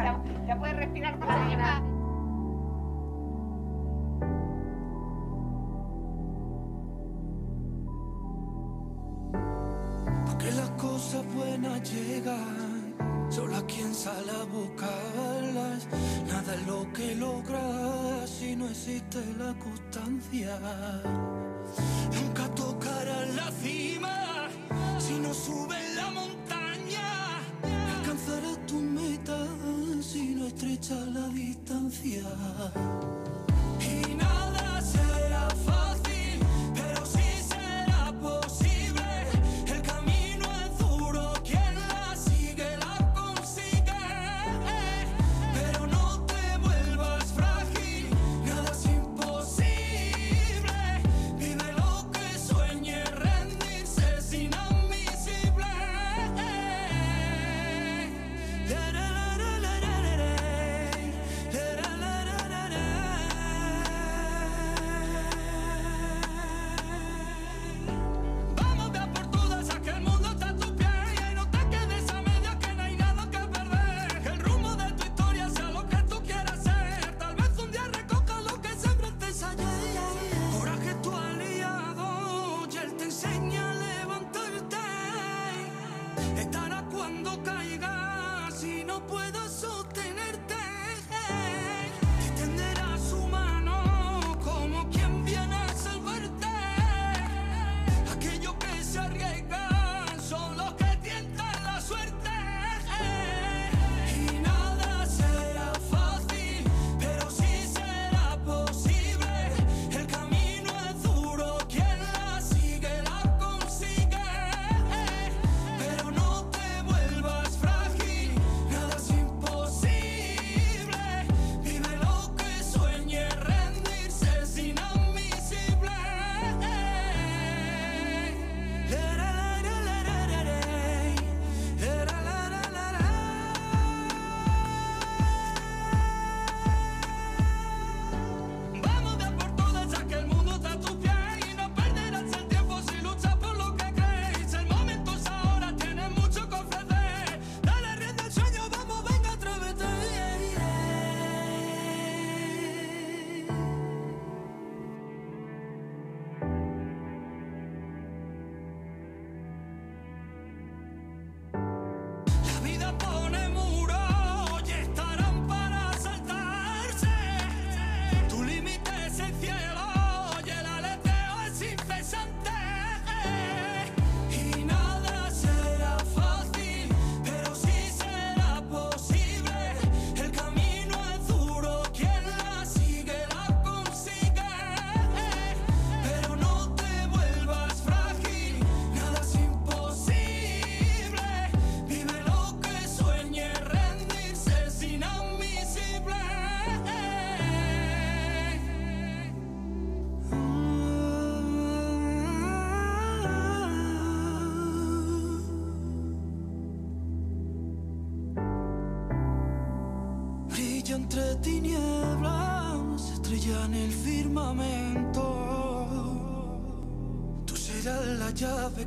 ya, 0.03 0.57
puedes 0.57 0.75
respirar 0.75 1.17
más 1.19 1.29
allá. 1.29 1.81
Porque 10.25 10.51
las 10.51 10.69
cosas 10.71 11.23
buenas 11.33 11.91
llegan, 11.91 12.95
solo 13.29 13.57
a 13.57 13.65
quien 13.65 13.93
sale 13.93 14.31
a 14.31 14.43
buscarlas. 14.45 15.87
Nada 16.27 16.53
es 16.55 16.67
lo 16.67 16.91
que 16.93 17.15
logras 17.15 18.29
si 18.29 18.55
no 18.55 18.67
existe 18.67 19.19
la 19.37 19.53
constancia. 19.59 20.57
Nunca 22.13 22.47
tocarás 22.55 23.35
la 23.35 23.51
cima 23.51 24.47
si 24.99 25.19
no 25.19 25.33
subes. 25.33 25.80
distancia 31.71 32.21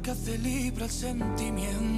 que 0.04 0.10
hace 0.10 0.36
libre 0.36 0.84
el 0.84 0.90
sentimiento. 0.90 1.93